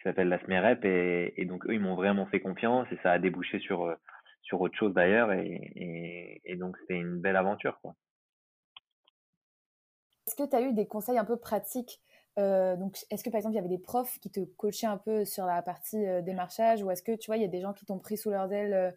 qui 0.00 0.04
s'appelle 0.04 0.30
la 0.30 0.42
SMEREP 0.44 0.84
et, 0.86 1.34
et, 1.36 1.44
donc 1.44 1.66
eux 1.66 1.74
ils 1.74 1.80
m'ont 1.80 1.94
vraiment 1.94 2.24
fait 2.26 2.40
confiance 2.40 2.86
et 2.90 2.98
ça 3.02 3.12
a 3.12 3.18
débouché 3.18 3.58
sur 3.58 3.84
euh, 3.84 3.94
sur 4.40 4.60
autre 4.62 4.76
chose 4.76 4.94
d'ailleurs 4.94 5.30
et, 5.32 5.60
et, 5.76 6.40
et, 6.44 6.56
donc 6.56 6.76
c'était 6.78 6.96
une 6.98 7.20
belle 7.20 7.36
aventure 7.36 7.78
quoi. 7.82 7.94
Est-ce 10.30 10.36
que 10.36 10.48
tu 10.48 10.54
as 10.54 10.62
eu 10.62 10.72
des 10.72 10.86
conseils 10.86 11.18
un 11.18 11.24
peu 11.24 11.36
pratiques 11.36 12.00
euh, 12.38 12.76
donc 12.76 12.96
est-ce 13.10 13.24
que 13.24 13.30
par 13.30 13.38
exemple 13.38 13.54
il 13.54 13.56
y 13.56 13.58
avait 13.58 13.68
des 13.68 13.82
profs 13.82 14.20
qui 14.20 14.30
te 14.30 14.38
coachaient 14.56 14.86
un 14.86 14.96
peu 14.96 15.24
sur 15.24 15.46
la 15.46 15.62
partie 15.62 16.06
euh, 16.06 16.22
démarchage 16.22 16.80
ou 16.80 16.90
est-ce 16.92 17.02
que 17.02 17.16
tu 17.16 17.26
vois 17.26 17.36
il 17.36 17.42
y 17.42 17.44
a 17.44 17.48
des 17.48 17.60
gens 17.60 17.72
qui 17.72 17.84
t'ont 17.84 17.98
pris 17.98 18.16
sous 18.16 18.30
leurs 18.30 18.52
ailes 18.52 18.72
euh, 18.72 18.90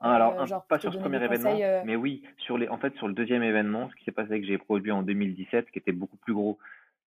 alors 0.00 0.46
genre, 0.46 0.64
pas 0.66 0.78
sur 0.78 0.90
ce 0.90 0.96
premier 0.96 1.22
événement 1.22 1.54
mais 1.84 1.94
oui 1.94 2.22
sur 2.38 2.56
les 2.56 2.66
en 2.68 2.78
fait 2.78 2.94
sur 2.96 3.06
le 3.06 3.12
deuxième 3.12 3.42
événement 3.42 3.90
ce 3.90 3.94
qui 3.96 4.04
s'est 4.04 4.12
passé 4.12 4.40
que 4.40 4.46
j'ai 4.46 4.56
produit 4.56 4.92
en 4.92 5.02
2017 5.02 5.70
qui 5.70 5.78
était 5.78 5.92
beaucoup 5.92 6.16
plus 6.16 6.32
gros 6.32 6.58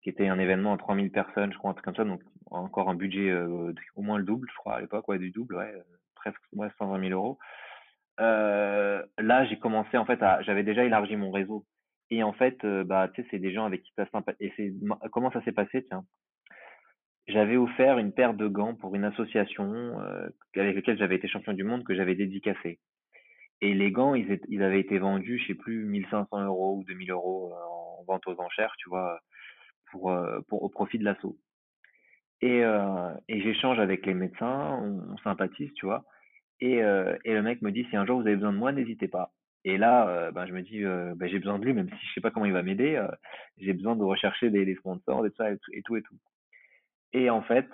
qui 0.04 0.10
était 0.10 0.28
un 0.28 0.38
événement 0.38 0.76
à 0.76 0.78
3000 0.78 1.12
personnes, 1.12 1.52
je 1.52 1.58
crois, 1.58 1.72
un 1.72 1.74
truc 1.74 1.84
comme 1.84 1.96
ça, 1.96 2.06
donc 2.06 2.22
encore 2.52 2.88
un 2.88 2.94
budget 2.94 3.34
au 3.34 4.02
moins 4.02 4.20
le 4.20 4.24
double, 4.24 4.48
je 4.50 4.56
crois, 4.56 4.76
à 4.76 4.80
l'époque, 4.80 5.06
ouais, 5.10 5.18
du 5.18 5.32
double, 5.32 5.56
ouais, 5.56 5.74
presque 6.16 6.40
ouais, 6.54 6.70
120 6.78 7.10
000 7.10 7.12
euros. 7.12 7.38
Là, 8.18 9.46
j'ai 9.46 9.60
commencé, 9.60 9.98
en 9.98 10.06
fait, 10.06 10.22
à, 10.24 10.42
j'avais 10.44 10.64
déjà 10.64 10.86
élargi 10.86 11.18
mon 11.18 11.32
réseau. 11.32 11.66
Et 12.10 12.24
en 12.24 12.34
fait, 12.34 12.64
euh, 12.64 12.84
bah, 12.84 13.10
tu 13.14 13.22
sais, 13.22 13.28
c'est 13.32 13.40
des 13.40 13.54
gens 13.54 13.66
avec 13.66 13.84
qui 13.84 13.92
ça 13.96 14.06
sympa. 14.12 14.34
Et 14.40 14.52
c'est, 14.56 14.74
comment 15.12 15.32
ça 15.32 15.44
s'est 15.44 15.52
passé, 15.52 15.84
tiens? 15.86 16.04
J'avais 17.28 17.58
offert 17.58 17.98
une 17.98 18.14
paire 18.14 18.34
de 18.34 18.48
gants 18.48 18.76
pour 18.76 18.96
une 18.96 19.04
association 19.04 20.00
avec 20.56 20.76
laquelle 20.76 20.98
j'avais 20.98 21.18
été 21.18 21.28
champion 21.28 21.52
du 21.52 21.66
monde 21.66 21.84
que 21.84 21.94
j'avais 21.94 22.16
dédicacé. 22.16 22.80
Et 23.60 23.74
les 23.74 23.92
gants, 23.92 24.16
ils, 24.16 24.64
avaient 24.64 24.80
été 24.80 24.98
vendus, 24.98 25.40
je 25.40 25.48
sais 25.48 25.54
plus, 25.54 25.84
1500 25.84 26.46
euros 26.46 26.78
ou 26.78 26.84
2000 26.86 27.12
euros 27.12 27.54
en 28.00 28.04
vente 28.06 28.26
aux 28.28 28.40
enchères, 28.40 28.74
tu 28.78 28.88
vois 28.88 29.20
pour, 29.92 30.12
euh, 30.12 30.40
pour, 30.48 30.64
au 30.64 30.70
profit 30.70 30.98
de 30.98 31.04
l'assaut. 31.04 31.38
Et, 32.42 32.64
euh, 32.64 33.14
et 33.28 33.42
j'échange 33.42 33.80
avec 33.80 34.06
les 34.06 34.14
médecins, 34.14 34.80
on, 34.82 35.14
on, 35.14 35.18
sympathise, 35.18 35.74
tu 35.74 35.86
vois. 35.86 36.06
Et, 36.60 36.84
euh, 36.84 37.18
et 37.26 37.34
le 37.34 37.42
mec 37.42 37.62
me 37.62 37.72
dit 37.72 37.86
si 37.90 37.96
un 37.96 38.06
jour 38.06 38.22
vous 38.22 38.28
avez 38.28 38.36
besoin 38.36 38.54
de 38.54 38.58
moi, 38.58 38.72
n'hésitez 38.72 39.08
pas. 39.08 39.32
Et 39.68 39.78
là, 39.78 40.08
euh, 40.08 40.32
ben, 40.32 40.46
je 40.46 40.54
me 40.54 40.62
dis, 40.62 40.86
euh, 40.86 41.14
ben, 41.18 41.28
j'ai 41.28 41.40
besoin 41.40 41.60
de 41.60 41.66
lui, 41.66 41.74
même 41.74 41.90
si 41.90 42.08
je 42.08 42.14
sais 42.14 42.22
pas 42.22 42.32
comment 42.32 42.46
il 42.46 42.54
va 42.54 42.64
m'aider. 42.64 42.96
Euh, 42.96 43.10
j'ai 43.58 43.74
besoin 43.74 43.98
de 43.98 44.04
rechercher 44.04 44.50
des, 44.50 44.64
des 44.64 44.76
sponsors, 44.76 45.26
et 45.26 45.30
tout, 45.30 45.44
et 45.74 45.82
tout, 45.82 45.98
et 45.98 46.02
tout, 46.02 46.16
et 47.12 47.30
en 47.30 47.42
fait, 47.42 47.68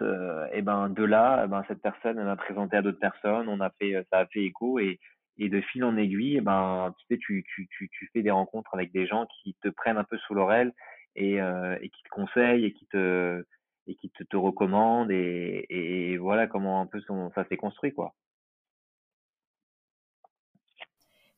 et 0.54 0.62
ben 0.62 0.90
de 0.90 1.04
là, 1.04 1.48
ben 1.48 1.64
cette 1.68 1.82
personne 1.82 2.24
m'a 2.24 2.36
présenté 2.36 2.78
à 2.78 2.82
d'autres 2.82 3.00
personnes. 3.00 3.48
On 3.48 3.60
a 3.62 3.70
fait, 3.72 3.94
ça 4.12 4.20
a 4.20 4.26
fait 4.28 4.44
écho 4.44 4.80
et, 4.80 5.00
et 5.38 5.50
de 5.50 5.62
fil 5.62 5.84
en 5.84 5.98
aiguille, 5.98 6.40
ben 6.42 6.94
tu 6.98 7.06
sais, 7.08 7.20
tu, 7.20 7.44
tu, 7.54 7.68
tu, 7.68 7.90
tu 7.90 8.10
fais 8.14 8.22
des 8.24 8.32
rencontres 8.32 8.74
avec 8.74 8.92
des 8.92 9.06
gens 9.08 9.28
qui 9.28 9.56
te 9.62 9.70
prennent 9.70 9.98
un 9.98 10.04
peu 10.04 10.18
sous 10.20 10.34
l'oreille 10.34 10.72
et, 11.16 11.38
et 11.38 11.90
qui 11.90 12.04
te 12.04 12.10
conseille 12.10 12.66
et 12.66 12.74
qui 12.74 12.86
te 12.88 13.44
et 13.88 13.96
qui 13.96 14.10
te, 14.12 14.24
te 14.24 14.38
recommande 14.38 15.12
et, 15.12 15.66
et 15.70 16.18
voilà 16.18 16.48
comment 16.48 16.82
un 16.82 16.88
peu 16.88 17.02
son, 17.02 17.32
ça 17.36 17.46
s'est 17.50 17.58
construit 17.58 17.94
quoi. 17.94 18.14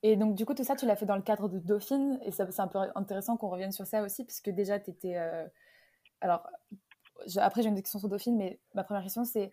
Et 0.08 0.18
donc, 0.18 0.36
du 0.36 0.46
coup, 0.46 0.54
tout 0.54 0.64
ça, 0.64 0.76
tu 0.76 0.86
l'as 0.86 0.96
fait 0.96 1.08
dans 1.08 1.16
le 1.16 1.24
cadre 1.24 1.50
de 1.50 1.58
Dauphine. 1.58 2.20
Et 2.24 2.30
c'est 2.30 2.60
un 2.60 2.68
peu 2.68 2.78
intéressant 2.94 3.38
qu'on 3.38 3.50
revienne 3.50 3.72
sur 3.72 3.88
ça 3.88 4.04
aussi, 4.04 4.24
puisque 4.24 4.52
déjà, 4.52 4.80
tu 4.80 4.92
étais. 4.92 5.18
Euh... 5.18 5.48
Alors, 6.22 6.48
après, 7.38 7.64
j'ai 7.64 7.70
une 7.70 7.76
question 7.76 7.98
sur 7.98 8.08
Dauphine, 8.08 8.38
mais 8.38 8.60
ma 8.76 8.84
première 8.84 9.02
question, 9.02 9.24
c'est 9.24 9.50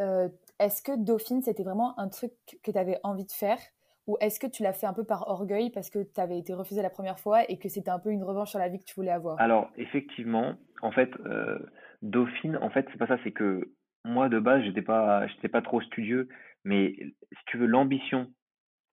euh, 0.00 0.28
est-ce 0.58 0.82
que 0.82 0.96
Dauphine, 0.96 1.40
c'était 1.40 1.62
vraiment 1.62 1.96
un 2.00 2.08
truc 2.08 2.32
que 2.64 2.72
tu 2.72 2.78
avais 2.78 2.98
envie 3.04 3.24
de 3.24 3.30
faire? 3.30 3.58
Ou 4.08 4.16
est-ce 4.20 4.40
que 4.40 4.48
tu 4.48 4.64
l'as 4.64 4.72
fait 4.72 4.86
un 4.86 4.92
peu 4.92 5.04
par 5.04 5.28
orgueil 5.28 5.70
parce 5.70 5.88
que 5.88 6.00
tu 6.02 6.20
avais 6.20 6.36
été 6.36 6.52
refusé 6.52 6.82
la 6.82 6.90
première 6.90 7.20
fois 7.20 7.48
et 7.48 7.56
que 7.56 7.68
c'était 7.68 7.92
un 7.92 8.00
peu 8.00 8.10
une 8.10 8.24
revanche 8.24 8.50
sur 8.50 8.58
la 8.58 8.68
vie 8.68 8.80
que 8.80 8.84
tu 8.84 8.96
voulais 8.96 9.12
avoir? 9.12 9.40
Alors, 9.40 9.70
effectivement, 9.76 10.54
en 10.82 10.90
fait, 10.90 11.10
euh, 11.26 11.60
Dauphine, 12.02 12.56
en 12.56 12.70
fait, 12.70 12.88
c'est 12.90 12.98
pas 12.98 13.06
ça, 13.06 13.18
c'est 13.22 13.30
que 13.30 13.72
moi, 14.04 14.28
de 14.28 14.40
base, 14.40 14.64
j'étais 14.64 14.82
pas, 14.82 15.28
j'étais 15.28 15.48
pas 15.48 15.62
trop 15.62 15.80
studieux, 15.80 16.28
mais 16.64 16.96
si 16.96 17.44
tu 17.46 17.56
veux, 17.56 17.66
l'ambition 17.66 18.26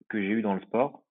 que 0.09 0.21
j'ai 0.21 0.29
eue 0.29 0.41
dans 0.41 0.55
le 0.55 0.61
sport, 0.61 1.03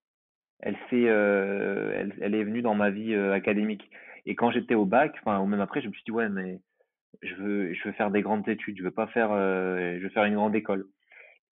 elle 0.61 0.77
s'est, 0.91 1.09
euh, 1.09 2.11
elle, 2.21 2.35
est 2.35 2.45
venue 2.45 2.63
dans 2.63 2.75
ma 2.75 2.91
vie 2.91 3.15
euh, 3.15 3.33
académique. 3.33 3.89
Et 4.27 4.35
quand 4.35 4.51
j'étais 4.51 4.75
au 4.75 4.85
bac, 4.85 5.15
enfin, 5.21 5.41
ou 5.41 5.47
même 5.47 5.61
après, 5.61 5.81
je 5.81 5.89
me 5.89 5.93
suis 5.93 6.03
dit, 6.05 6.11
ouais, 6.11 6.29
mais 6.29 6.61
je 7.23 7.35
veux, 7.37 7.73
je 7.73 7.85
veux 7.85 7.93
faire 7.93 8.11
des 8.11 8.23
grandes 8.23 8.49
études, 8.49 8.77
je 8.77 8.83
veux 8.83 8.91
pas 8.91 9.07
faire, 9.09 9.31
euh, 9.33 9.97
je 9.99 10.03
veux 10.03 10.11
faire 10.11 10.25
une 10.25 10.35
grande 10.35 10.57
école. 10.57 10.87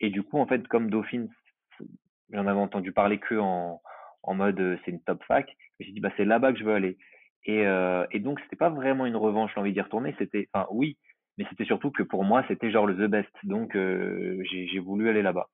Et 0.00 0.10
du 0.10 0.22
coup, 0.22 0.38
en 0.38 0.46
fait, 0.46 0.66
comme 0.68 0.90
Dauphine, 0.90 1.28
j'en 2.32 2.46
avais 2.46 2.60
entendu 2.60 2.92
parler 2.92 3.18
que 3.18 3.36
en, 3.36 3.80
mode 4.28 4.78
c'est 4.84 4.90
une 4.90 5.00
top 5.00 5.22
fac, 5.24 5.48
je 5.48 5.54
me 5.80 5.84
suis 5.84 5.92
dit, 5.94 6.00
bah, 6.00 6.10
c'est 6.16 6.24
là-bas 6.24 6.52
que 6.52 6.58
je 6.58 6.64
veux 6.64 6.74
aller. 6.74 6.98
Et, 7.44 7.62
et 8.10 8.18
donc, 8.18 8.40
c'était 8.40 8.56
pas 8.56 8.70
vraiment 8.70 9.06
une 9.06 9.16
revanche, 9.16 9.54
l'envie 9.54 9.72
d'y 9.72 9.80
retourner, 9.80 10.16
c'était, 10.18 10.48
enfin, 10.52 10.66
oui, 10.72 10.98
mais 11.38 11.46
c'était 11.48 11.64
surtout 11.64 11.92
que 11.92 12.02
pour 12.02 12.24
moi, 12.24 12.44
c'était 12.48 12.72
genre 12.72 12.86
le 12.86 12.96
the 12.96 13.08
best. 13.08 13.30
Donc, 13.44 13.74
j'ai 13.74 14.78
voulu 14.80 15.08
aller 15.08 15.22
là-bas. 15.22 15.48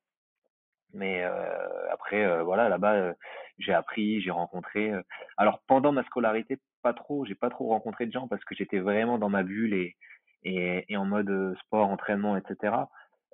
Mais 0.94 1.24
euh, 1.24 1.90
après, 1.90 2.24
euh, 2.24 2.42
voilà, 2.42 2.68
là-bas, 2.68 2.94
euh, 2.94 3.14
j'ai 3.58 3.72
appris, 3.72 4.20
j'ai 4.20 4.30
rencontré. 4.30 4.92
Alors, 5.36 5.62
pendant 5.66 5.92
ma 5.92 6.04
scolarité, 6.04 6.58
pas 6.82 6.92
trop, 6.92 7.24
j'ai 7.24 7.34
pas 7.34 7.50
trop 7.50 7.68
rencontré 7.68 8.06
de 8.06 8.12
gens 8.12 8.28
parce 8.28 8.44
que 8.44 8.54
j'étais 8.54 8.78
vraiment 8.78 9.18
dans 9.18 9.28
ma 9.28 9.42
bulle 9.42 9.74
et, 9.74 9.96
et, 10.44 10.96
en 10.96 11.04
mode 11.04 11.54
sport, 11.60 11.88
entraînement, 11.88 12.36
etc. 12.36 12.74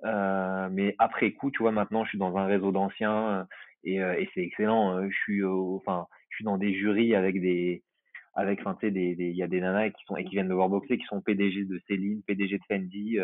Mais 0.03 0.95
après 0.99 1.31
coup, 1.33 1.51
tu 1.51 1.63
vois, 1.63 1.71
maintenant, 1.71 2.03
je 2.03 2.09
suis 2.09 2.17
dans 2.19 2.37
un 2.37 2.45
réseau 2.45 2.71
d'anciens 2.71 3.47
et, 3.83 3.95
et 3.95 4.29
c'est 4.33 4.41
excellent. 4.41 4.97
euh, 4.97 5.09
Je 5.09 5.15
suis, 5.17 5.43
enfin, 5.43 6.07
je 6.29 6.37
suis 6.37 6.45
dans 6.45 6.57
des 6.57 6.73
jurys 6.73 7.15
avec 7.15 7.41
des, 7.41 7.83
avec, 8.35 8.59
enfin, 8.59 8.77
tu 8.79 8.87
sais, 8.87 8.93
il 8.93 9.35
y 9.35 9.43
a 9.43 9.47
des 9.47 9.61
nanas 9.61 9.89
qui 9.89 10.03
sont 10.05 10.15
et 10.15 10.23
qui 10.25 10.31
viennent 10.31 10.49
de 10.49 10.53
voir 10.53 10.69
boxer, 10.69 10.97
qui 10.97 11.05
sont 11.05 11.21
PDG 11.21 11.65
de 11.65 11.81
Céline, 11.87 12.21
PDG 12.23 12.59
de 12.59 12.63
Fendi, 12.67 13.17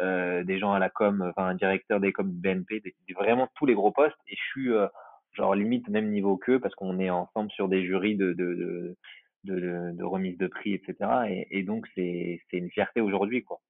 euh, 0.00 0.42
des 0.44 0.58
gens 0.58 0.72
à 0.72 0.78
la 0.78 0.90
com, 0.90 1.22
enfin, 1.30 1.48
un 1.48 1.54
directeur 1.54 2.00
des 2.00 2.12
com 2.12 2.28
de 2.28 2.40
BNP, 2.40 2.80
des, 2.80 2.94
vraiment 3.14 3.48
tous 3.54 3.66
les 3.66 3.74
gros 3.74 3.92
postes. 3.92 4.16
Et 4.26 4.36
je 4.36 4.42
suis, 4.50 4.70
euh, 4.70 4.86
genre, 5.32 5.54
limite 5.54 5.88
même 5.88 6.10
niveau 6.10 6.36
qu'eux 6.36 6.60
parce 6.60 6.74
qu'on 6.74 6.98
est 6.98 7.10
ensemble 7.10 7.50
sur 7.50 7.68
des 7.68 7.84
jurys 7.84 8.16
de, 8.16 8.32
de, 8.32 8.54
de, 8.54 8.96
de, 9.44 9.60
de, 9.60 9.90
de 9.92 10.04
remise 10.04 10.38
de 10.38 10.46
prix, 10.46 10.74
etc. 10.74 10.96
Et, 11.28 11.58
et 11.58 11.62
donc, 11.62 11.86
c'est, 11.94 12.40
une 12.52 12.70
fierté 12.70 13.00
aujourd'hui, 13.00 13.42
quoi. 13.44 13.60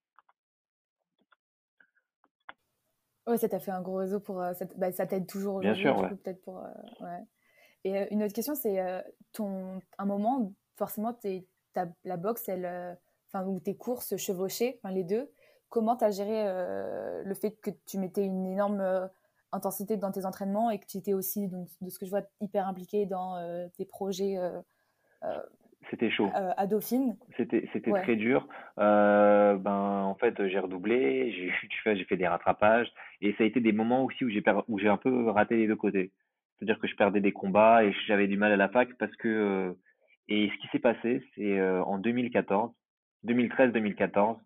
Ouais, 3.27 3.37
ça 3.37 3.49
t'a 3.49 3.61
fait 3.61 3.71
un 3.71 3.83
gros 3.83 3.97
réseau 3.97 4.19
pour. 4.21 4.41
euh, 4.43 4.53
ça 4.55 4.65
bah, 4.77 4.91
ça 4.91 5.07
t'aide 5.07 5.27
toujours 5.27 5.61
Bien 5.61 5.73
aujourd'hui, 5.73 6.03
sûr, 6.03 6.11
ouais. 6.11 6.17
peut-être 6.17 6.43
pour. 6.43 6.59
euh, 6.59 6.69
ouais. 7.01 7.21
Et 7.85 8.13
une 8.13 8.23
autre 8.23 8.33
question, 8.33 8.55
c'est 8.55 8.81
ton. 9.33 9.81
Un 9.99 10.07
moment, 10.07 10.53
forcément, 10.77 11.13
t'es, 11.13 11.47
la 12.05 12.17
boxe, 12.17 12.49
elle. 12.49 12.97
Enfin, 13.33 13.47
ou 13.47 13.61
tes 13.61 13.77
courses 13.77 14.17
chevauchées, 14.19 14.79
enfin, 14.83 14.93
les 14.93 15.05
deux. 15.05 15.31
Comment 15.73 15.97
t'as 15.97 16.11
géré 16.11 16.45
euh, 16.47 17.23
le 17.25 17.35
fait 17.35 17.53
que 17.63 17.71
tu 17.87 17.97
mettais 17.99 18.27
une 18.27 18.45
énorme 18.45 18.81
euh, 18.83 19.07
intensité 19.53 19.97
dans 19.97 20.13
tes 20.13 20.27
entraînements 20.27 20.71
et 20.71 20.79
que 20.79 20.85
tu 20.87 20.99
étais 20.99 21.15
aussi, 21.15 21.49
donc, 21.49 21.67
de 21.81 21.89
ce 21.89 21.99
que 21.99 22.05
je 22.05 22.11
vois, 22.11 22.21
hyper 22.43 22.69
impliqué 22.69 23.07
dans 23.07 23.37
euh, 23.37 23.69
tes 23.79 23.87
projets 23.87 24.37
euh, 24.37 24.61
C'était 25.91 26.11
chaud. 26.11 26.29
euh, 26.37 26.53
à 26.59 26.67
Dauphine? 26.67 27.17
C'était, 27.39 27.67
c'était 27.73 27.91
Ouais. 27.91 28.03
très 28.03 28.17
dur. 28.17 28.47
Euh, 28.79 29.57
ben, 29.57 30.03
en 30.05 30.15
fait, 30.17 30.47
j'ai 30.47 30.59
redoublé, 30.59 31.33
j'ai, 31.33 31.51
tu 31.71 31.81
fais, 31.83 31.97
j'ai 31.97 32.05
fait 32.05 32.19
des 32.19 32.29
rattrapages, 32.29 32.93
et 33.23 33.33
ça 33.39 33.45
a 33.45 33.47
été 33.47 33.61
des 33.61 33.73
moments 33.73 34.05
aussi 34.05 34.27
où 34.27 34.29
j'ai 34.29 34.45
où 34.69 34.79
j'ai 34.79 34.89
un 34.89 34.99
peu 34.99 35.31
raté 35.31 35.57
les 35.57 35.67
deux 35.67 35.77
côtés. 35.77 36.13
C'est-à-dire 36.59 36.79
que 36.79 36.87
je 36.87 36.97
perdais 36.97 37.21
des 37.23 37.33
combats 37.33 37.83
et 37.83 37.95
j'avais 38.07 38.29
du 38.29 38.37
mal 38.37 38.53
à 38.53 38.57
la 38.57 38.69
fac 38.69 38.93
parce 38.99 39.15
que, 39.17 39.27
euh, 39.29 39.73
et 40.29 40.51
ce 40.55 40.61
qui 40.61 40.69
s'est 40.69 40.79
passé, 40.79 41.23
c'est 41.35 41.61
en 41.63 41.97
2014, 41.99 42.71
2013-2014, 43.25 44.37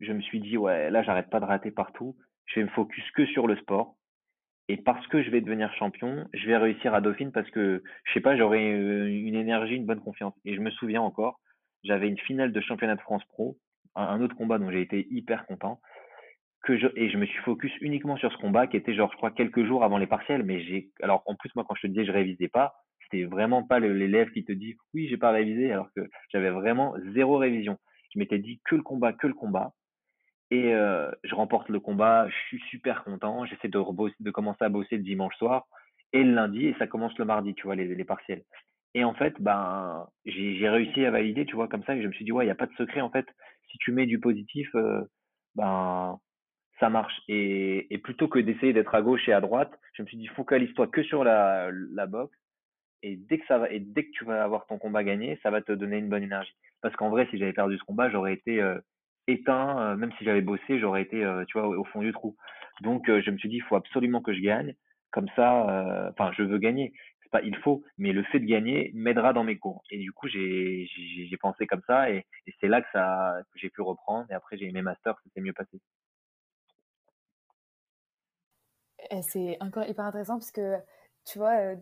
je 0.00 0.12
me 0.12 0.20
suis 0.20 0.40
dit, 0.40 0.56
ouais, 0.56 0.90
là, 0.90 1.02
j'arrête 1.02 1.30
pas 1.30 1.40
de 1.40 1.44
rater 1.44 1.70
partout, 1.70 2.16
je 2.46 2.60
vais 2.60 2.64
me 2.64 2.70
focus 2.70 3.04
que 3.12 3.26
sur 3.26 3.46
le 3.46 3.56
sport. 3.56 3.96
Et 4.68 4.76
parce 4.76 5.04
que 5.08 5.22
je 5.22 5.30
vais 5.30 5.40
devenir 5.40 5.72
champion, 5.74 6.28
je 6.32 6.46
vais 6.46 6.56
réussir 6.56 6.94
à 6.94 7.00
Dauphine 7.00 7.32
parce 7.32 7.50
que, 7.50 7.82
je 8.04 8.12
sais 8.12 8.20
pas, 8.20 8.36
j'aurai 8.36 8.72
euh, 8.72 9.08
une 9.08 9.34
énergie, 9.34 9.74
une 9.74 9.86
bonne 9.86 10.00
confiance. 10.00 10.34
Et 10.44 10.54
je 10.54 10.60
me 10.60 10.70
souviens 10.70 11.02
encore, 11.02 11.40
j'avais 11.82 12.08
une 12.08 12.18
finale 12.18 12.52
de 12.52 12.60
championnat 12.60 12.94
de 12.94 13.00
France 13.00 13.24
pro, 13.30 13.58
un, 13.96 14.20
autre 14.20 14.36
combat 14.36 14.58
dont 14.58 14.70
j'ai 14.70 14.82
été 14.82 15.08
hyper 15.10 15.44
content, 15.46 15.80
que 16.62 16.78
je, 16.78 16.86
et 16.94 17.10
je 17.10 17.16
me 17.16 17.26
suis 17.26 17.38
focus 17.40 17.72
uniquement 17.80 18.16
sur 18.16 18.30
ce 18.30 18.36
combat 18.36 18.66
qui 18.66 18.76
était 18.76 18.94
genre, 18.94 19.10
je 19.10 19.16
crois, 19.16 19.30
quelques 19.32 19.64
jours 19.64 19.82
avant 19.82 19.98
les 19.98 20.06
partiels. 20.06 20.44
Mais 20.44 20.62
j'ai, 20.62 20.90
alors 21.02 21.24
en 21.26 21.34
plus, 21.34 21.50
moi, 21.56 21.64
quand 21.68 21.74
je 21.74 21.82
te 21.82 21.86
disais 21.88 22.04
je 22.04 22.12
révisais 22.12 22.48
pas, 22.48 22.74
c'était 23.02 23.24
vraiment 23.24 23.64
pas 23.64 23.80
l'élève 23.80 24.30
qui 24.30 24.44
te 24.44 24.52
dit 24.52 24.76
oui, 24.94 25.08
j'ai 25.08 25.16
pas 25.16 25.32
révisé, 25.32 25.72
alors 25.72 25.88
que 25.96 26.08
j'avais 26.32 26.50
vraiment 26.50 26.94
zéro 27.14 27.38
révision. 27.38 27.76
Je 28.14 28.18
m'étais 28.18 28.38
dit 28.38 28.60
que 28.64 28.76
le 28.76 28.82
combat, 28.82 29.12
que 29.12 29.26
le 29.26 29.34
combat. 29.34 29.72
Et 30.50 30.74
euh, 30.74 31.10
je 31.22 31.34
remporte 31.34 31.68
le 31.68 31.80
combat, 31.80 32.28
je 32.28 32.36
suis 32.48 32.60
super 32.70 33.04
content. 33.04 33.44
J'essaie 33.46 33.68
de, 33.68 34.30
commencer 34.30 34.64
à 34.64 34.68
bosser 34.68 34.96
le 34.96 35.02
dimanche 35.02 35.36
soir 35.36 35.66
et 36.12 36.24
le 36.24 36.34
lundi, 36.34 36.66
et 36.66 36.74
ça 36.78 36.88
commence 36.88 37.16
le 37.18 37.24
mardi, 37.24 37.54
tu 37.54 37.64
vois, 37.64 37.76
les, 37.76 37.86
les 37.86 38.04
partiels. 38.04 38.42
Et 38.94 39.04
en 39.04 39.14
fait, 39.14 39.40
ben, 39.40 40.08
j'ai 40.26 40.68
réussi 40.68 41.04
à 41.04 41.12
valider, 41.12 41.46
tu 41.46 41.54
vois, 41.54 41.68
comme 41.68 41.84
ça, 41.84 41.94
et 41.94 42.02
je 42.02 42.08
me 42.08 42.12
suis 42.12 42.24
dit, 42.24 42.32
ouais, 42.32 42.44
il 42.44 42.48
n'y 42.48 42.52
a 42.52 42.56
pas 42.56 42.66
de 42.66 42.74
secret, 42.74 43.00
en 43.00 43.10
fait. 43.10 43.26
Si 43.70 43.78
tu 43.78 43.92
mets 43.92 44.06
du 44.06 44.18
positif, 44.18 44.68
euh, 44.74 45.04
ben, 45.54 46.18
ça 46.80 46.90
marche. 46.90 47.20
Et, 47.28 47.92
et 47.94 47.98
plutôt 47.98 48.26
que 48.26 48.40
d'essayer 48.40 48.72
d'être 48.72 48.94
à 48.96 49.02
gauche 49.02 49.28
et 49.28 49.32
à 49.32 49.40
droite, 49.40 49.72
je 49.92 50.02
me 50.02 50.08
suis 50.08 50.16
dit, 50.16 50.26
focalise-toi 50.28 50.88
que 50.88 51.04
sur 51.04 51.22
la, 51.22 51.70
la 51.70 52.06
boxe, 52.06 52.36
et 53.02 53.16
dès 53.16 53.38
que 53.38 53.46
ça 53.46 53.58
va, 53.58 53.70
et 53.70 53.80
dès 53.80 54.04
que 54.04 54.10
tu 54.10 54.24
vas 54.24 54.42
avoir 54.42 54.66
ton 54.66 54.78
combat 54.78 55.04
gagné, 55.04 55.38
ça 55.42 55.50
va 55.50 55.62
te 55.62 55.72
donner 55.72 55.98
une 55.98 56.08
bonne 56.08 56.22
énergie. 56.22 56.54
Parce 56.82 56.94
qu'en 56.96 57.10
vrai, 57.10 57.28
si 57.30 57.38
j'avais 57.38 57.52
perdu 57.52 57.78
ce 57.78 57.84
combat, 57.84 58.10
j'aurais 58.10 58.34
été 58.34 58.60
euh, 58.60 58.78
éteint, 59.26 59.80
euh, 59.80 59.96
même 59.96 60.12
si 60.18 60.24
j'avais 60.24 60.40
bossé, 60.40 60.78
j'aurais 60.78 61.02
été, 61.02 61.24
euh, 61.24 61.44
tu 61.46 61.58
vois, 61.58 61.68
au, 61.68 61.84
fond 61.84 62.00
du 62.00 62.12
trou. 62.12 62.36
Donc, 62.80 63.08
euh, 63.08 63.22
je 63.24 63.30
me 63.30 63.38
suis 63.38 63.48
dit, 63.48 63.56
il 63.56 63.62
faut 63.62 63.76
absolument 63.76 64.20
que 64.22 64.32
je 64.34 64.40
gagne. 64.40 64.74
Comme 65.10 65.28
ça, 65.34 66.06
enfin, 66.12 66.30
je 66.36 66.44
veux 66.44 66.58
gagner. 66.58 66.92
C'est 67.22 67.30
pas 67.32 67.42
il 67.42 67.56
faut, 67.56 67.82
mais 67.98 68.12
le 68.12 68.22
fait 68.24 68.38
de 68.38 68.46
gagner 68.46 68.92
m'aidera 68.94 69.32
dans 69.32 69.42
mes 69.42 69.58
cours. 69.58 69.82
Et 69.90 69.98
du 69.98 70.12
coup, 70.12 70.28
j'ai 70.28 70.86
pensé 71.40 71.66
comme 71.66 71.82
ça, 71.86 72.10
et, 72.10 72.24
c'est 72.60 72.68
là 72.68 72.80
que 72.80 72.86
ça 72.92 73.34
j'ai 73.56 73.70
pu 73.70 73.82
reprendre. 73.82 74.26
Et 74.30 74.34
après, 74.34 74.56
j'ai 74.56 74.66
eu 74.66 74.72
mes 74.72 74.82
masters, 74.82 75.16
c'était 75.24 75.40
mieux 75.40 75.52
passé. 75.52 75.80
Et 79.10 79.22
c'est 79.22 79.56
encore 79.60 79.84
hyper 79.88 80.04
intéressant 80.04 80.38
parce 80.38 80.52
que, 80.52 80.76
tu 81.26 81.38
vois, 81.38 81.74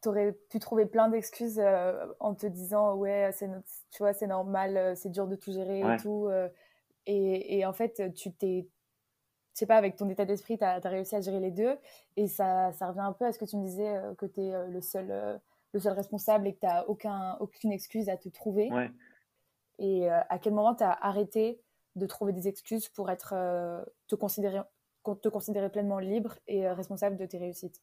t'aurais 0.00 0.32
pu 0.50 0.58
trouver 0.58 0.86
plein 0.86 1.08
d'excuses 1.08 1.58
euh, 1.58 2.06
en 2.20 2.34
te 2.34 2.46
disant, 2.46 2.94
ouais, 2.94 3.30
c'est 3.32 3.48
tu 3.90 3.98
vois, 3.98 4.12
c'est 4.12 4.26
normal, 4.26 4.76
euh, 4.76 4.94
c'est 4.94 5.10
dur 5.10 5.26
de 5.26 5.36
tout 5.36 5.52
gérer 5.52 5.80
et 5.80 5.96
tout. 5.98 6.26
euh, 6.28 6.48
et, 7.06 7.58
et 7.58 7.66
en 7.66 7.72
fait, 7.72 8.14
tu 8.14 8.32
t'es, 8.32 8.66
je 9.52 9.58
sais 9.58 9.66
pas, 9.66 9.76
avec 9.76 9.96
ton 9.96 10.08
état 10.08 10.24
d'esprit, 10.24 10.56
tu 10.56 10.64
as, 10.64 10.78
réussi 10.80 11.14
à 11.14 11.20
gérer 11.20 11.40
les 11.40 11.50
deux. 11.50 11.76
Et 12.16 12.28
ça, 12.28 12.72
ça 12.72 12.88
revient 12.88 13.00
un 13.00 13.12
peu 13.12 13.26
à 13.26 13.32
ce 13.32 13.38
que 13.38 13.44
tu 13.44 13.56
me 13.56 13.64
disais, 13.64 13.96
euh, 13.96 14.14
que 14.14 14.26
tu 14.26 14.40
es 14.40 14.66
le 14.66 14.80
seul, 14.80 15.40
le 15.72 15.80
seul 15.80 15.92
responsable 15.92 16.48
et 16.48 16.54
que 16.54 16.60
tu 16.60 16.66
n'as 16.66 16.84
aucun, 16.84 17.36
aucune 17.40 17.72
excuse 17.72 18.08
à 18.08 18.16
te 18.16 18.28
trouver. 18.28 18.72
Ouais. 18.72 18.90
Et 19.78 20.08
à 20.08 20.38
quel 20.38 20.54
moment 20.54 20.74
tu 20.74 20.84
as 20.84 20.92
arrêté 20.92 21.60
de 21.96 22.06
trouver 22.06 22.32
des 22.32 22.46
excuses 22.46 22.88
pour 22.88 23.10
être, 23.10 23.34
te, 24.06 24.14
considérer, 24.14 24.60
te 25.20 25.28
considérer 25.28 25.68
pleinement 25.68 25.98
libre 25.98 26.38
et 26.46 26.68
responsable 26.68 27.16
de 27.16 27.26
tes 27.26 27.38
réussites? 27.38 27.82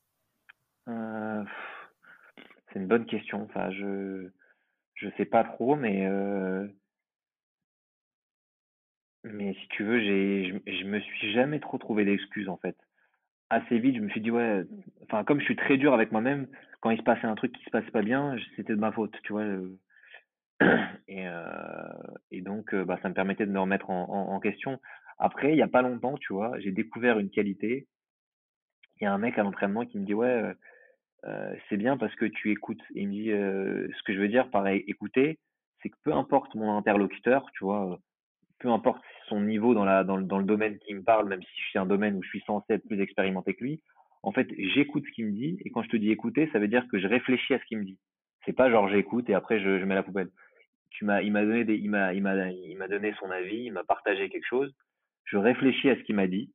Euh, 0.88 1.44
c'est 2.72 2.80
une 2.80 2.88
bonne 2.88 3.06
question. 3.06 3.44
Enfin, 3.44 3.72
je 3.72 4.30
je 4.96 5.10
sais 5.18 5.26
pas 5.26 5.44
trop, 5.44 5.76
mais 5.76 6.06
euh, 6.08 6.68
mais 9.24 9.54
si 9.54 9.68
tu 9.70 9.84
veux, 9.84 10.00
j'ai 10.00 10.62
je, 10.68 10.86
me 10.86 11.00
suis 11.00 11.34
jamais 11.34 11.60
trop 11.60 11.78
trouvé 11.78 12.06
d'excuses 12.06 12.50
en 12.50 12.58
fait. 12.58 12.78
Assez 13.50 13.80
vite, 13.80 13.96
je 13.98 14.02
me 14.02 14.10
suis 14.10 14.22
dit 14.22 14.32
ouais, 14.32 14.64
enfin 15.04 15.24
comme 15.24 15.40
je 15.40 15.46
suis 15.46 15.56
très 15.56 15.78
dur 15.78 15.94
avec 15.94 16.12
moi-même, 16.12 16.48
quand 16.82 16.92
il 16.92 16.98
se 16.98 17.04
passait 17.04 17.28
un 17.28 17.36
truc 17.36 17.52
qui 17.54 17.64
se 17.66 17.70
passait 17.72 17.92
pas 17.92 18.02
bien, 18.02 18.36
c'était 18.56 18.74
de 18.76 18.80
ma 18.80 18.92
faute, 18.92 19.16
tu 19.24 19.34
vois. 19.34 19.44
euh. 19.44 19.78
Et 22.32 22.42
donc 22.42 22.74
bah 22.76 23.00
ça 23.02 23.10
me 23.10 23.14
permettait 23.14 23.46
de 23.46 23.52
me 23.52 23.60
remettre 23.60 23.90
en, 23.90 24.40
question. 24.40 24.80
Après, 25.20 25.52
il 25.52 25.58
y 25.58 25.62
a 25.62 25.68
pas 25.68 25.82
longtemps, 25.82 26.18
tu 26.18 26.34
vois, 26.34 26.60
j'ai 26.60 26.72
découvert 26.72 27.20
une 27.20 27.30
qualité. 27.30 27.88
Il 29.00 29.04
y 29.06 29.08
a 29.08 29.14
un 29.14 29.18
mec 29.18 29.38
à 29.38 29.44
l'entraînement 29.44 29.86
qui 29.86 30.00
me 30.00 30.06
dit 30.06 30.14
ouais. 30.14 30.54
C'est 31.70 31.78
bien 31.78 31.98
parce 31.98 32.16
que 32.16 32.26
tu 32.26 32.52
écoutes. 32.52 32.82
Et 32.96 33.02
il 33.02 33.08
me 33.08 33.14
dit, 33.14 33.32
euh, 33.32 33.88
ce 33.98 34.04
que 34.04 34.14
je 34.14 34.20
veux 34.20 34.28
dire 34.28 34.50
par 34.50 34.68
écouter, 34.68 35.40
c'est 35.82 35.90
que 35.90 35.98
peu 36.04 36.14
importe 36.14 36.56
mon 36.56 36.78
interlocuteur, 36.78 37.46
tu 37.54 37.64
vois, 37.64 38.00
peu 38.60 38.70
importe 38.70 39.04
son 39.28 39.42
niveau 39.42 39.74
dans 39.74 39.86
la, 39.86 40.04
dans 40.04 40.18
le, 40.18 40.24
dans 40.24 40.38
le 40.38 40.46
domaine 40.46 40.78
qui 40.80 40.94
me 40.94 41.04
parle, 41.04 41.28
même 41.28 41.42
si 41.42 41.62
je 41.62 41.70
suis 41.70 41.80
un 41.80 41.86
domaine 41.86 42.16
où 42.16 42.24
je 42.24 42.30
suis 42.30 42.42
censé 42.42 42.74
être 42.74 42.88
plus 42.88 43.02
expérimenté 43.02 43.54
que 43.54 43.64
lui, 43.64 43.82
en 44.24 44.32
fait, 44.32 44.48
j'écoute 44.58 45.04
ce 45.06 45.12
qu'il 45.12 45.26
me 45.28 45.32
dit. 45.32 45.58
Et 45.66 45.72
quand 45.72 45.84
je 45.84 45.90
te 45.90 45.98
dis 45.98 46.12
écouter, 46.12 46.50
ça 46.54 46.60
veut 46.60 46.68
dire 46.68 46.88
que 46.88 47.00
je 47.00 47.08
réfléchis 47.08 47.54
à 47.54 47.60
ce 47.60 47.66
qu'il 47.66 47.80
me 47.80 47.86
dit. 47.86 47.98
C'est 48.46 48.54
pas 48.54 48.70
genre 48.70 48.90
j'écoute 48.90 49.30
et 49.30 49.34
après 49.34 49.60
je, 49.60 49.80
je 49.80 49.86
mets 49.86 49.96
la 49.96 50.04
poubelle. 50.04 50.30
Tu 50.92 51.06
m'as, 51.06 51.22
il 51.22 51.32
m'a 51.32 51.44
donné 51.44 51.64
des, 51.64 51.76
il 51.76 51.90
m'a, 51.90 52.14
il 52.14 52.22
m'a, 52.22 52.50
il 52.50 52.78
m'a 52.78 52.88
donné 52.88 53.14
son 53.20 53.32
avis, 53.32 53.64
il 53.64 53.72
m'a 53.72 53.84
partagé 53.84 54.30
quelque 54.30 54.48
chose. 54.48 54.74
Je 55.26 55.38
réfléchis 55.38 55.90
à 55.90 55.96
ce 55.96 56.02
qu'il 56.02 56.16
m'a 56.16 56.28
dit 56.28 56.52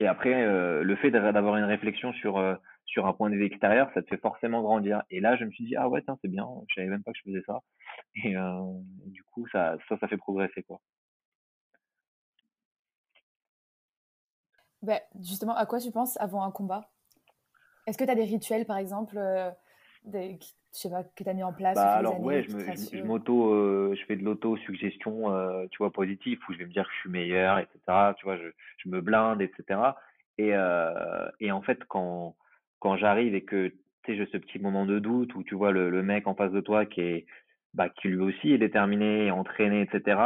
Et 0.00 0.06
après, 0.06 0.32
euh, 0.32 0.82
le 0.82 0.96
fait 0.96 1.10
d'avoir 1.10 1.56
une 1.56 1.64
réflexion 1.64 2.12
sur, 2.12 2.38
euh, 2.38 2.54
sur 2.86 3.06
un 3.06 3.12
point 3.12 3.30
de 3.30 3.34
vue 3.34 3.46
extérieur, 3.46 3.90
ça 3.94 4.02
te 4.02 4.08
fait 4.08 4.20
forcément 4.20 4.62
grandir. 4.62 5.02
Et 5.10 5.20
là, 5.20 5.36
je 5.36 5.44
me 5.44 5.50
suis 5.50 5.64
dit, 5.64 5.76
ah 5.76 5.88
ouais, 5.88 6.02
c'est 6.22 6.28
bien, 6.28 6.46
je 6.68 6.74
savais 6.74 6.86
même 6.88 7.02
pas 7.02 7.12
que 7.12 7.18
je 7.18 7.30
faisais 7.30 7.42
ça. 7.46 7.60
Et 8.24 8.36
euh, 8.36 8.60
du 9.06 9.24
coup, 9.24 9.46
ça, 9.48 9.76
ça, 9.88 10.08
fait 10.08 10.16
progresser, 10.16 10.62
quoi. 10.62 10.80
Bah, 14.82 15.00
justement, 15.20 15.56
à 15.56 15.66
quoi 15.66 15.80
tu 15.80 15.90
penses 15.90 16.16
avant 16.20 16.44
un 16.44 16.52
combat? 16.52 16.88
Est-ce 17.86 17.98
que 17.98 18.04
tu 18.04 18.10
as 18.10 18.14
des 18.14 18.24
rituels, 18.24 18.66
par 18.66 18.76
exemple, 18.76 19.18
je 20.74 20.78
sais 20.80 20.90
pas, 20.90 21.02
que 21.02 21.24
tu 21.24 21.28
as 21.28 21.34
mis 21.34 21.42
en 21.42 21.52
place 21.52 21.74
bah, 21.74 21.94
alors 21.94 22.20
ouais, 22.20 22.42
je, 22.42 22.96
je, 22.96 23.02
m'auto, 23.02 23.52
euh, 23.54 23.94
je 23.98 24.04
fais 24.04 24.16
de 24.16 24.24
l'auto-suggestion, 24.24 25.32
euh, 25.32 25.66
tu 25.70 25.78
vois, 25.78 25.90
positive, 25.92 26.38
où 26.48 26.52
je 26.52 26.58
vais 26.58 26.66
me 26.66 26.72
dire 26.72 26.84
que 26.84 26.94
je 26.94 27.00
suis 27.00 27.10
meilleur, 27.10 27.58
etc. 27.58 27.78
Tu 28.18 28.24
vois, 28.24 28.36
je, 28.36 28.48
je 28.78 28.88
me 28.88 29.00
blinde, 29.00 29.40
etc. 29.40 29.80
Et, 30.36 30.50
euh, 30.54 31.28
et 31.40 31.50
en 31.52 31.62
fait, 31.62 31.82
quand, 31.88 32.36
quand 32.80 32.96
j'arrive 32.96 33.34
et 33.34 33.44
que, 33.44 33.68
tu 33.68 33.76
sais, 34.06 34.16
j'ai 34.16 34.26
ce 34.30 34.36
petit 34.36 34.58
moment 34.58 34.84
de 34.84 34.98
doute 34.98 35.34
où 35.34 35.42
tu 35.42 35.54
vois 35.54 35.72
le, 35.72 35.90
le 35.90 36.02
mec 36.02 36.26
en 36.26 36.34
face 36.34 36.52
de 36.52 36.60
toi 36.60 36.84
qui 36.84 37.00
est, 37.00 37.26
bah, 37.74 37.88
qui 37.88 38.08
lui 38.08 38.20
aussi 38.20 38.52
est 38.52 38.58
déterminé, 38.58 39.30
entraîné, 39.30 39.80
etc. 39.80 40.20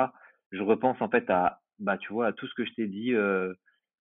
Je 0.50 0.62
repense 0.62 1.00
en 1.00 1.08
fait 1.08 1.30
à, 1.30 1.60
bah, 1.78 1.98
tu 1.98 2.12
vois, 2.12 2.26
à 2.26 2.32
tout 2.32 2.46
ce 2.46 2.54
que 2.54 2.64
je 2.64 2.74
t'ai 2.74 2.86
dit, 2.88 3.14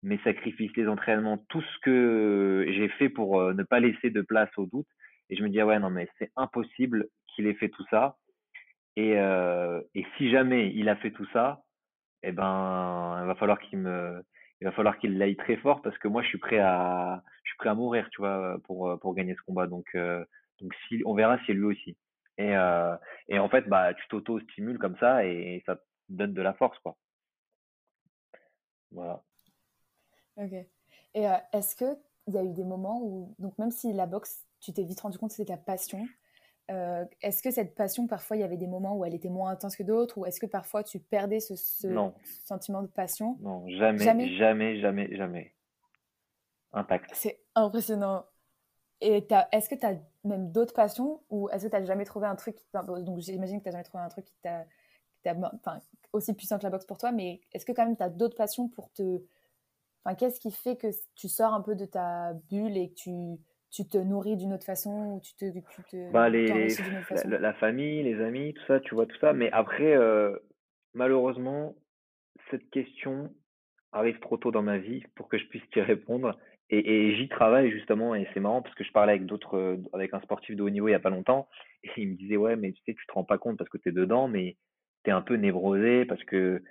mes 0.03 0.17
sacrifices, 0.23 0.75
les 0.75 0.87
entraînements, 0.87 1.37
tout 1.49 1.61
ce 1.61 1.79
que 1.83 2.65
j'ai 2.67 2.89
fait 2.89 3.09
pour 3.09 3.53
ne 3.53 3.63
pas 3.63 3.79
laisser 3.79 4.09
de 4.09 4.21
place 4.21 4.49
au 4.57 4.65
doute. 4.65 4.87
Et 5.31 5.37
je 5.37 5.43
me 5.43 5.49
dis, 5.49 5.59
ah 5.61 5.65
ouais, 5.65 5.79
non, 5.79 5.89
mais 5.89 6.07
c'est 6.19 6.31
impossible 6.35 7.07
qu'il 7.27 7.47
ait 7.47 7.55
fait 7.55 7.69
tout 7.69 7.85
ça. 7.89 8.17
Et, 8.97 9.17
euh, 9.17 9.81
et 9.95 10.05
si 10.17 10.29
jamais 10.29 10.71
il 10.73 10.89
a 10.89 10.97
fait 10.97 11.11
tout 11.11 11.25
ça, 11.31 11.63
eh 12.23 12.33
ben, 12.33 13.17
il 13.21 13.27
va 13.27 13.35
falloir 13.35 13.57
qu'il 13.59 13.79
me, 13.79 14.23
il 14.59 14.65
va 14.65 14.73
falloir 14.73 14.97
qu'il 14.99 15.17
l'aille 15.17 15.37
très 15.37 15.55
fort 15.55 15.81
parce 15.81 15.97
que 15.97 16.09
moi, 16.09 16.21
je 16.21 16.27
suis 16.27 16.37
prêt 16.37 16.59
à, 16.59 17.23
je 17.43 17.51
suis 17.51 17.57
prêt 17.57 17.69
à 17.69 17.73
mourir, 17.73 18.09
tu 18.11 18.21
vois, 18.21 18.57
pour, 18.65 18.99
pour 18.99 19.15
gagner 19.15 19.33
ce 19.35 19.41
combat. 19.43 19.67
Donc, 19.67 19.87
euh, 19.95 20.23
donc 20.59 20.73
si, 20.87 21.01
on 21.05 21.15
verra 21.15 21.39
si 21.45 21.53
lui 21.53 21.63
aussi. 21.63 21.97
Et, 22.37 22.55
euh, 22.55 22.95
et 23.29 23.39
en 23.39 23.47
fait, 23.47 23.67
bah, 23.69 23.93
tu 23.93 24.05
t'auto-stimules 24.09 24.79
comme 24.79 24.97
ça 24.97 25.25
et 25.25 25.63
ça 25.65 25.77
te 25.77 25.81
donne 26.09 26.33
de 26.33 26.41
la 26.41 26.53
force, 26.53 26.77
quoi. 26.79 26.97
Voilà. 28.91 29.23
Ok. 30.35 30.51
Et 31.13 31.25
est-ce 31.53 31.75
que 31.75 31.97
il 32.31 32.35
y 32.35 32.39
a 32.39 32.43
eu 32.43 32.53
des 32.53 32.63
moments 32.63 33.01
où, 33.01 33.35
donc 33.39 33.57
même 33.57 33.71
si 33.71 33.93
la 33.93 34.05
boxe 34.05 34.45
tu 34.61 34.73
t'es 34.73 34.83
vite 34.83 35.01
rendu 35.01 35.17
compte 35.17 35.31
que 35.31 35.35
c'était 35.35 35.53
ta 35.53 35.57
passion. 35.57 36.05
Euh, 36.69 37.03
est-ce 37.21 37.43
que 37.43 37.51
cette 37.51 37.75
passion, 37.75 38.07
parfois, 38.07 38.37
il 38.37 38.41
y 38.41 38.43
avait 38.43 38.57
des 38.57 38.67
moments 38.67 38.95
où 38.95 39.03
elle 39.03 39.15
était 39.15 39.29
moins 39.29 39.51
intense 39.51 39.75
que 39.75 39.83
d'autres 39.83 40.17
Ou 40.19 40.25
est-ce 40.25 40.39
que 40.39 40.45
parfois 40.45 40.83
tu 40.83 40.99
perdais 40.99 41.39
ce, 41.39 41.55
sentiment 42.45 42.81
de 42.81 42.87
passion? 42.87 43.37
Non, 43.41 43.67
jamais, 43.67 44.03
jamais, 44.03 44.35
jamais, 44.37 44.79
jamais, 44.79 45.15
jamais. 45.15 45.53
Intact. 46.71 47.09
C'est 47.13 47.41
impressionnant. 47.55 48.25
Et 49.01 49.27
est-ce 49.51 49.67
que 49.67 49.75
tu 49.75 49.85
as 49.85 49.95
même 50.23 50.51
d'autres 50.51 50.75
passions 50.75 51.21
Ou 51.29 51.49
est-ce 51.49 51.65
que 51.65 51.71
tu 51.71 51.75
n'as 51.75 51.85
jamais 51.85 52.05
trouvé 52.05 52.27
un 52.27 52.35
truc 52.35 52.57
Donc 52.73 53.19
j'imagine 53.19 53.57
que 53.57 53.63
tu 53.63 53.69
n'as 53.69 53.73
jamais 53.73 53.83
trouvé 53.83 54.03
un 54.03 54.09
truc 54.09 54.25
qui 54.25 54.37
t'a 54.41 54.65
aussi 56.13 56.33
puissant 56.33 56.57
que 56.59 56.63
la 56.63 56.69
boxe 56.69 56.85
pour 56.85 56.97
toi, 56.97 57.11
mais 57.11 57.41
est-ce 57.51 57.65
que 57.65 57.71
quand 57.71 57.85
même 57.85 57.97
tu 57.97 58.03
as 58.03 58.09
d'autres 58.09 58.37
passions 58.37 58.69
pour 58.69 58.91
te. 58.91 59.21
Enfin, 60.03 60.15
qu'est-ce 60.15 60.39
qui 60.39 60.51
fait 60.51 60.77
que 60.77 60.87
tu 61.15 61.27
sors 61.27 61.53
un 61.53 61.61
peu 61.61 61.75
de 61.75 61.85
ta 61.85 62.33
bulle 62.49 62.77
et 62.77 62.89
que 62.89 62.95
tu 62.95 63.37
tu 63.71 63.87
te 63.87 63.97
nourris 63.97 64.35
d'une 64.35 64.53
autre 64.53 64.65
façon 64.65 65.13
ou 65.13 65.21
tu 65.21 65.33
te, 65.35 65.45
tu 65.73 65.83
te 65.83 66.11
bah, 66.11 66.29
les, 66.29 66.67
la, 67.25 67.39
la, 67.39 67.53
famille, 67.53 68.03
les 68.03 68.21
amis, 68.21 68.53
tout 68.53 68.65
ça, 68.67 68.81
tu 68.81 68.95
vois 68.95 69.05
tout 69.05 69.17
ça. 69.19 69.31
Mais 69.31 69.49
après, 69.53 69.95
euh, 69.95 70.37
malheureusement, 70.93 71.73
cette 72.49 72.69
question 72.69 73.33
arrive 73.93 74.19
trop 74.19 74.37
tôt 74.37 74.51
dans 74.51 74.61
ma 74.61 74.77
vie 74.77 75.03
pour 75.15 75.29
que 75.29 75.37
je 75.37 75.45
puisse 75.45 75.63
t'y 75.71 75.79
répondre. 75.81 76.37
Et, 76.69 76.79
et 77.09 77.15
j'y 77.15 77.27
travaille 77.27 77.69
justement, 77.71 78.15
et 78.15 78.27
c'est 78.33 78.39
marrant 78.39 78.61
parce 78.61 78.75
que 78.75 78.83
je 78.83 78.91
parlais 78.91 79.13
avec 79.13 79.25
d'autres, 79.25 79.57
euh, 79.57 79.77
avec 79.93 80.13
un 80.13 80.21
sportif 80.21 80.55
de 80.55 80.63
haut 80.63 80.69
niveau 80.69 80.87
il 80.87 80.91
y 80.91 80.95
a 80.95 80.99
pas 80.99 81.09
longtemps, 81.09 81.49
et 81.83 81.89
il 81.97 82.09
me 82.09 82.15
disait 82.15 82.37
ouais, 82.37 82.55
mais 82.55 82.71
tu 82.71 82.81
sais, 82.85 82.93
tu 82.93 83.05
te 83.05 83.13
rends 83.13 83.25
pas 83.25 83.37
compte 83.37 83.57
parce 83.57 83.69
que 83.69 83.77
tu 83.77 83.89
es 83.89 83.91
dedans, 83.91 84.27
mais 84.27 84.57
tu 85.03 85.09
es 85.09 85.13
un 85.13 85.21
peu 85.21 85.35
névrosé 85.35 86.05
parce 86.05 86.23
que 86.23 86.63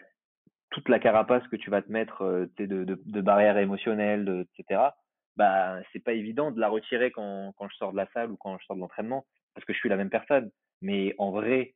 toute 0.71 0.89
la 0.89 0.99
carapace 0.99 1.47
que 1.49 1.57
tu 1.57 1.71
vas 1.71 1.83
te 1.83 1.91
mettre, 1.91 2.23
euh, 2.23 2.47
de, 2.59 2.67
de, 2.67 3.01
de 3.05 3.21
barrières 3.21 3.59
émotionnelles, 3.59 4.25
de, 4.25 4.47
etc 4.59 4.91
bah 5.37 5.81
c'est 5.91 6.05
pas 6.05 6.13
évident 6.13 6.51
de 6.51 6.61
la 6.61 6.69
retirer 6.69 7.11
quand, 7.11 7.55
quand 7.57 7.69
je 7.71 7.77
sors 7.77 7.93
de 7.93 7.97
la 7.97 8.07
salle 8.13 8.31
ou 8.31 8.37
quand 8.37 8.59
je 8.59 8.67
sors 8.67 8.77
de 8.77 8.81
l'entraînement 8.81 9.25
parce 9.55 9.65
que 9.65 9.73
je 9.73 9.79
suis 9.79 9.89
la 9.89 9.97
même 9.97 10.11
personne. 10.11 10.51
Mais 10.83 11.15
en 11.19 11.31
vrai, 11.31 11.75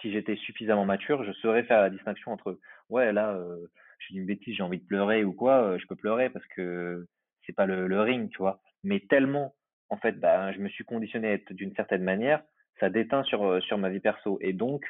si 0.00 0.10
j'étais 0.10 0.36
suffisamment 0.36 0.86
mature, 0.86 1.22
je 1.24 1.32
saurais 1.32 1.64
faire 1.64 1.80
la 1.82 1.90
distinction 1.90 2.32
entre 2.32 2.58
ouais 2.88 3.12
là 3.12 3.34
euh, 3.34 3.66
je 3.98 4.14
dis 4.14 4.18
une 4.20 4.26
bêtise, 4.26 4.56
j'ai 4.56 4.62
envie 4.62 4.78
de 4.78 4.86
pleurer 4.86 5.22
ou 5.22 5.32
quoi, 5.32 5.62
euh, 5.62 5.78
je 5.78 5.86
peux 5.86 5.96
pleurer 5.96 6.30
parce 6.30 6.46
que 6.56 7.06
c'est 7.46 7.54
pas 7.54 7.66
le, 7.66 7.86
le, 7.86 8.00
ring, 8.00 8.30
tu 8.30 8.38
vois. 8.38 8.60
Mais 8.82 9.00
tellement 9.00 9.54
en 9.90 9.98
fait, 9.98 10.18
bah, 10.18 10.52
je 10.52 10.58
me 10.58 10.68
suis 10.68 10.84
conditionné 10.84 11.28
à 11.28 11.32
être 11.32 11.52
d'une 11.52 11.74
certaine 11.74 12.02
manière, 12.02 12.42
ça 12.80 12.88
déteint 12.88 13.22
sur 13.24 13.44
euh, 13.44 13.60
sur 13.60 13.76
ma 13.76 13.90
vie 13.90 14.00
perso 14.00 14.38
et 14.40 14.52
donc 14.54 14.84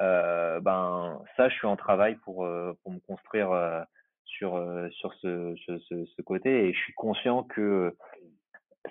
euh, 0.00 0.60
ben 0.60 1.20
ça 1.36 1.48
je 1.48 1.54
suis 1.54 1.66
en 1.66 1.76
travail 1.76 2.16
pour 2.16 2.44
euh, 2.44 2.72
pour 2.82 2.92
me 2.92 3.00
construire 3.00 3.86
sur, 4.24 4.54
euh, 4.54 4.88
sur 4.90 5.12
ce, 5.14 5.54
ce, 5.66 6.22
côté 6.22 6.68
et 6.68 6.72
je 6.72 6.78
suis 6.78 6.92
conscient 6.92 7.42
que 7.42 7.96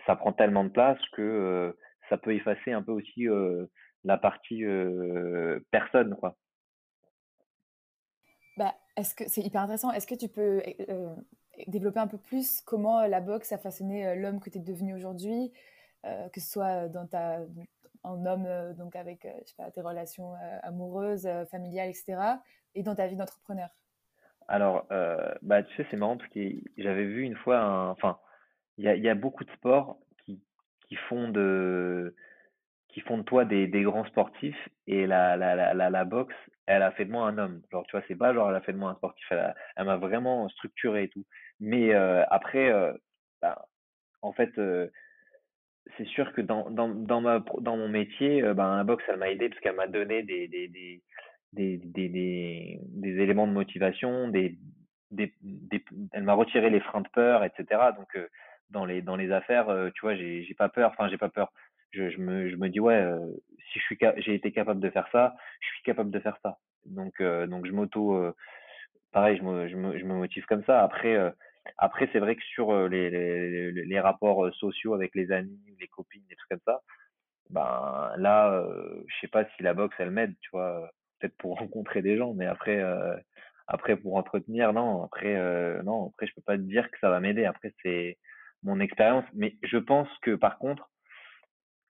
ça 0.05 0.16
prend 0.16 0.34
tellement 0.34 0.66
de 0.66 0.70
place 0.70 0.99
que 1.14 1.78
ça 2.10 2.18
peut 2.18 2.34
effacer 2.34 2.74
un 2.74 2.82
peu 2.82 2.91
aussi 2.91 3.28
la 4.03 4.18
partie 4.18 4.64
personne 5.72 6.16
quoi. 6.18 6.36
Bah, 8.58 8.74
est-ce 8.95 9.14
que 9.14 9.28
c'est 9.28 9.41
hyper 9.41 9.62
intéressant 9.62 9.91
Est-ce 9.91 10.08
que 10.08 10.16
tu 10.16 10.28
peux 10.28 10.62
développer 11.68 11.99
un 11.99 12.08
peu 12.08 12.18
plus 12.18 12.62
comment 12.62 13.05
la 13.05 13.22
boxe 13.22 13.51
a 13.51 13.58
façonné 13.58 14.16
l'homme 14.16 14.39
que 14.39 14.49
tu 14.49 14.58
es 14.58 14.62
devenu 14.62 14.95
aujourd'hui, 14.95 15.53
que 16.03 16.39
ce 16.39 16.51
soit 16.51 16.88
dans 16.89 17.05
ta 17.05 17.39
en 18.08 18.26
homme 18.26 18.74
donc 18.78 18.95
avec 18.95 19.28
je 19.45 19.49
sais 19.49 19.55
pas, 19.58 19.70
tes 19.72 19.82
relations 19.82 20.34
amoureuses, 20.64 21.28
familiales, 21.51 21.89
etc., 21.89 22.39
et 22.76 22.84
dans 22.84 22.95
ta 22.95 23.08
vie 23.08 23.16
d'entrepreneur? 23.16 23.70
Alors, 24.47 24.88
euh, 24.91 25.34
bah, 25.41 25.64
tu 25.64 25.76
sais, 25.76 25.86
c'est 25.91 25.97
marrant 25.97 26.18
parce 26.18 26.30
que 26.30 26.39
j'avais 26.78 27.03
vu 27.03 27.24
une 27.24 27.36
fois 27.36 27.60
un, 27.60 27.89
enfin, 27.89 28.18
il 28.78 28.86
y 28.86 29.10
a, 29.10 29.16
beaucoup 29.16 29.43
de 29.43 29.51
sports 29.51 29.97
qui, 30.26 30.95
font 31.10 31.28
de, 31.28 32.16
qui 32.88 33.01
font 33.01 33.18
de 33.18 33.24
toi 33.24 33.43
des, 33.43 33.68
grands 33.68 34.05
sportifs 34.05 34.70
et 34.86 35.05
la, 35.05 35.36
la, 35.36 35.74
la, 35.74 35.89
la, 35.89 36.05
boxe, 36.05 36.36
elle 36.66 36.84
a 36.84 36.91
fait 36.91 37.03
de 37.05 37.12
moi 37.12 37.28
un 37.28 37.38
homme. 37.38 37.62
Genre, 37.72 37.84
tu 37.88 37.97
vois, 37.97 38.05
c'est 38.08 38.16
pas 38.16 38.34
genre 38.34 38.49
elle 38.49 38.55
a 38.55 38.62
fait 38.62 38.72
de 38.72 38.78
moi 38.78 38.91
un 38.91 38.95
sportif, 38.95 39.26
elle, 39.32 39.86
m'a 39.86 39.97
vraiment 39.97 40.47
structuré 40.49 41.03
et 41.03 41.10
tout. 41.10 41.26
Mais 41.60 41.93
euh, 41.93 42.24
après, 42.30 42.72
euh, 42.72 42.93
bah, 43.41 43.66
en 44.22 44.32
fait, 44.32 44.58
euh, 44.60 44.88
c'est 45.97 46.07
sûr 46.07 46.33
que 46.33 46.41
dans, 46.41 46.69
dans, 46.69 46.89
dans, 46.89 47.21
ma, 47.21 47.43
dans 47.61 47.77
mon 47.77 47.88
métier, 47.88 48.43
euh, 48.43 48.53
bah, 48.53 48.75
la 48.77 48.83
boxe, 48.83 49.03
elle 49.07 49.17
m'a 49.17 49.29
aidé 49.29 49.49
parce 49.49 49.59
qu'elle 49.61 49.75
m'a 49.75 49.88
donné 49.88 50.23
des, 50.23 50.47
des, 50.47 50.67
des 50.67 51.01
des, 51.53 51.79
des, 51.83 53.19
éléments 53.19 53.47
de 53.47 53.53
motivation, 53.53 54.27
des, 54.27 54.57
des, 55.11 55.33
des 55.41 55.83
elle 56.11 56.23
m'a 56.23 56.33
retiré 56.33 56.69
les 56.69 56.81
freins 56.81 57.01
de 57.01 57.07
peur, 57.09 57.43
etc. 57.43 57.65
Donc 57.97 58.15
euh, 58.15 58.27
dans 58.69 58.85
les 58.85 59.01
dans 59.01 59.15
les 59.15 59.31
affaires, 59.31 59.69
euh, 59.69 59.89
tu 59.95 60.01
vois, 60.01 60.15
j'ai 60.15 60.43
j'ai 60.43 60.53
pas 60.53 60.69
peur. 60.69 60.91
Enfin, 60.91 61.09
j'ai 61.09 61.17
pas 61.17 61.29
peur. 61.29 61.51
Je, 61.91 62.09
je 62.09 62.17
me 62.19 62.49
je 62.49 62.55
me 62.57 62.69
dis 62.69 62.79
ouais, 62.79 62.95
euh, 62.95 63.19
si 63.71 63.79
je 63.79 63.83
suis 63.85 63.97
j'ai 64.17 64.35
été 64.35 64.51
capable 64.51 64.81
de 64.81 64.89
faire 64.89 65.07
ça, 65.11 65.35
je 65.61 65.67
suis 65.67 65.83
capable 65.83 66.11
de 66.11 66.19
faire 66.19 66.38
ça. 66.43 66.57
Donc 66.85 67.21
donc 67.21 67.65
je 67.65 67.71
m'auto 67.71 68.33
pareil, 69.11 69.38
je 69.38 69.43
me, 69.43 69.67
je 69.67 69.75
me 69.75 69.97
je 69.97 70.05
me 70.05 70.15
motive 70.15 70.45
comme 70.45 70.63
ça. 70.65 70.83
Après 70.83 71.17
après 71.78 72.09
c'est 72.11 72.20
vrai 72.20 72.36
que 72.36 72.43
sur 72.43 72.88
les, 72.89 73.09
les 73.09 73.72
les 73.72 73.99
rapports 73.99 74.53
sociaux 74.55 74.93
avec 74.93 75.15
les 75.15 75.32
amis, 75.32 75.59
les 75.80 75.88
copines, 75.88 76.24
des 76.30 76.36
trucs 76.36 76.49
comme 76.49 76.74
ça, 76.74 76.82
ben 77.49 78.11
là 78.18 78.63
je 79.07 79.15
sais 79.22 79.28
pas 79.28 79.45
si 79.55 79.63
la 79.63 79.74
boxe 79.74 79.95
elle 79.99 80.11
m'aide, 80.11 80.36
tu 80.41 80.49
vois 80.51 80.91
peut-être 81.20 81.38
pour 81.38 81.57
rencontrer 81.59 82.01
des 82.01 82.18
gens, 82.18 82.34
mais 82.34 82.45
après, 82.45 82.80
euh, 82.80 83.15
après 83.68 83.97
pour 83.97 84.15
entretenir, 84.15 84.74
non. 84.74 85.03
Après, 85.03 85.36
euh, 85.36 85.82
non. 85.84 86.09
Après, 86.09 86.28
je 86.28 86.34
peux 86.36 86.41
pas 86.41 86.57
te 86.57 86.63
dire 86.63 86.89
que 86.91 86.99
ça 86.99 87.09
va 87.09 87.20
m'aider. 87.20 87.45
Après, 87.45 87.74
c'est 87.84 88.18
mon 88.63 88.80
expérience. 88.80 89.26
Mais 89.34 89.55
je 89.63 89.78
pense 89.78 90.09
que 90.22 90.36
par 90.36 90.57
contre, 90.57 90.89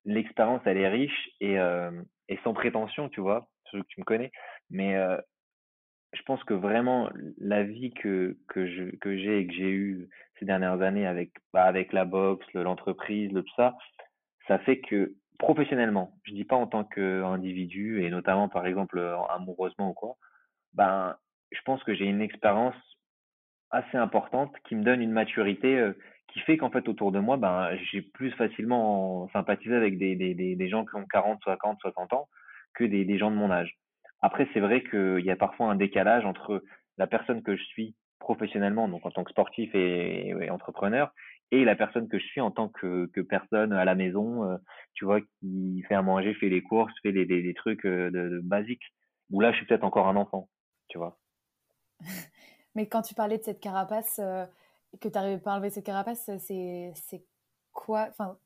l'expérience, 0.05 0.61
elle 0.65 0.78
est 0.78 0.88
riche 0.88 1.30
et, 1.39 1.59
euh, 1.59 1.91
et 2.30 2.39
sans 2.43 2.53
prétention, 2.53 3.09
tu 3.09 3.21
vois, 3.21 3.47
que 3.71 3.78
tu 3.89 3.99
me 3.99 4.05
connais. 4.05 4.32
Mais 4.69 4.95
euh, 4.95 5.17
je 6.14 6.22
pense 6.24 6.43
que 6.43 6.53
vraiment 6.53 7.10
la 7.38 7.64
vie 7.64 7.91
que 7.93 8.38
que 8.47 8.66
j'ai 8.68 8.89
et 9.39 9.47
que 9.47 9.53
j'ai 9.53 9.70
eu 9.70 10.10
ces 10.39 10.45
dernières 10.45 10.82
années 10.82 11.05
avec 11.05 11.32
bah, 11.53 11.64
avec 11.64 11.93
la 11.93 12.05
boxe, 12.05 12.45
l'entreprise, 12.53 13.32
le 13.32 13.43
tout 13.43 13.53
ça, 13.55 13.76
ça 14.47 14.60
fait 14.60 14.80
que 14.80 15.14
professionnellement, 15.39 16.18
je 16.24 16.34
dis 16.34 16.45
pas 16.45 16.55
en 16.55 16.68
tant 16.68 16.84
qu'individu 16.84 18.03
et 18.03 18.10
notamment 18.10 18.49
par 18.49 18.66
exemple 18.66 18.97
euh, 18.97 19.18
amoureusement 19.30 19.91
ou 19.91 19.93
quoi, 19.93 20.16
ben 20.74 21.16
je 21.51 21.62
pense 21.66 21.84
que 21.84 21.93
j'ai 21.93 22.05
une 22.05 22.22
expérience 22.22 22.76
assez 23.72 23.97
importante 23.97 24.53
qui 24.68 24.76
me 24.76 24.84
donne 24.84 25.01
une 25.01 25.12
maturité 25.12 25.78
euh, 25.78 25.93
qui 26.30 26.39
fait 26.41 26.58
qu'en 26.58 26.70
fait 26.70 26.88
autour 26.88 27.12
de 27.12 27.20
moi, 27.20 27.38
ben 27.38 27.76
j'ai 27.91 28.01
plus 28.01 28.32
facilement 28.32 29.30
sympathisé 29.34 29.76
avec 29.76 29.97
des, 29.97 30.16
des, 30.16 30.34
des, 30.34 30.70
gens 30.70 30.86
qui 30.86 30.95
ont 30.95 31.05
40, 31.05 31.41
50, 31.43 31.80
60 31.82 32.14
ans 32.14 32.28
que 32.74 32.84
des 32.84 33.18
gens 33.18 33.32
de 33.32 33.36
mon 33.36 33.51
âge. 33.51 33.78
Après, 34.22 34.47
c'est 34.53 34.59
vrai 34.59 34.84
qu'il 34.84 35.24
y 35.24 35.32
a 35.32 35.36
parfois 35.36 35.68
un 35.68 35.76
décalage 35.76 36.26
entre 36.26 36.63
la 36.97 37.07
personne 37.07 37.43
que 37.43 37.55
je 37.55 37.63
suis 37.63 37.95
professionnellement, 38.20 38.88
donc 38.88 39.05
en 39.05 39.11
tant 39.11 39.24
que 39.24 39.32
sportif 39.32 39.74
et, 39.76 40.49
entrepreneur, 40.49 41.13
et 41.51 41.63
la 41.63 41.76
personne 41.76 42.07
que 42.07 42.18
je 42.18 42.26
suis 42.26 42.41
en 42.41 42.51
tant 42.51 42.68
que, 42.68 43.09
personne 43.22 43.74
à 43.74 43.86
la 43.86 43.95
maison, 43.95 44.59
tu 44.93 45.05
vois, 45.05 45.22
qui 45.22 45.84
fait 45.88 45.93
à 45.93 46.01
manger, 46.01 46.34
fait 46.34 46.49
les 46.49 46.63
courses, 46.63 46.93
fait 47.03 47.11
des, 47.11 47.53
trucs 47.53 47.86
de, 47.86 48.41
basiques, 48.43 48.84
où 49.30 49.39
là, 49.39 49.51
je 49.51 49.57
suis 49.57 49.65
peut-être 49.65 49.84
encore 49.84 50.07
un 50.07 50.15
enfant, 50.15 50.49
tu 50.89 50.97
vois. 50.97 51.20
Mais 52.76 52.88
quand 52.88 53.01
tu 53.01 53.13
parlais 53.13 53.38
de 53.38 53.43
cette 53.43 53.59
carapace, 53.59 54.20
que 54.99 55.07
tu 55.07 55.13
n'arrivais 55.13 55.39
pas 55.39 55.51
à 55.51 55.55
enlever 55.55 55.70
cette 55.70 55.86
carapace, 55.86 56.30
c'est 56.39 57.24
quoi 57.72 58.07
Enfin, 58.09 58.38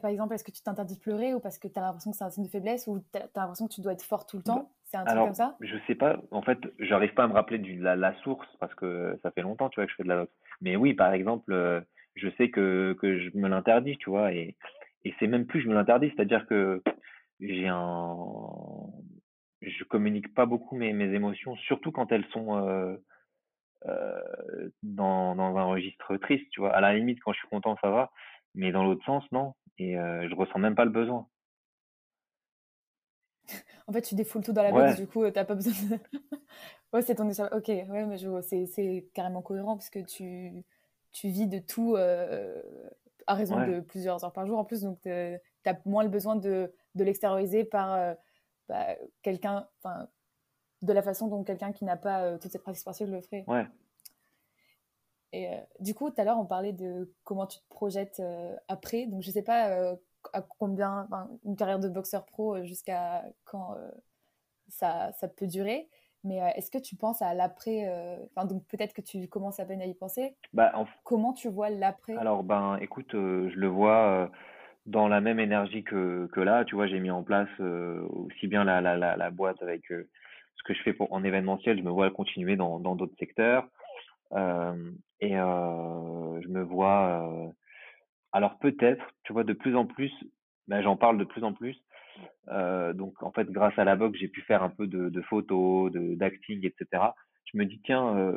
par 0.00 0.10
exemple, 0.10 0.34
est-ce 0.34 0.44
que 0.44 0.50
tu 0.50 0.62
t'interdis 0.62 0.96
de 0.96 1.00
pleurer 1.00 1.34
ou 1.34 1.40
parce 1.40 1.58
que 1.58 1.68
tu 1.68 1.78
as 1.78 1.82
l'impression 1.82 2.10
que 2.10 2.16
c'est 2.16 2.24
un 2.24 2.30
signe 2.30 2.44
de 2.44 2.50
faiblesse 2.50 2.86
ou 2.86 3.02
tu 3.12 3.18
as, 3.18 3.28
l'impression 3.36 3.66
que 3.66 3.72
tu 3.74 3.80
dois 3.80 3.92
être 3.92 4.02
fort 4.02 4.26
tout 4.26 4.36
le 4.36 4.42
temps? 4.42 4.70
C'est 4.84 4.96
un 4.96 5.04
truc 5.04 5.18
comme 5.18 5.34
ça? 5.34 5.56
Je 5.60 5.76
sais 5.86 5.94
pas. 5.94 6.20
En 6.30 6.42
fait, 6.42 6.58
j'arrive 6.78 7.14
pas 7.14 7.24
à 7.24 7.28
me 7.28 7.32
rappeler 7.32 7.58
de 7.58 7.82
la, 7.82 8.14
source 8.22 8.48
parce 8.58 8.74
que 8.74 9.18
ça 9.22 9.30
fait 9.30 9.42
longtemps 9.42 9.68
tu 9.68 9.76
vois, 9.76 9.86
que 9.86 9.92
je 9.92 9.96
fais 9.96 10.02
de 10.02 10.08
la 10.08 10.16
boxe. 10.20 10.32
Mais 10.60 10.76
oui, 10.76 10.94
par 10.94 11.12
exemple, 11.12 11.52
euh, 11.52 11.80
je 12.14 12.28
sais 12.36 12.50
que, 12.50 12.96
que 13.00 13.18
je 13.18 13.36
me 13.36 13.48
l'interdis, 13.48 13.96
tu 13.98 14.10
vois, 14.10 14.32
et, 14.32 14.56
et 15.04 15.14
c'est 15.18 15.26
même 15.26 15.46
plus 15.46 15.60
je 15.62 15.68
me 15.68 15.74
l'interdis, 15.74 16.12
c'est-à-dire 16.14 16.46
que 16.46 16.82
j'ai 17.40 17.68
un. 17.68 18.16
Je 19.62 19.84
communique 19.84 20.34
pas 20.34 20.46
beaucoup 20.46 20.76
mes, 20.76 20.92
mes 20.92 21.14
émotions, 21.14 21.56
surtout 21.56 21.92
quand 21.92 22.12
elles 22.12 22.26
sont. 22.32 22.56
Euh, 22.56 22.96
euh, 23.86 24.68
dans, 24.82 25.34
dans 25.34 25.56
un 25.56 25.64
registre 25.64 26.16
triste, 26.18 26.46
tu 26.50 26.60
vois. 26.60 26.74
À 26.74 26.80
la 26.82 26.94
limite, 26.94 27.18
quand 27.20 27.32
je 27.32 27.38
suis 27.38 27.48
content, 27.48 27.76
ça 27.80 27.88
va, 27.90 28.10
mais 28.54 28.72
dans 28.72 28.84
l'autre 28.84 29.04
sens, 29.04 29.24
non. 29.32 29.54
Et 29.80 29.96
euh, 29.96 30.28
je 30.28 30.34
ressens 30.34 30.58
même 30.58 30.74
pas 30.74 30.84
le 30.84 30.90
besoin. 30.90 31.26
En 33.88 33.92
fait, 33.94 34.02
tu 34.02 34.14
défoules 34.14 34.44
tout 34.44 34.52
dans 34.52 34.62
la 34.62 34.72
boxe, 34.72 34.96
du 34.96 35.06
coup, 35.06 35.28
t'as 35.30 35.46
pas 35.46 35.54
besoin 35.54 35.72
de. 35.72 35.98
ouais, 36.92 37.00
c'est 37.00 37.14
ton 37.14 37.28
Ok, 37.30 37.68
ouais, 37.68 38.04
mais 38.04 38.18
c'est 38.42 39.08
carrément 39.14 39.40
cohérent 39.40 39.76
parce 39.76 39.88
que 39.88 40.00
tu, 40.00 40.62
tu 41.12 41.28
vis 41.28 41.46
de 41.46 41.58
tout 41.58 41.96
euh, 41.96 42.62
à 43.26 43.34
raison 43.34 43.56
de 43.66 43.80
plusieurs 43.80 44.22
heures 44.22 44.34
par 44.34 44.46
jour 44.46 44.58
en 44.58 44.64
plus, 44.66 44.82
donc 44.82 45.00
tu 45.00 45.10
as 45.10 45.80
moins 45.86 46.04
le 46.04 46.10
besoin 46.10 46.36
de, 46.36 46.74
de 46.94 47.04
l'extérioriser 47.04 47.64
par 47.64 47.94
euh, 47.94 48.14
bah, 48.68 48.86
quelqu'un, 49.22 49.66
enfin, 49.82 50.08
de 50.82 50.92
la 50.92 51.02
façon 51.02 51.26
dont 51.26 51.42
quelqu'un 51.42 51.72
qui 51.72 51.86
n'a 51.86 51.96
pas 51.96 52.36
toute 52.38 52.52
cette 52.52 52.62
pratique 52.62 52.82
sportive 52.82 53.10
le 53.10 53.22
ferait. 53.22 53.44
Ouais. 53.46 53.66
Et 55.32 55.48
du 55.78 55.94
coup, 55.94 56.10
tout 56.10 56.20
à 56.20 56.24
l'heure, 56.24 56.38
on 56.38 56.46
parlait 56.46 56.72
de 56.72 57.12
comment 57.24 57.46
tu 57.46 57.58
te 57.58 57.68
projettes 57.68 58.22
après. 58.68 59.06
Donc, 59.06 59.22
je 59.22 59.30
sais 59.30 59.42
pas 59.42 59.94
à 60.32 60.42
combien, 60.42 61.08
une 61.44 61.56
carrière 61.56 61.78
de 61.78 61.88
boxeur 61.88 62.26
pro 62.26 62.62
jusqu'à 62.64 63.24
quand 63.44 63.76
ça, 64.68 65.12
ça, 65.12 65.28
peut 65.28 65.46
durer. 65.46 65.88
Mais 66.24 66.38
est-ce 66.56 66.70
que 66.70 66.78
tu 66.78 66.96
penses 66.96 67.22
à 67.22 67.32
l'après 67.34 67.88
Enfin, 68.34 68.46
donc 68.46 68.66
peut-être 68.66 68.92
que 68.92 69.00
tu 69.00 69.28
commences 69.28 69.60
à 69.60 69.64
peine 69.64 69.80
à 69.80 69.86
y 69.86 69.94
penser. 69.94 70.36
Bah, 70.52 70.72
Comment 71.04 71.32
tu 71.32 71.48
vois 71.48 71.70
l'après? 71.70 72.16
Alors, 72.16 72.42
ben, 72.42 72.76
écoute, 72.80 73.12
je 73.12 73.56
le 73.56 73.68
vois 73.68 74.30
dans 74.86 75.08
la 75.08 75.20
même 75.20 75.38
énergie 75.38 75.84
que, 75.84 76.28
que 76.32 76.40
là. 76.40 76.64
Tu 76.64 76.74
vois, 76.74 76.88
j'ai 76.88 76.98
mis 76.98 77.10
en 77.10 77.22
place 77.22 77.48
aussi 77.60 78.48
bien 78.48 78.64
la, 78.64 78.80
la, 78.80 78.96
la, 78.96 79.16
la 79.16 79.30
boîte 79.30 79.62
avec 79.62 79.86
ce 79.86 80.62
que 80.64 80.74
je 80.74 80.82
fais 80.82 80.92
pour, 80.92 81.12
en 81.12 81.22
événementiel. 81.22 81.78
Je 81.78 81.84
me 81.84 81.90
vois 81.90 82.10
continuer 82.10 82.56
dans 82.56 82.80
d'autres 82.80 83.16
secteurs 83.18 83.68
et 85.20 85.32
je 85.32 86.48
me 86.48 86.62
vois. 86.62 87.52
alors 88.32 88.58
peut-être, 88.58 89.04
tu 89.24 89.32
vois, 89.32 89.44
de 89.44 89.52
plus 89.52 89.76
en 89.76 89.86
plus, 89.86 90.12
ben, 90.68 90.82
j'en 90.82 90.96
parle 90.96 91.18
de 91.18 91.24
plus 91.24 91.44
en 91.44 91.52
plus. 91.52 91.76
donc 92.48 93.22
en 93.22 93.32
fait, 93.32 93.50
grâce 93.50 93.78
à 93.78 93.84
la 93.84 93.96
boxe, 93.96 94.18
j'ai 94.18 94.28
pu 94.28 94.42
faire 94.42 94.62
un 94.62 94.70
peu 94.70 94.86
de, 94.86 95.08
de 95.08 95.22
photos, 95.22 95.92
d'acting, 95.92 96.64
etc. 96.64 97.02
Je 97.52 97.58
me 97.58 97.64
dis 97.64 97.80
tiens, 97.84 98.34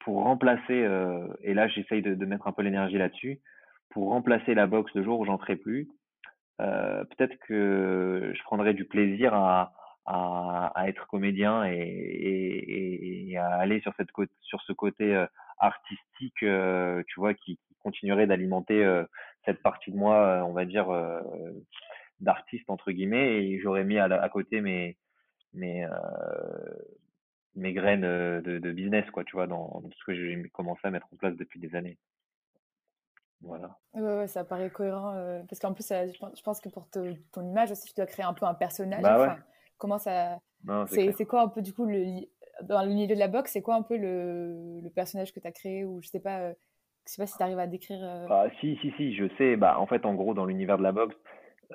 pour 0.00 0.22
remplacer, 0.22 0.88
et 1.42 1.54
là 1.54 1.68
j'essaye 1.68 2.02
de, 2.02 2.24
mettre 2.24 2.46
un 2.46 2.52
peu 2.52 2.62
l'énergie 2.62 2.98
là-dessus, 2.98 3.40
pour 3.90 4.10
remplacer 4.10 4.54
la 4.54 4.66
boxe 4.66 4.94
le 4.94 5.02
jour 5.02 5.20
où 5.20 5.24
j'en 5.24 5.38
ferai 5.38 5.56
plus, 5.56 5.88
peut-être 6.58 7.36
que 7.46 8.32
je 8.34 8.42
prendrai 8.44 8.74
du 8.74 8.84
plaisir 8.84 9.34
à, 9.34 9.72
à, 10.08 10.84
être 10.88 11.06
comédien 11.06 11.64
et, 11.64 13.30
et, 13.30 13.36
à 13.36 13.54
aller 13.56 13.80
sur, 13.80 13.92
cette 13.96 14.10
sur 14.40 14.60
ce 14.62 14.72
côté 14.72 15.26
artistique, 15.58 16.42
euh, 16.42 17.02
tu 17.08 17.20
vois, 17.20 17.34
qui, 17.34 17.56
qui 17.56 17.74
continuerait 17.82 18.26
d'alimenter 18.26 18.84
euh, 18.84 19.04
cette 19.44 19.62
partie 19.62 19.90
de 19.90 19.96
moi, 19.96 20.44
on 20.46 20.52
va 20.52 20.64
dire, 20.64 20.88
d'artiste, 22.20 22.68
entre 22.68 22.90
guillemets, 22.90 23.44
et 23.44 23.60
j'aurais 23.60 23.84
mis 23.84 23.98
à, 23.98 24.04
à, 24.04 24.28
côté 24.28 24.60
mes, 24.60 24.96
mes, 25.54 25.86
mes 27.54 27.72
graines 27.72 28.02
de, 28.02 28.58
de, 28.58 28.72
business, 28.72 29.10
quoi, 29.10 29.24
tu 29.24 29.36
vois, 29.36 29.46
dans, 29.46 29.80
dans 29.80 29.90
ce 29.90 30.04
que 30.04 30.14
j'ai 30.14 30.42
commencé 30.52 30.80
à 30.84 30.90
mettre 30.90 31.08
en 31.12 31.16
place 31.16 31.34
depuis 31.36 31.60
des 31.60 31.74
années. 31.74 31.98
Voilà. 33.40 33.78
Ouais, 33.94 34.16
ouais, 34.16 34.26
ça 34.26 34.44
paraît 34.44 34.70
cohérent. 34.70 35.14
parce 35.48 35.60
qu'en 35.60 35.72
plus, 35.72 35.88
je 35.88 36.42
pense 36.42 36.60
que 36.60 36.68
pour 36.68 36.88
ton 36.90 37.42
image 37.48 37.70
aussi, 37.70 37.88
tu 37.88 37.94
dois 37.96 38.06
créer 38.06 38.26
un 38.26 38.34
peu 38.34 38.44
un 38.44 38.54
personnage. 38.54 39.02
Bah 39.02 39.20
ouais. 39.20 39.34
Comment 39.78 39.98
ça. 39.98 40.38
C'est 40.88 41.24
quoi 41.24 41.42
un 41.42 41.48
peu, 41.48 41.62
du 41.62 41.72
coup, 41.72 41.86
le, 41.86 42.26
dans 42.62 42.82
le 42.82 42.88
milieu 42.88 43.14
de 43.14 43.18
la 43.18 43.28
boxe, 43.28 43.52
c'est 43.52 43.62
quoi 43.62 43.76
un 43.76 43.82
peu 43.82 43.96
le, 43.96 44.88
personnage 44.94 45.32
que 45.32 45.40
tu 45.40 45.46
as 45.46 45.52
créé 45.52 45.84
Ou 45.84 46.00
je 46.02 46.08
sais 46.08 46.20
pas, 46.20 46.40
euh, 46.40 46.52
je 47.06 47.12
sais 47.12 47.22
pas 47.22 47.26
si 47.26 47.36
tu 47.36 47.42
arrives 47.42 47.58
à 47.58 47.66
décrire. 47.66 48.00
Euh 48.02 48.26
ah, 48.30 48.46
si, 48.60 48.76
si, 48.80 48.92
si, 48.96 49.14
je 49.14 49.24
sais. 49.36 49.56
Bah, 49.56 49.78
en 49.78 49.86
fait, 49.86 50.04
en 50.04 50.14
gros, 50.14 50.34
dans 50.34 50.44
l'univers 50.44 50.78
de 50.78 50.82
la 50.82 50.92
boxe, 50.92 51.14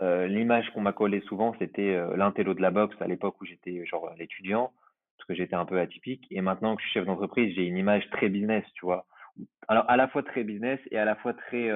euh, 0.01 0.27
l'image 0.27 0.69
qu'on 0.73 0.81
m'a 0.81 0.93
collée 0.93 1.21
souvent, 1.21 1.53
c'était 1.59 1.97
l'intello 2.15 2.53
de 2.53 2.61
la 2.61 2.71
boxe 2.71 2.95
à 3.01 3.07
l'époque 3.07 3.39
où 3.41 3.45
j'étais 3.45 3.86
genre 3.86 4.09
l'étudiant, 4.17 4.71
parce 5.17 5.27
que 5.27 5.36
j'étais 5.36 5.55
un 5.55 5.65
peu 5.65 5.79
atypique. 5.79 6.25
Et 6.31 6.41
maintenant 6.41 6.75
que 6.75 6.81
je 6.81 6.88
suis 6.88 6.99
chef 6.99 7.05
d'entreprise, 7.05 7.53
j'ai 7.55 7.63
une 7.63 7.77
image 7.77 8.09
très 8.11 8.29
business, 8.29 8.65
tu 8.73 8.86
vois. 8.86 9.05
Alors, 9.67 9.89
à 9.89 9.97
la 9.97 10.07
fois 10.07 10.23
très 10.23 10.43
business 10.43 10.79
et 10.91 10.97
à 10.97 11.05
la 11.05 11.15
fois 11.15 11.34
très 11.34 11.69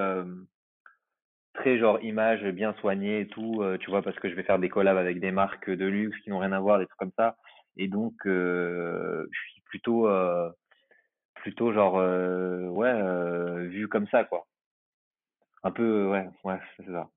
très 1.53 1.80
genre 1.80 1.99
image 2.03 2.43
bien 2.51 2.74
soignée 2.82 3.22
et 3.22 3.28
tout, 3.28 3.64
tu 3.80 3.89
vois, 3.89 4.03
parce 4.03 4.18
que 4.20 4.30
je 4.30 4.36
vais 4.36 4.43
faire 4.43 4.60
des 4.60 4.70
collabs 4.70 4.97
avec 4.97 5.20
des 5.20 5.32
marques 5.32 5.70
de 5.70 5.86
luxe 5.86 6.20
qui 6.20 6.30
n'ont 6.30 6.38
rien 6.39 6.51
à 6.51 6.60
voir, 6.60 6.78
des 6.78 6.86
trucs 6.86 6.99
comme 6.99 7.12
ça. 7.18 7.36
Et 7.78 7.88
donc, 7.88 8.26
euh, 8.26 9.28
je 9.32 9.40
suis 9.52 9.62
plutôt, 9.62 10.08
euh, 10.08 10.50
plutôt 11.36 11.72
genre, 11.74 11.96
ouais, 12.74 13.68
vu 13.68 13.88
comme 13.88 14.08
ça, 14.08 14.24
quoi. 14.24 14.48
Un 15.64 15.72
peu, 15.72 16.10
ouais, 16.10 16.30
ouais, 16.44 16.60
c'est 16.78 16.86
ça. 16.86 17.10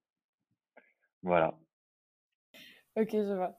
Voilà. 1.23 1.55
Ok, 2.97 3.11
je 3.13 3.35
vois. 3.35 3.57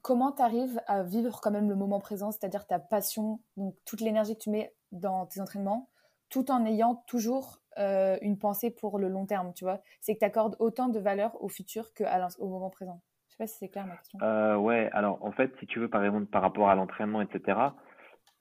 Comment 0.00 0.32
tu 0.32 0.42
arrives 0.42 0.80
à 0.86 1.02
vivre 1.02 1.40
quand 1.42 1.50
même 1.50 1.68
le 1.68 1.76
moment 1.76 2.00
présent, 2.00 2.32
c'est-à-dire 2.32 2.66
ta 2.66 2.78
passion, 2.78 3.40
donc 3.56 3.76
toute 3.84 4.00
l'énergie 4.00 4.34
que 4.34 4.42
tu 4.42 4.50
mets 4.50 4.74
dans 4.90 5.26
tes 5.26 5.40
entraînements, 5.40 5.90
tout 6.30 6.50
en 6.50 6.64
ayant 6.64 6.96
toujours 7.06 7.60
euh, 7.78 8.16
une 8.22 8.38
pensée 8.38 8.70
pour 8.70 8.98
le 8.98 9.08
long 9.08 9.26
terme, 9.26 9.52
tu 9.54 9.64
vois? 9.64 9.80
C'est 10.00 10.14
que 10.14 10.20
tu 10.20 10.24
accordes 10.24 10.56
autant 10.58 10.88
de 10.88 10.98
valeur 10.98 11.42
au 11.42 11.48
futur 11.48 11.92
qu'au 11.94 12.48
moment 12.48 12.70
présent. 12.70 13.02
Sais 13.40 13.46
si 13.46 13.58
c'est 13.58 13.68
clair 13.68 13.86
ma 13.86 13.96
question. 13.96 14.18
Euh, 14.22 14.56
ouais, 14.56 14.90
alors 14.92 15.24
en 15.24 15.32
fait, 15.32 15.52
si 15.60 15.66
tu 15.66 15.78
veux, 15.78 15.88
par 15.88 16.04
exemple, 16.04 16.26
par 16.26 16.42
rapport 16.42 16.68
à 16.68 16.74
l'entraînement, 16.74 17.22
etc., 17.22 17.58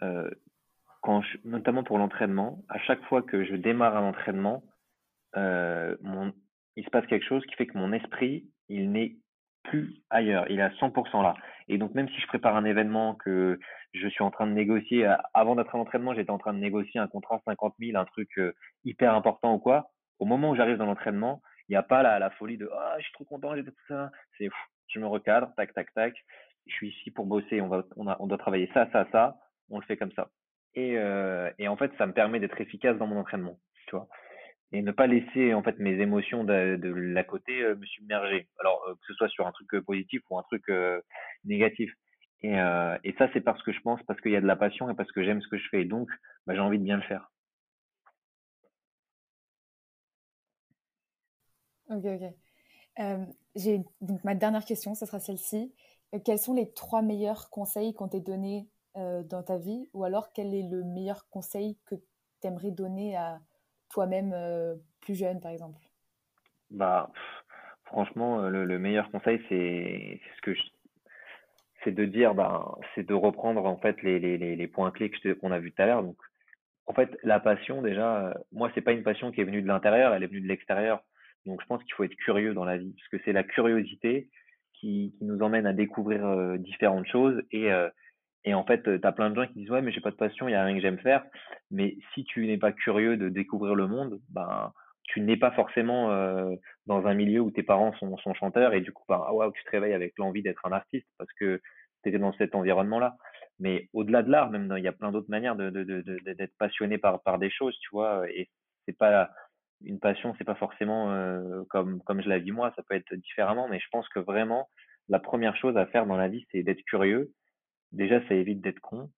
euh, 0.02 0.30
quand 1.02 1.22
notamment 1.46 1.84
pour 1.84 1.98
l'entraînement, 1.98 2.64
à 2.68 2.80
chaque 2.80 3.02
fois 3.06 3.22
que 3.22 3.46
je 3.46 3.56
démarre 3.56 3.96
un 3.96 4.10
entraînement, 4.10 4.64
mon, 5.36 6.34
il 6.76 6.84
se 6.84 6.90
passe 6.90 7.06
quelque 7.08 7.26
chose 7.26 7.46
qui 7.46 7.56
fait 7.56 7.68
que 7.68 7.78
mon 7.78 7.94
esprit, 7.94 8.50
il 8.68 8.92
n'est 8.92 9.16
plus 9.64 10.02
ailleurs, 10.10 10.46
il 10.50 10.60
est 10.60 10.64
à 10.64 10.70
100% 10.70 11.22
là. 11.22 11.36
Et 11.68 11.78
donc 11.78 11.94
même 11.94 12.10
si 12.10 12.20
je 12.20 12.28
prépare 12.28 12.56
un 12.56 12.66
événement 12.66 13.16
que 13.16 13.60
je 13.94 14.08
suis 14.08 14.24
en 14.24 14.32
train 14.32 14.48
de 14.48 14.54
négocier, 14.54 15.06
euh, 15.06 15.16
avant 15.34 15.56
d'être 15.56 15.74
à 15.76 15.78
l'entraînement, 15.78 16.14
j'étais 16.14 16.32
en 16.32 16.38
train 16.38 16.54
de 16.54 16.60
négocier 16.60 17.00
un 17.00 17.08
contrat 17.08 17.42
50 17.46 17.76
000, 17.80 17.98
un 17.98 18.06
truc 18.06 18.30
euh, 18.38 18.54
hyper 18.84 19.14
important 19.14 19.54
ou 19.54 19.60
quoi, 19.60 19.92
au 20.20 20.26
moment 20.26 20.52
où 20.52 20.56
j'arrive 20.56 20.78
dans 20.78 20.86
l'entraînement, 20.86 21.42
il 21.68 21.74
n'y 21.74 21.78
a 21.78 21.84
pas 21.84 22.02
la, 22.02 22.30
folie 22.32 22.58
de 22.58 22.70
ah 22.74 22.96
je 22.98 23.04
suis 23.04 23.14
trop 23.14 23.26
content, 23.26 23.56
j'ai 23.56 23.64
tout 23.64 23.72
ça. 23.88 24.12
C'est 24.38 24.50
je 24.90 25.00
me 25.00 25.08
recadre, 25.08 25.54
tac 25.56 25.74
tac 25.74 25.94
tac. 25.94 26.14
Je 26.68 26.74
suis 26.74 26.90
ici 26.90 27.12
pour 27.12 27.26
bosser, 27.26 27.62
on 27.62 27.68
va 27.68 27.84
on, 27.96 28.08
a, 28.08 28.18
on 28.20 28.28
doit 28.28 28.38
travailler 28.38 28.70
ça 28.74 28.90
ça 28.92 29.08
ça, 29.12 29.38
on 29.70 29.80
le 29.80 29.86
fait 29.86 29.98
comme 29.98 30.12
ça. 30.12 30.30
Et, 30.76 30.98
euh, 30.98 31.50
en 31.68 31.78
fait 31.78 31.92
ça 31.98 32.06
me 32.06 32.14
permet 32.14 32.40
d'être 32.40 32.60
efficace 32.62 32.98
dans 32.98 33.08
mon 33.08 33.20
entraînement, 33.20 33.60
tu 33.88 33.96
vois 33.96 34.08
et 34.72 34.84
ne 34.84 34.92
pas 34.92 35.08
laisser 35.08 35.56
en 35.56 35.64
fait 35.64 35.80
mes 35.80 36.00
émotions 36.00 36.44
de, 36.44 36.78
la 36.84 37.24
côté 37.24 37.64
euh, 37.64 37.76
me 37.76 37.86
submerger. 37.88 38.48
Alors 38.60 38.84
euh, 38.88 38.94
que 38.94 39.08
ce 39.08 39.14
soit 39.16 39.30
sur 39.30 39.48
un 39.48 39.52
truc 39.52 39.68
positif 39.84 40.22
ou 40.30 40.38
un 40.38 40.44
truc 40.44 40.64
négatif. 41.44 41.92
Et, 42.44 42.54
ça 43.18 43.30
c'est 43.34 43.42
parce 43.42 43.62
que 43.64 43.72
je 43.74 43.82
pense, 43.82 44.02
parce 44.04 44.22
qu'il 44.22 44.32
y 44.32 44.36
a 44.36 44.42
de 44.42 44.48
la 44.48 44.56
passion 44.56 44.90
et 44.90 44.96
parce 44.96 45.12
que 45.12 45.24
j'aime 45.24 45.42
ce 45.42 45.48
que 45.48 45.58
je 45.58 45.68
fais. 45.70 45.86
Donc 45.86 46.10
bah, 46.46 46.54
j'ai 46.56 46.62
envie 46.62 46.80
de 46.80 46.84
bien 46.84 46.98
le 46.98 47.04
faire. 47.04 47.32
Ok 51.90 52.06
ok. 52.06 52.49
J'ai 53.56 53.84
donc 54.02 54.24
ma 54.24 54.36
dernière 54.36 54.66
question, 54.66 54.96
ce 54.96 55.06
sera 55.06 55.20
celle-ci. 55.20 55.74
quels 56.26 56.40
sont 56.40 56.54
les 56.54 56.72
trois 56.72 57.02
meilleurs 57.02 57.50
conseils 57.50 57.94
qu'on 57.94 58.08
t'ait 58.08 58.20
donnés 58.20 58.68
dans 58.96 59.44
ta 59.44 59.58
vie, 59.58 59.88
ou 59.94 60.04
alors 60.04 60.34
quel 60.34 60.54
est 60.54 60.68
le 60.68 60.84
meilleur 60.84 61.30
conseil 61.30 61.78
que 61.86 61.96
tu 62.42 62.48
aimerais 62.48 62.72
donner 62.72 63.16
à 63.16 63.40
toi-même 63.90 64.32
euh, 64.34 64.76
plus 65.02 65.16
jeune, 65.16 65.42
par 65.42 65.52
exemple? 65.52 65.80
Bah, 66.72 67.12
franchement, 67.86 68.42
euh, 68.42 68.50
le, 68.50 68.80
meilleur 68.80 69.10
conseil, 69.12 69.42
c'est 69.50 70.22
ce 70.36 70.42
que 70.42 70.52
c'est 71.84 71.92
de 71.92 72.06
dire, 72.06 72.36
ben, 72.36 72.76
c'est 72.94 73.08
de 73.08 73.14
reprendre 73.14 73.66
en 73.66 73.78
fait 73.78 74.02
les, 74.04 74.68
points 74.68 74.92
clés 74.92 75.12
qu'on 75.40 75.52
a 75.52 75.60
vus 75.60 75.72
tout 75.72 75.82
à 75.82 75.86
l'heure. 75.86 76.04
Donc, 76.04 76.18
en 76.88 76.94
fait, 76.94 77.18
la 77.24 77.40
passion, 77.40 77.82
déjà, 77.82 78.28
euh, 78.28 78.34
moi, 78.52 78.72
c'est 78.74 78.82
pas 78.82 78.92
une 78.92 79.04
passion 79.04 79.32
qui 79.32 79.42
est 79.42 79.46
venue 79.46 79.62
de 79.62 79.68
l'intérieur, 79.68 80.14
elle 80.14 80.24
est 80.24 80.28
venue 80.28 80.42
de 80.42 80.48
l'extérieur. 80.48 81.04
Donc, 81.46 81.62
je 81.62 81.68
pense 81.68 81.84
qu'il 81.84 81.94
faut 81.94 82.04
être 82.04 82.16
curieux 82.16 82.54
dans 82.54 82.66
la 82.66 82.78
vie, 82.78 82.94
parce 82.94 83.08
que 83.10 83.18
c'est 83.26 83.34
la 83.34 83.44
curiosité 83.44 84.30
qui, 84.74 85.14
qui, 85.18 85.26
nous 85.26 85.42
emmène 85.42 85.66
à 85.66 85.74
découvrir 85.74 86.26
euh, 86.26 86.58
différentes 86.58 87.08
choses. 87.08 87.42
Et, 87.52 87.72
euh, 87.72 87.90
et 88.46 88.54
en 88.54 88.64
fait, 88.64 88.84
tu 88.84 89.08
as 89.08 89.12
plein 89.12 89.30
de 89.30 89.36
gens 89.36 89.48
qui 89.48 89.60
disent, 89.60 89.72
ouais, 89.72 89.82
mais 89.82 89.92
j'ai 89.92 90.02
pas 90.02 90.12
de 90.12 90.16
passion, 90.16 90.48
il 90.48 90.52
y 90.52 90.56
a 90.56 90.64
rien 90.64 90.76
que 90.76 90.82
j'aime 90.82 91.00
faire. 91.00 91.24
Mais 91.72 91.98
si 92.14 92.24
tu 92.24 92.46
n'es 92.48 92.58
pas 92.58 92.72
curieux 92.72 93.18
de 93.18 93.30
découvrir 93.30 93.76
le 93.76 93.88
monde, 93.88 94.20
ben, 94.30 94.72
tu 95.04 95.22
n'es 95.22 95.38
pas 95.38 95.52
forcément 95.52 96.08
dans 96.86 97.06
un 97.08 97.14
milieu 97.16 97.42
où 97.42 97.52
tes 97.52 97.64
parents 97.64 97.94
sont, 97.94 98.16
sont 98.18 98.34
chanteurs 98.36 98.74
et 98.74 98.82
du 98.82 98.94
coup, 98.94 99.04
ben, 99.10 99.22
ah, 99.28 99.50
tu 99.54 99.64
te 99.64 99.72
réveilles 99.72 99.94
avec 99.94 100.14
l'envie 100.18 100.44
d'être 100.44 100.66
un 100.66 100.72
artiste 100.72 101.08
parce 101.18 101.32
que 101.34 101.62
tu 102.04 102.10
étais 102.10 102.20
dans 102.20 102.34
cet 102.34 102.56
environnement-là. 102.56 103.18
Mais 103.60 103.90
au-delà 103.94 104.24
de 104.24 104.32
l'art, 104.32 104.50
même 104.50 104.74
il 104.78 104.84
y 104.84 104.88
a 104.88 104.94
plein 104.94 105.12
d'autres 105.12 105.30
manières 105.30 105.56
de, 105.56 105.70
de, 105.70 105.84
de, 105.84 106.34
d'être 106.34 106.56
passionné 106.58 106.98
par, 106.98 107.22
par 107.24 107.40
des 107.40 107.50
choses, 107.50 107.78
tu 107.82 107.90
vois. 107.92 108.30
Et 108.30 108.50
c'est 108.86 108.98
pas 108.98 109.30
une 109.84 110.00
passion, 110.00 110.36
c'est 110.38 110.44
pas 110.44 110.56
forcément 110.56 111.12
euh, 111.12 111.64
comme, 111.70 112.02
comme 112.04 112.22
je 112.22 112.30
la 112.30 112.40
vis 112.40 112.52
moi, 112.52 112.74
ça 112.76 112.84
peut 112.84 112.96
être 112.96 113.14
différemment. 113.16 113.68
Mais 113.70 113.80
je 113.80 113.88
pense 113.92 114.08
que 114.10 114.20
vraiment, 114.20 114.70
la 115.08 115.20
première 115.20 115.56
chose 115.56 115.78
à 115.78 115.86
faire 115.86 116.06
dans 116.06 116.18
la 116.18 116.28
vie, 116.28 116.46
c'est 116.52 116.64
d'être 116.64 116.84
curieux. 116.84 117.32
Déjà, 117.92 118.26
ça 118.28 118.36
évite 118.36 118.62
d'être 118.62 118.80
con. 118.80 119.10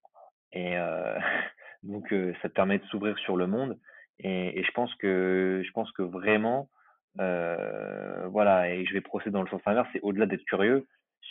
Et 0.53 0.77
euh, 0.77 1.17
donc, 1.83 2.11
euh, 2.13 2.33
ça 2.41 2.49
te 2.49 2.53
permet 2.53 2.79
de 2.79 2.85
s'ouvrir 2.85 3.17
sur 3.19 3.37
le 3.37 3.47
monde. 3.47 3.77
Et, 4.19 4.59
et, 4.59 4.63
je 4.63 4.71
pense 4.71 4.93
que 4.95 5.63
je 5.65 5.71
pense 5.71 5.91
que 5.93 6.03
vraiment, 6.03 6.69
voilà, 7.15 8.69
et 8.69 8.85
je 8.85 8.93
vais 8.93 9.01
procéder 9.01 9.31
dans 9.31 9.41
le 9.41 9.49
sens 9.49 9.61
inverse, 9.65 9.89
c'est 9.93 10.01
au-delà 10.01 10.27
d'être 10.27 10.45
curieux, 10.45 10.87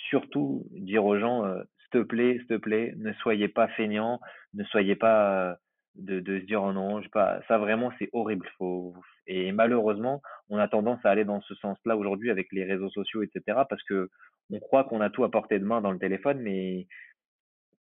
surtout 0.08 0.66
dire 0.72 1.04
aux 1.04 1.18
gens, 1.18 1.44
s'il 1.78 1.90
te 1.90 1.98
plaît, 2.02 2.38
s'il 2.38 2.46
te 2.48 2.56
plaît, 2.56 2.94
ne 2.96 3.12
soyez 3.14 3.46
pas 3.48 3.68
feignants, 3.68 4.20
ne 4.54 4.64
soyez 4.64 4.96
pas 4.96 5.56
de, 5.96 6.20
de 6.20 6.40
se 6.40 6.44
dire 6.44 6.62
oh 6.62 6.72
non, 6.72 7.02
je 7.02 7.08
pas, 7.08 7.40
ça 7.48 7.58
vraiment 7.58 7.92
c'est 7.98 8.08
horrible. 8.12 8.48
Faut, 8.58 8.94
et 9.26 9.52
malheureusement, 9.52 10.22
on 10.48 10.58
a 10.58 10.68
tendance 10.68 11.04
à 11.04 11.10
aller 11.10 11.24
dans 11.24 11.40
ce 11.42 11.54
sens-là 11.56 11.96
aujourd'hui 11.96 12.30
avec 12.30 12.48
les 12.52 12.64
réseaux 12.64 12.90
sociaux, 12.90 13.22
etc. 13.22 13.60
Parce 13.68 13.82
que 13.84 14.08
on 14.52 14.58
croit 14.58 14.84
qu'on 14.84 15.00
a 15.00 15.10
tout 15.10 15.24
à 15.24 15.30
portée 15.30 15.58
de 15.58 15.64
main 15.64 15.80
dans 15.80 15.92
le 15.92 15.98
téléphone, 15.98 16.40
mais 16.40 16.86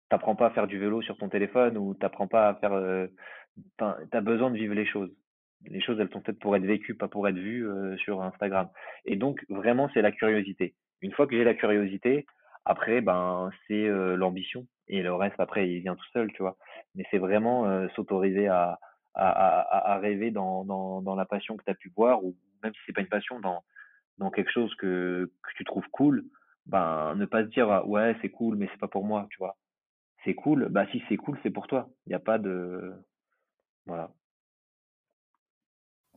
t'apprends 0.08 0.36
pas 0.36 0.46
à 0.46 0.50
faire 0.50 0.66
du 0.66 0.78
vélo 0.78 1.02
sur 1.02 1.16
ton 1.16 1.28
téléphone 1.28 1.76
ou 1.78 1.94
t'apprends 1.94 2.28
pas 2.28 2.48
à 2.48 2.54
faire, 2.54 2.72
euh, 2.72 3.06
t'as 3.76 4.20
besoin 4.20 4.50
de 4.50 4.56
vivre 4.56 4.74
les 4.74 4.86
choses. 4.86 5.10
Les 5.66 5.80
choses, 5.80 5.98
elles 6.00 6.10
sont 6.10 6.20
peut-être 6.20 6.38
pour 6.38 6.56
être 6.56 6.64
vécues, 6.64 6.94
pas 6.94 7.08
pour 7.08 7.26
être 7.26 7.36
vues 7.36 7.68
euh, 7.68 7.96
sur 7.98 8.22
Instagram. 8.22 8.68
Et 9.04 9.16
donc, 9.16 9.44
vraiment, 9.48 9.90
c'est 9.92 10.02
la 10.02 10.12
curiosité. 10.12 10.74
Une 11.00 11.12
fois 11.12 11.26
que 11.26 11.36
j'ai 11.36 11.44
la 11.44 11.54
curiosité, 11.54 12.26
après, 12.64 13.00
ben, 13.00 13.50
c'est 13.66 13.88
euh, 13.88 14.16
l'ambition. 14.16 14.66
Et 14.88 15.02
le 15.02 15.14
reste, 15.14 15.38
après, 15.38 15.68
il 15.68 15.80
vient 15.80 15.96
tout 15.96 16.08
seul, 16.12 16.32
tu 16.32 16.42
vois. 16.42 16.56
Mais 16.94 17.04
c'est 17.10 17.18
vraiment 17.18 17.66
euh, 17.66 17.88
s'autoriser 17.94 18.48
à, 18.48 18.78
à, 19.14 19.28
à, 19.28 19.92
à, 19.94 19.98
rêver 19.98 20.30
dans, 20.30 20.64
dans, 20.64 21.02
dans 21.02 21.14
la 21.14 21.26
passion 21.26 21.56
que 21.56 21.64
tu 21.64 21.70
as 21.70 21.74
pu 21.74 21.92
voir, 21.96 22.24
ou 22.24 22.36
même 22.62 22.72
si 22.72 22.80
c'est 22.86 22.92
pas 22.92 23.00
une 23.02 23.08
passion, 23.08 23.40
dans, 23.40 23.62
dans 24.18 24.30
quelque 24.30 24.50
chose 24.50 24.74
que, 24.76 25.30
que 25.42 25.50
tu 25.56 25.64
trouves 25.64 25.88
cool, 25.92 26.24
ben, 26.66 27.14
ne 27.16 27.24
pas 27.24 27.42
se 27.42 27.48
dire, 27.48 27.70
ah, 27.70 27.86
ouais, 27.86 28.16
c'est 28.20 28.30
cool, 28.30 28.56
mais 28.56 28.68
c'est 28.70 28.80
pas 28.80 28.88
pour 28.88 29.04
moi, 29.04 29.26
tu 29.30 29.38
vois. 29.38 29.56
C'est 30.24 30.34
cool, 30.34 30.68
bah 30.68 30.86
si 30.90 31.02
c'est 31.08 31.16
cool, 31.16 31.38
c'est 31.42 31.50
pour 31.50 31.66
toi. 31.68 31.88
Il 32.06 32.10
n'y 32.10 32.14
a 32.14 32.20
pas 32.20 32.38
de. 32.38 32.92
Voilà. 33.86 34.10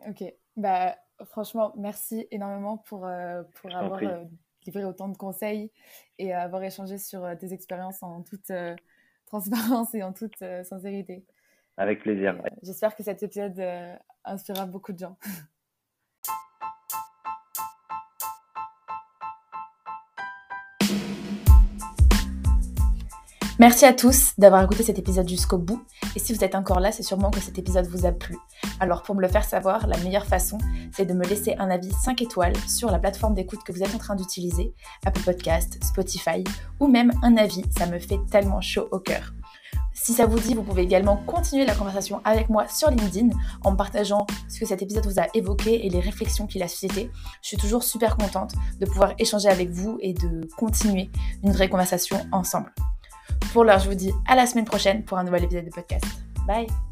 Ok, 0.07 0.23
bah 0.57 0.95
franchement, 1.25 1.71
merci 1.77 2.27
énormément 2.31 2.77
pour, 2.77 3.05
euh, 3.05 3.43
pour 3.55 3.73
avoir 3.75 4.01
euh, 4.61 4.65
livré 4.65 4.85
autant 4.85 5.07
de 5.09 5.17
conseils 5.17 5.71
et 6.17 6.33
avoir 6.33 6.63
échangé 6.63 6.97
sur 6.97 7.23
euh, 7.23 7.35
tes 7.35 7.53
expériences 7.53 8.03
en 8.03 8.21
toute 8.21 8.51
transparence 9.25 9.93
et 9.95 10.03
en 10.03 10.13
toute 10.13 10.37
sincérité. 10.63 11.25
Avec 11.77 12.01
plaisir. 12.01 12.41
J'espère 12.63 12.95
que 12.95 13.03
cet 13.03 13.23
épisode 13.23 13.61
inspirera 14.25 14.65
beaucoup 14.65 14.93
de 14.93 14.99
gens. 14.99 15.17
Merci 23.61 23.85
à 23.85 23.93
tous 23.93 24.33
d'avoir 24.39 24.63
écouté 24.63 24.81
cet 24.81 24.97
épisode 24.97 25.29
jusqu'au 25.29 25.59
bout. 25.59 25.85
Et 26.15 26.19
si 26.19 26.33
vous 26.33 26.43
êtes 26.43 26.55
encore 26.55 26.79
là, 26.79 26.91
c'est 26.91 27.03
sûrement 27.03 27.29
que 27.29 27.39
cet 27.39 27.59
épisode 27.59 27.85
vous 27.85 28.07
a 28.07 28.11
plu. 28.11 28.35
Alors 28.79 29.03
pour 29.03 29.13
me 29.13 29.21
le 29.21 29.27
faire 29.27 29.43
savoir, 29.43 29.85
la 29.85 29.99
meilleure 29.99 30.25
façon, 30.25 30.57
c'est 30.91 31.05
de 31.05 31.13
me 31.13 31.23
laisser 31.23 31.53
un 31.59 31.69
avis 31.69 31.91
5 31.91 32.23
étoiles 32.23 32.57
sur 32.67 32.89
la 32.89 32.97
plateforme 32.97 33.35
d'écoute 33.35 33.59
que 33.63 33.71
vous 33.71 33.83
êtes 33.83 33.93
en 33.93 33.99
train 33.99 34.15
d'utiliser, 34.15 34.73
Apple 35.05 35.21
Podcast, 35.21 35.77
Spotify, 35.83 36.43
ou 36.79 36.87
même 36.87 37.11
un 37.21 37.37
avis, 37.37 37.61
ça 37.77 37.85
me 37.85 37.99
fait 37.99 38.17
tellement 38.31 38.61
chaud 38.61 38.87
au 38.89 38.97
cœur. 38.97 39.31
Si 39.93 40.13
ça 40.13 40.25
vous 40.25 40.39
dit, 40.39 40.55
vous 40.55 40.63
pouvez 40.63 40.81
également 40.81 41.17
continuer 41.17 41.63
la 41.67 41.75
conversation 41.75 42.19
avec 42.23 42.49
moi 42.49 42.67
sur 42.67 42.89
LinkedIn 42.89 43.29
en 43.63 43.75
partageant 43.75 44.25
ce 44.49 44.59
que 44.59 44.65
cet 44.65 44.81
épisode 44.81 45.05
vous 45.05 45.19
a 45.19 45.27
évoqué 45.35 45.85
et 45.85 45.89
les 45.91 45.99
réflexions 45.99 46.47
qu'il 46.47 46.63
a 46.63 46.67
suscité. 46.67 47.11
Je 47.43 47.49
suis 47.49 47.57
toujours 47.57 47.83
super 47.83 48.17
contente 48.17 48.53
de 48.79 48.87
pouvoir 48.87 49.13
échanger 49.19 49.49
avec 49.49 49.69
vous 49.69 49.99
et 50.01 50.13
de 50.13 50.49
continuer 50.57 51.11
une 51.43 51.51
vraie 51.51 51.69
conversation 51.69 52.25
ensemble. 52.31 52.73
Pour 53.53 53.63
l'heure, 53.63 53.79
je 53.79 53.89
vous 53.89 53.95
dis 53.95 54.13
à 54.27 54.35
la 54.35 54.45
semaine 54.45 54.65
prochaine 54.65 55.03
pour 55.03 55.17
un 55.17 55.23
nouvel 55.23 55.43
épisode 55.43 55.65
de 55.65 55.71
podcast. 55.71 56.05
Bye 56.47 56.90